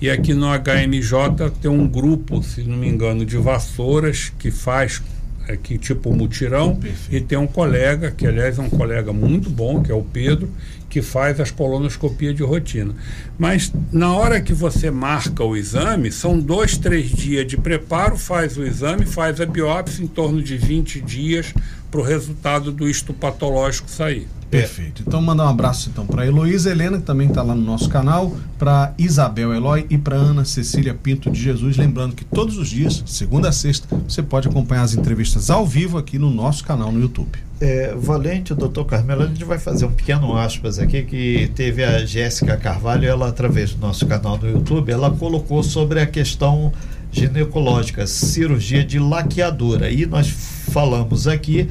e 0.00 0.08
aqui 0.08 0.32
no 0.32 0.46
HMJ 0.46 1.50
tem 1.60 1.70
um 1.70 1.86
grupo, 1.86 2.42
se 2.42 2.62
não 2.62 2.78
me 2.78 2.88
engano, 2.88 3.26
de 3.26 3.36
vassouras 3.36 4.32
que 4.38 4.50
faz 4.50 5.02
aqui 5.48 5.78
tipo 5.78 6.14
mutirão, 6.14 6.78
e 7.10 7.20
tem 7.20 7.38
um 7.38 7.46
colega, 7.46 8.10
que 8.10 8.26
aliás 8.26 8.58
é 8.58 8.62
um 8.62 8.70
colega 8.70 9.12
muito 9.12 9.50
bom, 9.50 9.82
que 9.82 9.90
é 9.90 9.94
o 9.94 10.02
Pedro, 10.02 10.48
que 10.88 11.02
faz 11.02 11.40
as 11.40 11.50
colonoscopias 11.50 12.36
de 12.36 12.42
rotina. 12.42 12.94
Mas 13.36 13.72
na 13.92 14.12
hora 14.14 14.40
que 14.40 14.52
você 14.52 14.90
marca 14.90 15.42
o 15.42 15.56
exame, 15.56 16.12
são 16.12 16.38
dois, 16.38 16.78
três 16.78 17.10
dias 17.10 17.46
de 17.46 17.56
preparo, 17.56 18.16
faz 18.16 18.56
o 18.56 18.62
exame, 18.62 19.04
faz 19.04 19.40
a 19.40 19.46
biópsia 19.46 20.04
em 20.04 20.06
torno 20.06 20.42
de 20.42 20.56
20 20.56 21.00
dias 21.00 21.52
para 21.90 22.00
o 22.00 22.04
resultado 22.04 22.70
do 22.70 22.88
histopatológico 22.88 23.90
sair. 23.90 24.28
Perfeito. 24.60 25.02
Então 25.06 25.20
mandar 25.20 25.46
um 25.46 25.48
abraço 25.48 25.90
então 25.90 26.06
para 26.06 26.26
Heloísa 26.26 26.70
Helena, 26.70 26.98
que 26.98 27.04
também 27.04 27.28
está 27.28 27.42
lá 27.42 27.54
no 27.54 27.62
nosso 27.62 27.88
canal, 27.88 28.34
para 28.58 28.94
Isabel 28.98 29.52
Eloy 29.52 29.86
e 29.90 29.98
para 29.98 30.16
Ana 30.16 30.44
Cecília 30.44 30.94
Pinto 30.94 31.30
de 31.30 31.40
Jesus. 31.40 31.76
Lembrando 31.76 32.14
que 32.14 32.24
todos 32.24 32.56
os 32.58 32.68
dias, 32.68 33.02
segunda 33.06 33.48
a 33.48 33.52
sexta, 33.52 33.88
você 34.08 34.22
pode 34.22 34.48
acompanhar 34.48 34.82
as 34.82 34.94
entrevistas 34.94 35.50
ao 35.50 35.66
vivo 35.66 35.98
aqui 35.98 36.18
no 36.18 36.30
nosso 36.30 36.64
canal 36.64 36.92
no 36.92 37.00
YouTube. 37.00 37.38
É, 37.60 37.94
Valente, 37.96 38.52
doutor 38.54 38.84
Carmelo, 38.84 39.22
a 39.22 39.26
gente 39.26 39.44
vai 39.44 39.58
fazer 39.58 39.86
um 39.86 39.92
pequeno 39.92 40.36
aspas 40.36 40.78
aqui 40.78 41.02
que 41.02 41.50
teve 41.54 41.82
a 41.82 42.04
Jéssica 42.04 42.56
Carvalho, 42.56 43.08
ela 43.08 43.28
através 43.28 43.72
do 43.72 43.80
nosso 43.80 44.06
canal 44.06 44.38
no 44.38 44.48
YouTube, 44.48 44.90
ela 44.90 45.10
colocou 45.10 45.62
sobre 45.62 46.00
a 46.00 46.06
questão 46.06 46.72
ginecológica, 47.10 48.06
cirurgia 48.06 48.84
de 48.84 48.98
laqueadura. 48.98 49.90
E 49.90 50.04
nós 50.04 50.28
falamos 50.28 51.28
aqui 51.28 51.68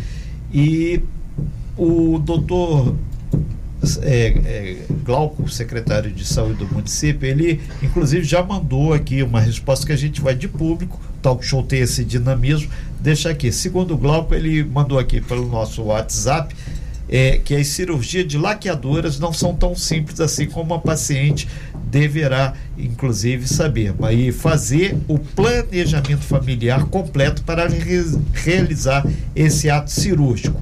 e 0.54 1.02
o 1.78 2.20
doutor 2.20 2.96
é, 4.02 4.28
é, 4.28 4.78
Glauco, 5.04 5.50
secretário 5.50 6.12
de 6.12 6.26
saúde 6.26 6.56
do 6.56 6.74
município, 6.74 7.28
ele 7.28 7.62
inclusive 7.82 8.24
já 8.24 8.42
mandou 8.42 8.94
aqui 8.94 9.22
uma 9.22 9.42
resposta 9.42 9.86
que 9.86 9.92
a 9.92 9.98
gente 9.98 10.22
vai 10.22 10.36
de 10.36 10.48
público, 10.48 11.00
talk 11.22 11.46
show 11.46 11.64
tem 11.64 11.82
esse 11.82 12.04
dinamismo, 12.04 12.70
deixa 13.00 13.30
aqui. 13.30 13.52
Segundo 13.52 13.94
o 13.94 13.98
Glauco, 13.98 14.34
ele 14.34 14.64
mandou 14.64 14.98
aqui 14.98 15.20
pelo 15.20 15.48
nosso 15.48 15.84
WhatsApp 15.84 16.56
é, 17.10 17.40
que 17.44 17.54
as 17.54 17.68
cirurgias 17.68 18.26
de 18.28 18.38
laqueadoras 18.38 19.20
não 19.20 19.34
são 19.34 19.54
tão 19.54 19.76
simples 19.76 20.20
assim 20.20 20.48
como 20.48 20.74
a 20.74 20.80
paciente 20.80 21.48
deverá, 21.86 22.54
inclusive, 22.78 23.48
saber. 23.48 23.94
Mas 24.00 24.36
fazer 24.36 24.98
o 25.08 25.20
planejamento 25.20 26.24
familiar 26.24 26.86
completo 26.86 27.44
para 27.44 27.68
re 27.68 28.04
realizar 28.34 29.06
esse 29.36 29.70
ato 29.70 29.92
cirúrgico. 29.92 30.60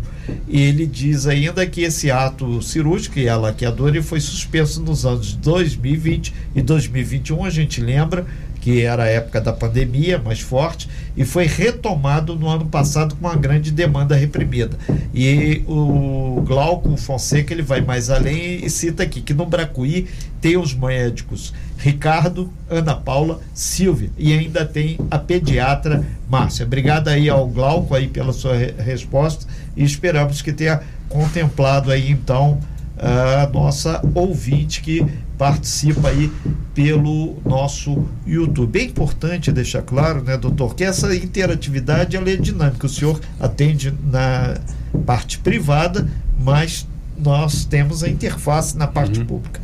Ele 0.47 0.85
diz 0.85 1.27
ainda 1.27 1.65
que 1.65 1.81
esse 1.81 2.11
ato 2.11 2.61
cirúrgico 2.61 3.19
e 3.19 3.29
a 3.29 3.37
laqueadora 3.37 4.01
foi 4.01 4.19
suspenso 4.19 4.81
nos 4.81 5.05
anos 5.05 5.33
2020 5.33 6.33
e 6.55 6.61
2021, 6.61 7.45
a 7.45 7.49
gente 7.49 7.81
lembra, 7.81 8.25
que 8.59 8.81
era 8.81 9.03
a 9.03 9.07
época 9.07 9.41
da 9.41 9.51
pandemia 9.51 10.19
mais 10.19 10.39
forte, 10.39 10.87
e 11.17 11.25
foi 11.25 11.45
retomado 11.47 12.35
no 12.35 12.47
ano 12.47 12.65
passado 12.65 13.15
com 13.15 13.27
uma 13.27 13.35
grande 13.35 13.71
demanda 13.71 14.15
reprimida. 14.15 14.77
E 15.13 15.63
o 15.67 16.43
Glauco 16.45 16.95
Fonseca 16.95 17.53
ele 17.53 17.63
vai 17.63 17.81
mais 17.81 18.09
além 18.09 18.63
e 18.63 18.69
cita 18.69 19.03
aqui 19.03 19.21
que 19.21 19.33
no 19.33 19.45
Bracuí 19.45 20.07
tem 20.39 20.57
os 20.57 20.73
médicos 20.73 21.53
Ricardo, 21.81 22.51
Ana 22.69 22.95
Paula, 22.95 23.39
Silvia 23.53 24.11
e 24.17 24.31
ainda 24.31 24.63
tem 24.65 24.99
a 25.09 25.17
pediatra 25.17 26.05
Márcia. 26.29 26.65
Obrigado 26.65 27.07
aí 27.07 27.27
ao 27.27 27.47
Glauco 27.47 27.95
aí 27.95 28.07
pela 28.07 28.31
sua 28.31 28.55
re 28.55 28.71
resposta 28.77 29.47
e 29.75 29.83
esperamos 29.83 30.41
que 30.41 30.53
tenha 30.53 30.81
contemplado 31.09 31.91
aí 31.91 32.11
então 32.11 32.59
a 32.97 33.49
nossa 33.51 33.99
ouvinte 34.13 34.81
que 34.81 35.03
participa 35.37 36.09
aí 36.09 36.31
pelo 36.75 37.37
nosso 37.43 38.05
YouTube. 38.27 38.79
É 38.79 38.83
importante 38.83 39.51
deixar 39.51 39.81
claro, 39.81 40.21
né, 40.21 40.37
doutor, 40.37 40.75
que 40.75 40.83
essa 40.83 41.15
interatividade 41.15 42.15
ela 42.15 42.29
é 42.29 42.35
dinâmica. 42.35 42.85
O 42.85 42.89
senhor 42.89 43.19
atende 43.39 43.91
na 44.03 44.55
parte 45.03 45.39
privada, 45.39 46.07
mas 46.39 46.87
nós 47.17 47.65
temos 47.65 48.03
a 48.03 48.09
interface 48.09 48.77
na 48.77 48.85
parte 48.85 49.19
uhum. 49.19 49.25
pública. 49.25 49.59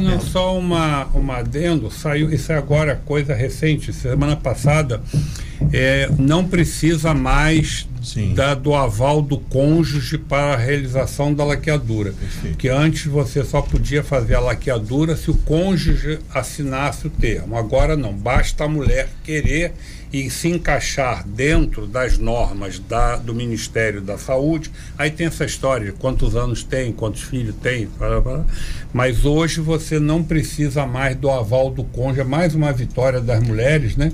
Não, 0.00 0.20
só 0.20 0.56
uma, 0.56 1.06
uma 1.06 1.38
adendo, 1.38 1.90
saiu, 1.90 2.32
isso 2.32 2.52
é 2.52 2.56
agora 2.56 3.00
coisa 3.04 3.34
recente, 3.34 3.92
semana 3.92 4.36
passada, 4.36 5.02
é, 5.72 6.08
não 6.18 6.46
precisa 6.46 7.12
mais 7.12 7.88
da, 8.34 8.54
do 8.54 8.74
aval 8.74 9.22
do 9.22 9.38
cônjuge 9.38 10.18
para 10.18 10.54
a 10.54 10.56
realização 10.56 11.32
da 11.32 11.44
laqueadura. 11.44 12.12
Perfeito. 12.12 12.56
Que 12.56 12.68
antes 12.68 13.06
você 13.06 13.44
só 13.44 13.62
podia 13.62 14.02
fazer 14.02 14.34
a 14.34 14.40
laqueadura 14.40 15.16
se 15.16 15.30
o 15.30 15.34
cônjuge 15.34 16.18
assinasse 16.32 17.06
o 17.06 17.10
termo. 17.10 17.56
Agora 17.56 17.96
não, 17.96 18.12
basta 18.12 18.64
a 18.64 18.68
mulher 18.68 19.08
querer 19.24 19.72
e 20.12 20.28
se 20.28 20.48
encaixar 20.48 21.26
dentro 21.26 21.86
das 21.86 22.18
normas 22.18 22.78
da, 22.78 23.16
do 23.16 23.34
Ministério 23.34 24.00
da 24.00 24.18
Saúde. 24.18 24.70
Aí 24.98 25.10
tem 25.10 25.26
essa 25.26 25.44
história 25.44 25.86
de 25.86 25.92
quantos 25.92 26.36
anos 26.36 26.62
tem, 26.62 26.92
quantos 26.92 27.22
filhos 27.22 27.54
tem, 27.62 27.88
mas 28.92 29.24
hoje 29.24 29.60
você 29.60 29.98
não 29.98 30.22
precisa 30.22 30.86
mais 30.86 31.16
do 31.16 31.30
aval 31.30 31.70
do 31.70 31.82
cônjuge, 31.84 32.20
é 32.20 32.24
mais 32.24 32.54
uma 32.54 32.72
vitória 32.72 33.20
das 33.20 33.42
mulheres, 33.42 33.96
né? 33.96 34.12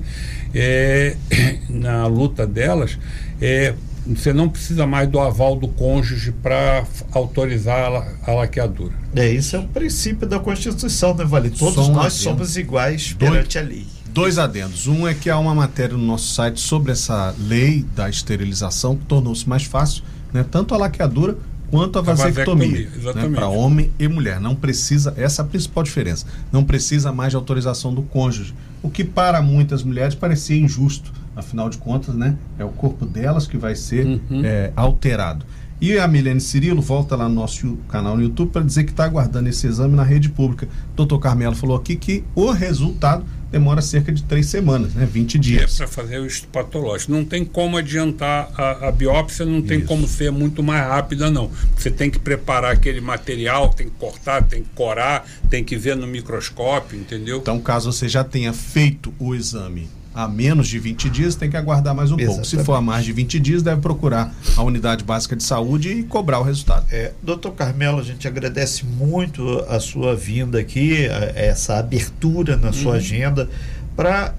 É, 0.55 1.16
na 1.68 2.07
luta 2.07 2.46
delas 2.46 2.99
é, 3.40 3.74
você 4.07 4.32
não 4.32 4.49
precisa 4.49 4.86
mais 4.86 5.09
do 5.09 5.20
aval 5.20 5.57
do 5.57 5.68
cônjuge 5.68 6.32
para 6.32 6.84
autorizar 7.12 7.92
a, 7.92 8.30
a, 8.30 8.34
laqueadura. 8.34 8.94
É, 9.14 9.28
isso 9.28 9.57
é 9.57 9.59
o 9.59 9.68
princípio 9.68 10.26
da 10.26 10.38
Constituição, 10.38 11.14
né, 11.14 11.24
Vale? 11.24 11.51
Todos 11.51 11.88
nós 11.88 12.14
somos 12.14 12.57
iguais 12.57 13.12
perante 13.12 13.59
Dois, 13.59 13.66
a 13.66 13.68
lei. 13.68 13.97
Dois 14.19 14.37
adendos. 14.37 14.89
Um 14.89 15.07
é 15.07 15.14
que 15.14 15.31
há 15.31 15.39
uma 15.39 15.55
matéria 15.55 15.97
no 15.97 16.05
nosso 16.05 16.35
site 16.35 16.59
sobre 16.61 16.91
essa 16.91 17.33
lei 17.39 17.87
da 17.95 18.11
esterilização 18.11 18.97
que 18.97 19.05
tornou-se 19.05 19.49
mais 19.49 19.62
fácil, 19.62 20.03
né, 20.33 20.45
tanto 20.45 20.75
a 20.75 20.77
laqueadura 20.77 21.39
quanto 21.71 22.01
a 22.01 22.03
vasectomia, 22.03 22.91
né, 23.14 23.29
para 23.33 23.47
homem 23.47 23.93
e 23.97 24.09
mulher. 24.09 24.41
Não 24.41 24.57
precisa, 24.57 25.14
essa 25.16 25.43
é 25.43 25.45
a 25.45 25.47
principal 25.47 25.85
diferença. 25.85 26.27
Não 26.51 26.64
precisa 26.64 27.12
mais 27.12 27.31
de 27.31 27.37
autorização 27.37 27.95
do 27.95 28.03
cônjuge, 28.03 28.53
o 28.83 28.91
que 28.91 29.05
para 29.05 29.41
muitas 29.41 29.85
mulheres 29.85 30.16
parecia 30.16 30.57
injusto 30.57 31.12
Afinal 31.39 31.71
de 31.71 31.79
contas, 31.79 32.16
né? 32.16 32.37
É 32.59 32.64
o 32.64 32.71
corpo 32.71 33.07
delas 33.07 33.47
que 33.47 33.57
vai 33.57 33.77
ser 33.77 34.05
uhum. 34.05 34.43
é, 34.45 34.73
alterado. 34.75 35.47
E 35.81 35.97
a 35.97 36.09
Milene 36.09 36.41
Cirilo 36.41 36.83
volta 36.83 37.14
lá 37.14 37.29
no 37.29 37.37
nosso 37.37 37.77
canal 37.89 38.16
no 38.16 38.23
YouTube 38.25 38.51
para 38.51 38.62
dizer 38.62 38.83
que 38.83 38.91
está 38.91 39.05
aguardando 39.05 39.49
esse 39.49 39.64
exame 39.64 39.95
na 39.95 40.03
rede 40.03 40.29
pública. 40.29 40.69
Doutor 40.97 41.21
Carmelo 41.21 41.55
falou 41.55 41.77
aqui 41.77 41.95
que 41.95 42.25
o 42.35 42.51
resultado 42.51 43.25
demora 43.51 43.80
cerca 43.80 44.12
de 44.12 44.22
três 44.22 44.46
semanas, 44.46 44.94
né? 44.94 45.07
20 45.07 45.36
É 45.36 45.40
dias. 45.40 45.76
para 45.76 45.86
fazer 45.86 46.18
o 46.18 46.26
estudo 46.26 46.51
patológico. 46.51 47.12
Não 47.12 47.24
tem 47.24 47.44
como 47.44 47.76
adiantar 47.76 48.51
a, 48.55 48.88
a 48.88 48.92
biópsia, 48.92 49.44
não 49.46 49.62
tem 49.62 49.78
Isso. 49.78 49.86
como 49.86 50.07
ser 50.07 50.30
muito 50.30 50.62
mais 50.62 50.86
rápida, 50.86 51.30
não. 51.30 51.51
Você 51.76 51.90
tem 51.90 52.11
que 52.11 52.18
preparar 52.18 52.72
aquele 52.72 53.01
material, 53.01 53.70
tem 53.70 53.88
que 53.88 53.94
cortar, 53.96 54.42
tem 54.44 54.62
que 54.62 54.68
corar, 54.74 55.26
tem 55.49 55.64
que 55.64 55.76
ver 55.76 55.96
no 55.96 56.07
microscópio, 56.07 56.99
entendeu? 56.99 57.38
Então, 57.38 57.61
caso 57.61 57.92
você 57.92 58.09
já 58.09 58.22
tenha 58.24 58.53
feito 58.53 59.12
o 59.18 59.34
exame 59.34 59.88
há 60.19 60.27
menos 60.27 60.66
de 60.66 60.81
20 60.81 61.09
dias, 61.09 61.37
tem 61.37 61.49
que 61.49 61.57
aguardar 61.57 61.95
mais 61.95 62.11
um 62.11 62.16
pouco. 62.16 62.45
Se 62.45 62.57
for 62.64 62.75
a 62.75 62.81
mais 62.81 63.05
de 63.05 63.12
20 63.12 63.39
dias, 63.39 63.62
deve 63.62 63.81
procurar 63.81 64.35
a 64.57 64.62
unidade 64.64 65.05
básica 65.05 65.37
de 65.37 65.45
saúde 65.45 65.91
e 65.93 66.03
cobrar 66.03 66.41
o 66.41 66.43
resultado. 66.43 66.85
É, 66.91 67.12
doutor 67.23 67.53
Carmelo, 67.53 68.01
a 68.01 68.03
gente 68.03 68.27
agradece 68.27 68.85
muito 68.85 69.64
a 69.69 69.79
sua 69.79 70.16
vinda 70.16 70.59
aqui, 70.59 71.07
a- 71.07 71.33
essa 71.41 71.79
abertura 71.79 72.57
na 72.57 72.73
sua 72.73 72.95
agenda, 72.97 73.49
para, 73.95 74.35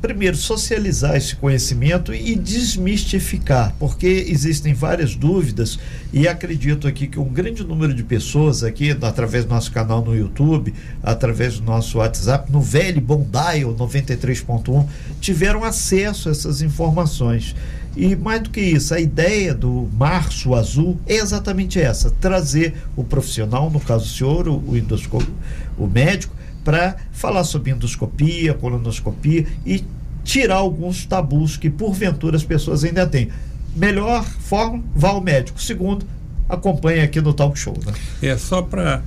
primeiro, 0.00 0.36
socializar 0.36 1.16
esse 1.16 1.36
conhecimento 1.36 2.14
e 2.14 2.34
desmistificar, 2.34 3.74
porque 3.78 4.26
existem 4.28 4.72
várias 4.72 5.14
dúvidas 5.14 5.78
e 6.12 6.26
acredito 6.26 6.88
aqui 6.88 7.06
que 7.06 7.18
um 7.18 7.28
grande 7.28 7.62
número 7.62 7.92
de 7.92 8.02
pessoas 8.02 8.64
aqui, 8.64 8.90
através 9.02 9.44
do 9.44 9.50
nosso 9.50 9.70
canal 9.70 10.02
no 10.02 10.16
YouTube, 10.16 10.72
através 11.02 11.58
do 11.58 11.64
nosso 11.64 11.98
WhatsApp, 11.98 12.50
no 12.50 12.60
velho 12.60 13.00
bom 13.00 13.26
dial 13.30 13.74
93.1, 13.74 14.86
tiveram 15.20 15.64
acesso 15.64 16.28
a 16.28 16.32
essas 16.32 16.62
informações. 16.62 17.54
E 17.96 18.14
mais 18.14 18.42
do 18.42 18.50
que 18.50 18.60
isso, 18.60 18.94
a 18.94 19.00
ideia 19.00 19.52
do 19.52 19.88
Março 19.92 20.54
Azul 20.54 20.98
é 21.06 21.16
exatamente 21.16 21.80
essa: 21.80 22.10
trazer 22.10 22.74
o 22.96 23.02
profissional, 23.02 23.68
no 23.68 23.80
caso 23.80 24.04
o 24.04 24.08
senhor, 24.08 24.48
o, 24.48 24.54
o, 24.54 25.84
o 25.84 25.86
médico, 25.88 26.34
para 26.64 26.96
falar 27.12 27.44
sobre 27.44 27.70
endoscopia, 27.70 28.54
colonoscopia 28.54 29.46
e 29.64 29.84
tirar 30.24 30.56
alguns 30.56 31.06
tabus 31.06 31.56
que 31.56 31.70
porventura 31.70 32.36
as 32.36 32.44
pessoas 32.44 32.84
ainda 32.84 33.06
têm. 33.06 33.28
Melhor 33.74 34.24
forma, 34.24 34.82
vá 34.94 35.10
ao 35.10 35.20
médico. 35.20 35.60
Segundo, 35.60 36.04
acompanhe 36.50 37.00
aqui 37.00 37.20
no 37.20 37.32
talk 37.32 37.58
show. 37.58 37.76
Né? 37.86 37.92
É 38.22 38.36
só 38.36 38.60
para. 38.60 39.02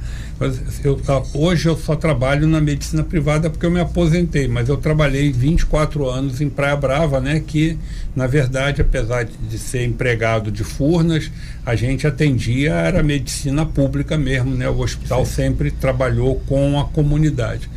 Hoje 1.33 1.69
eu 1.69 1.77
só 1.77 1.95
trabalho 1.95 2.47
na 2.47 2.59
medicina 2.59 3.03
privada 3.03 3.49
porque 3.49 3.65
eu 3.65 3.71
me 3.71 3.79
aposentei, 3.79 4.47
mas 4.47 4.67
eu 4.67 4.77
trabalhei 4.77 5.31
24 5.31 6.09
anos 6.09 6.41
em 6.41 6.49
Praia 6.49 6.75
Brava, 6.75 7.21
né? 7.21 7.41
Que, 7.45 7.77
na 8.15 8.27
verdade, 8.27 8.81
apesar 8.81 9.23
de, 9.23 9.57
ser 9.57 9.85
empregado 9.85 10.51
de 10.51 10.63
Furnas, 10.63 11.31
a 11.65 11.75
gente 11.75 12.07
atendia, 12.07 12.73
era 12.73 13.03
medicina 13.03 13.65
pública 13.65 14.17
mesmo, 14.17 14.55
né? 14.55 14.67
O 14.67 14.79
hospital 14.79 15.25
sempre 15.25 15.71
trabalhou 15.71 16.41
com 16.47 16.79
a 16.79 16.85
comunidade. 16.85 17.69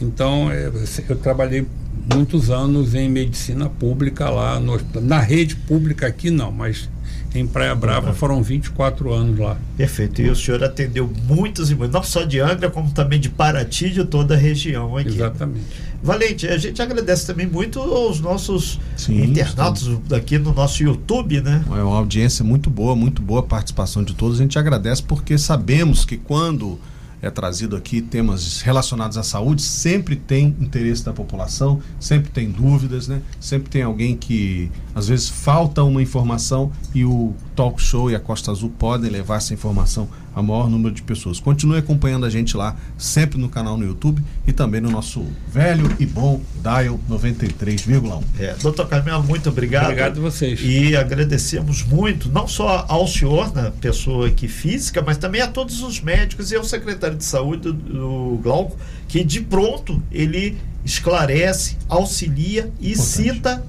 Então, 0.00 0.50
é, 0.50 0.70
eu 1.08 1.16
trabalhei 1.16 1.66
muitos 2.12 2.50
anos 2.50 2.94
em 2.94 3.08
medicina 3.08 3.68
pública 3.68 4.28
lá, 4.30 4.60
no, 4.60 4.80
na 5.00 5.18
rede 5.18 5.56
pública 5.56 6.06
aqui 6.06 6.30
não, 6.30 6.50
mas 6.50 6.88
em 7.34 7.46
Praia 7.46 7.74
Brava 7.74 8.12
foram 8.12 8.42
24 8.42 9.12
anos 9.12 9.38
lá. 9.38 9.56
Perfeito. 9.76 10.22
E 10.22 10.30
o 10.30 10.36
senhor 10.36 10.62
atendeu 10.62 11.10
muitos 11.26 11.70
e 11.70 11.74
muitos, 11.74 11.92
não 11.92 12.02
só 12.02 12.22
de 12.22 12.38
Angra, 12.38 12.70
como 12.70 12.90
também 12.92 13.18
de 13.18 13.28
Paraty, 13.28 13.90
de 13.90 14.04
toda 14.04 14.34
a 14.34 14.36
região 14.36 14.96
aqui. 14.96 15.08
Exatamente. 15.08 15.66
Valente, 16.02 16.46
a 16.46 16.56
gente 16.58 16.80
agradece 16.80 17.26
também 17.26 17.46
muito 17.46 17.80
aos 17.80 18.20
nossos 18.20 18.78
Sim, 18.96 19.24
internautas 19.24 19.88
aqui 20.12 20.38
no 20.38 20.52
nosso 20.52 20.82
YouTube, 20.82 21.40
né? 21.40 21.64
É 21.66 21.82
uma 21.82 21.96
audiência 21.96 22.44
muito 22.44 22.70
boa, 22.70 22.94
muito 22.94 23.20
boa 23.20 23.40
a 23.40 23.42
participação 23.42 24.04
de 24.04 24.14
todos. 24.14 24.38
A 24.38 24.42
gente 24.42 24.58
agradece 24.58 25.02
porque 25.02 25.36
sabemos 25.38 26.04
que 26.04 26.16
quando 26.16 26.78
é 27.24 27.30
trazido 27.30 27.74
aqui 27.74 28.02
temas 28.02 28.60
relacionados 28.60 29.16
à 29.16 29.22
saúde, 29.22 29.62
sempre 29.62 30.14
tem 30.14 30.54
interesse 30.60 31.02
da 31.02 31.12
população, 31.12 31.80
sempre 31.98 32.30
tem 32.30 32.50
dúvidas, 32.50 33.08
né? 33.08 33.22
Sempre 33.40 33.70
tem 33.70 33.82
alguém 33.82 34.14
que 34.14 34.70
às 34.94 35.08
vezes 35.08 35.28
falta 35.28 35.82
uma 35.82 36.02
informação 36.02 36.70
e 36.94 37.04
o 37.04 37.32
Talk 37.56 37.80
Show 37.80 38.10
e 38.10 38.14
a 38.14 38.20
Costa 38.20 38.50
Azul 38.50 38.70
podem 38.78 39.10
levar 39.10 39.36
essa 39.36 39.54
informação 39.54 40.08
a 40.34 40.42
maior 40.42 40.68
número 40.68 40.94
de 40.94 41.02
pessoas. 41.02 41.38
Continue 41.38 41.78
acompanhando 41.78 42.26
a 42.26 42.30
gente 42.30 42.56
lá, 42.56 42.76
sempre 42.98 43.38
no 43.38 43.48
canal 43.48 43.76
no 43.76 43.84
YouTube 43.84 44.22
e 44.46 44.52
também 44.52 44.80
no 44.80 44.90
nosso 44.90 45.24
velho 45.52 45.94
e 45.98 46.06
bom 46.06 46.40
Dial 46.62 46.98
93,1. 47.08 48.22
É, 48.38 48.54
doutor 48.60 48.88
Carmelo, 48.88 49.22
muito 49.22 49.48
obrigado. 49.48 49.84
Obrigado 49.84 50.18
a 50.18 50.20
vocês. 50.22 50.60
E 50.62 50.96
agradecemos 50.96 51.84
muito, 51.84 52.28
não 52.28 52.48
só 52.48 52.84
ao 52.88 53.06
senhor, 53.06 53.54
na 53.54 53.70
pessoa 53.70 54.28
aqui 54.28 54.48
física, 54.48 55.02
mas 55.02 55.16
também 55.16 55.40
a 55.40 55.46
todos 55.46 55.82
os 55.82 56.00
médicos 56.00 56.50
e 56.50 56.56
ao 56.56 56.64
secretário 56.64 57.16
de 57.16 57.24
saúde 57.24 57.62
do, 57.62 57.72
do 57.72 58.40
Glauco, 58.42 58.76
que 59.08 59.22
de 59.22 59.40
pronto 59.40 60.02
ele 60.10 60.56
esclarece, 60.84 61.76
auxilia 61.88 62.70
e 62.80 62.92
Importante. 62.92 63.06
cita 63.06 63.64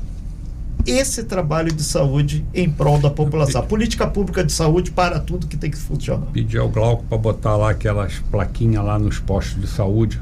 esse 0.85 1.23
trabalho 1.23 1.71
de 1.71 1.83
saúde 1.83 2.45
em 2.53 2.69
prol 2.69 2.99
da 2.99 3.09
população. 3.09 3.61
A 3.61 3.63
política 3.63 4.07
pública 4.07 4.43
de 4.43 4.51
saúde 4.51 4.91
para 4.91 5.19
tudo 5.19 5.47
que 5.47 5.57
tem 5.57 5.71
que 5.71 5.77
funcionar. 5.77 6.27
pedir 6.27 6.59
ao 6.59 6.69
Glauco 6.69 7.03
para 7.03 7.17
botar 7.17 7.55
lá 7.55 7.71
aquelas 7.71 8.19
plaquinhas 8.31 8.83
lá 8.83 8.99
nos 8.99 9.19
postos 9.19 9.59
de 9.59 9.67
saúde, 9.67 10.21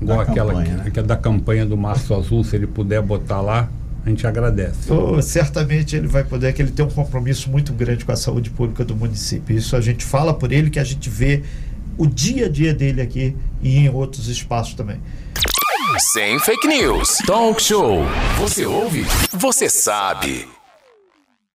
igual 0.00 0.18
Da 0.18 0.30
aquela 0.30 0.52
campanha, 0.52 0.76
que, 0.76 0.84
né? 0.84 0.90
que 0.90 1.00
é 1.00 1.02
da 1.02 1.16
campanha 1.16 1.66
do 1.66 1.76
Março 1.76 2.14
Azul, 2.14 2.44
se 2.44 2.56
ele 2.56 2.66
puder 2.66 3.00
botar 3.02 3.40
lá, 3.40 3.68
a 4.04 4.08
gente 4.10 4.26
agradece. 4.26 4.92
Oh, 4.92 5.20
certamente 5.22 5.96
ele 5.96 6.06
vai 6.06 6.22
poder, 6.22 6.52
que 6.52 6.60
ele 6.60 6.70
tem 6.70 6.84
um 6.84 6.90
compromisso 6.90 7.50
muito 7.50 7.72
grande 7.72 8.04
com 8.04 8.12
a 8.12 8.16
saúde 8.16 8.50
pública 8.50 8.84
do 8.84 8.94
município. 8.94 9.56
Isso 9.56 9.74
a 9.74 9.80
gente 9.80 10.04
fala 10.04 10.34
por 10.34 10.52
ele, 10.52 10.68
que 10.68 10.78
a 10.78 10.84
gente 10.84 11.08
vê 11.08 11.42
o 11.96 12.06
dia 12.06 12.46
a 12.46 12.48
dia 12.48 12.74
dele 12.74 13.00
aqui 13.00 13.34
e 13.62 13.78
em 13.78 13.88
outros 13.88 14.28
espaços 14.28 14.74
também. 14.74 14.98
Sem 15.98 16.40
fake 16.40 16.66
news. 16.66 17.18
Talk 17.26 17.62
show. 17.62 18.02
Você 18.38 18.66
ouve? 18.66 19.04
Você 19.32 19.68
sabe. 19.68 20.53